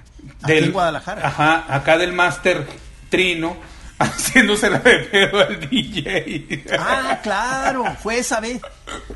Aquí 0.41 0.53
en 0.53 0.71
Guadalajara. 0.71 1.27
Ajá, 1.27 1.65
acá 1.67 1.97
del 1.97 2.13
Master 2.13 2.65
Trino, 3.09 3.57
haciéndose 3.99 4.69
la 4.69 4.79
de 4.79 4.99
pedo 4.99 5.41
al 5.41 5.69
DJ. 5.69 6.63
Ah, 6.79 7.19
claro, 7.21 7.83
fue 8.01 8.19
esa 8.19 8.39
vez. 8.39 8.61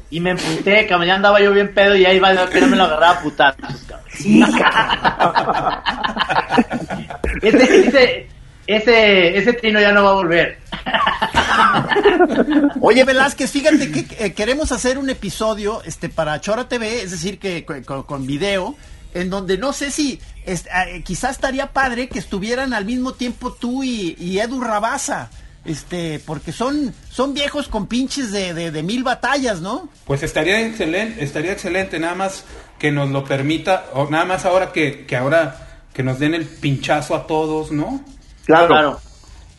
Y 0.10 0.20
me 0.20 0.32
emputé, 0.32 0.86
cabrón. 0.86 1.08
Ya 1.08 1.16
andaba 1.16 1.40
yo 1.40 1.54
bien 1.54 1.74
pedo 1.74 1.96
y 1.96 2.06
ahí 2.06 2.20
va, 2.20 2.36
pero 2.52 2.68
me 2.68 2.76
lo 2.76 2.84
agarraba 2.84 3.20
a 3.20 3.22
putazos, 3.22 3.86
cabrón. 3.88 4.02
Ese, 7.42 7.88
ese, 7.88 8.28
ese, 8.74 9.38
ese 9.38 9.54
trino 9.54 9.80
ya 9.80 9.92
no 9.92 10.04
va 10.04 10.12
a 10.12 10.14
volver. 10.14 10.60
Oye, 12.82 13.04
Velázquez, 13.04 13.52
fíjate 13.52 13.92
que 13.92 14.26
eh, 14.26 14.34
queremos 14.34 14.72
hacer 14.72 14.98
un 14.98 15.10
episodio 15.10 15.82
este 15.84 16.10
para 16.10 16.40
Chora 16.42 16.68
TV, 16.68 17.04
es 17.04 17.12
decir, 17.12 17.40
que 17.40 17.66
con, 17.66 18.04
con 18.04 18.26
video, 18.26 18.76
en 19.14 19.30
donde 19.30 19.58
no 19.58 19.74
sé 19.74 19.92
si 19.92 20.20
eh, 20.46 21.02
quizás 21.04 21.32
estaría 21.32 21.68
padre 21.68 22.10
que 22.10 22.20
estuvieran 22.20 22.74
al 22.74 22.86
mismo 22.86 23.14
tiempo 23.14 23.54
tú 23.54 23.84
y, 23.84 24.40
Edu 24.40 24.62
Rabasa. 24.62 25.30
Este, 25.64 26.20
porque 26.26 26.52
son, 26.52 26.92
son 27.12 27.36
viejos 27.36 27.68
con 27.68 27.86
pinches 27.86 28.32
de, 28.32 28.72
de, 28.72 28.82
mil 28.82 29.04
batallas, 29.04 29.62
¿no? 29.62 29.90
Pues 30.06 30.24
estaría 30.24 30.66
excelente, 30.66 31.24
estaría 31.24 31.52
excelente, 31.52 32.00
nada 32.00 32.16
más 32.16 32.46
que 32.80 32.92
nos 32.92 33.12
lo 33.12 33.24
permita, 33.24 33.86
o 33.94 34.10
nada 34.10 34.26
más 34.26 34.46
ahora 34.46 34.72
que, 34.72 35.06
que 35.06 35.16
ahora 35.16 35.84
que 35.94 36.02
nos 36.02 36.18
den 36.18 36.34
el 36.34 36.48
pinchazo 36.48 37.16
a 37.16 37.28
todos, 37.28 37.72
¿no? 37.72 38.04
Claro. 38.52 38.68
claro. 38.68 39.00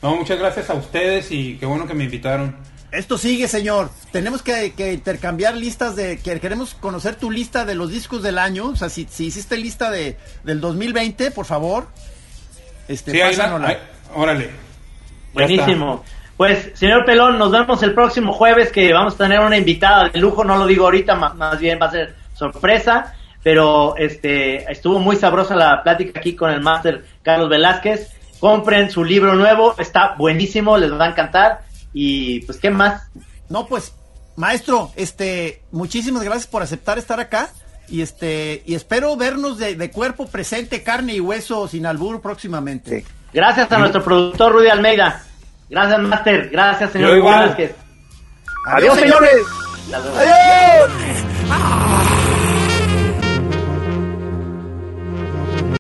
No, 0.03 0.17
muchas 0.17 0.39
gracias 0.39 0.69
a 0.71 0.75
ustedes 0.75 1.31
y 1.31 1.57
qué 1.59 1.67
bueno 1.67 1.87
que 1.87 1.95
me 1.95 2.05
invitaron. 2.05 2.57
Esto 2.91 3.17
sigue, 3.17 3.49
señor. 3.49 3.89
Tenemos 4.11 4.43
que, 4.43 4.75
intercambiar 4.93 5.57
listas 5.57 5.97
de... 5.97 6.19
Que 6.19 6.39
queremos 6.41 6.75
conocer 6.75 7.15
tu 7.15 7.31
lista 7.31 7.65
de 7.65 7.75
los 7.75 7.91
discos 7.91 8.23
del 8.23 8.37
año. 8.37 8.67
O 8.67 8.77
sea, 8.77 8.91
si, 8.91 9.07
si 9.09 9.27
hiciste 9.27 9.57
lista 9.57 9.91
de, 9.91 10.19
del 10.45 10.61
2020, 10.61 11.31
por 11.31 11.47
favor. 11.47 11.87
Este, 12.89 13.13
sí, 13.13 13.21
ahí 13.21 13.35
órale. 14.15 14.51
Buenísimo. 15.33 16.05
Pues, 16.37 16.73
señor 16.75 17.07
Pelón, 17.07 17.39
nos 17.39 17.51
vemos 17.51 17.83
el 17.83 17.95
próximo 17.95 18.33
jueves 18.33 18.71
que 18.71 18.93
vamos 18.93 19.15
a 19.15 19.19
tener 19.19 19.41
una 19.41 19.57
invitada 19.57 20.11
de 20.11 20.19
lujo. 20.19 20.45
No 20.45 20.59
lo 20.59 20.67
digo 20.67 20.85
ahorita, 20.85 21.15
más, 21.15 21.59
bien 21.59 21.79
va 21.81 21.87
a 21.87 21.91
ser 21.93 22.15
sorpresa. 22.35 23.15
Pero 23.43 23.97
este 23.97 24.71
estuvo 24.71 24.99
muy 24.99 25.17
sabrosa 25.17 25.57
la 25.57 25.83
plática 25.83 26.21
aquí 26.21 26.37
con 26.37 26.51
el 26.51 26.61
máster 26.61 27.05
Carlos 27.23 27.49
Velázquez. 27.49 28.11
Compren 28.43 28.91
su 28.91 29.05
libro 29.05 29.37
nuevo, 29.37 29.77
está 29.79 30.17
buenísimo, 30.19 30.77
les 30.77 30.93
va 30.93 31.05
a 31.05 31.11
encantar 31.11 31.61
y 31.93 32.41
pues, 32.41 32.59
¿qué 32.59 32.71
más? 32.71 33.09
No, 33.49 33.69
pues, 33.69 33.95
maestro, 34.35 34.91
este, 34.97 35.63
muchísimas 35.71 36.25
gracias 36.25 36.49
por 36.49 36.61
aceptar 36.61 36.99
estar 36.99 37.21
acá. 37.21 37.51
Y 37.89 38.03
este, 38.03 38.65
y 38.67 38.75
espero 38.75 39.17
vernos 39.17 39.59
de, 39.59 39.91
cuerpo 39.93 40.27
presente, 40.27 40.83
carne 40.83 41.15
y 41.15 41.21
hueso 41.21 41.69
sin 41.69 41.87
albur 41.87 42.21
próximamente. 42.21 43.05
Gracias 43.33 43.71
a 43.71 43.79
nuestro 43.79 44.03
productor 44.03 44.55
Rudy 44.55 44.71
Almeida. 44.71 45.23
Gracias, 45.71 46.01
Master. 46.01 46.49
Gracias, 46.51 46.91
señor 46.91 47.11
Adiós, 48.67 48.99
señores. 48.99 49.47
Adiós. 50.19 50.91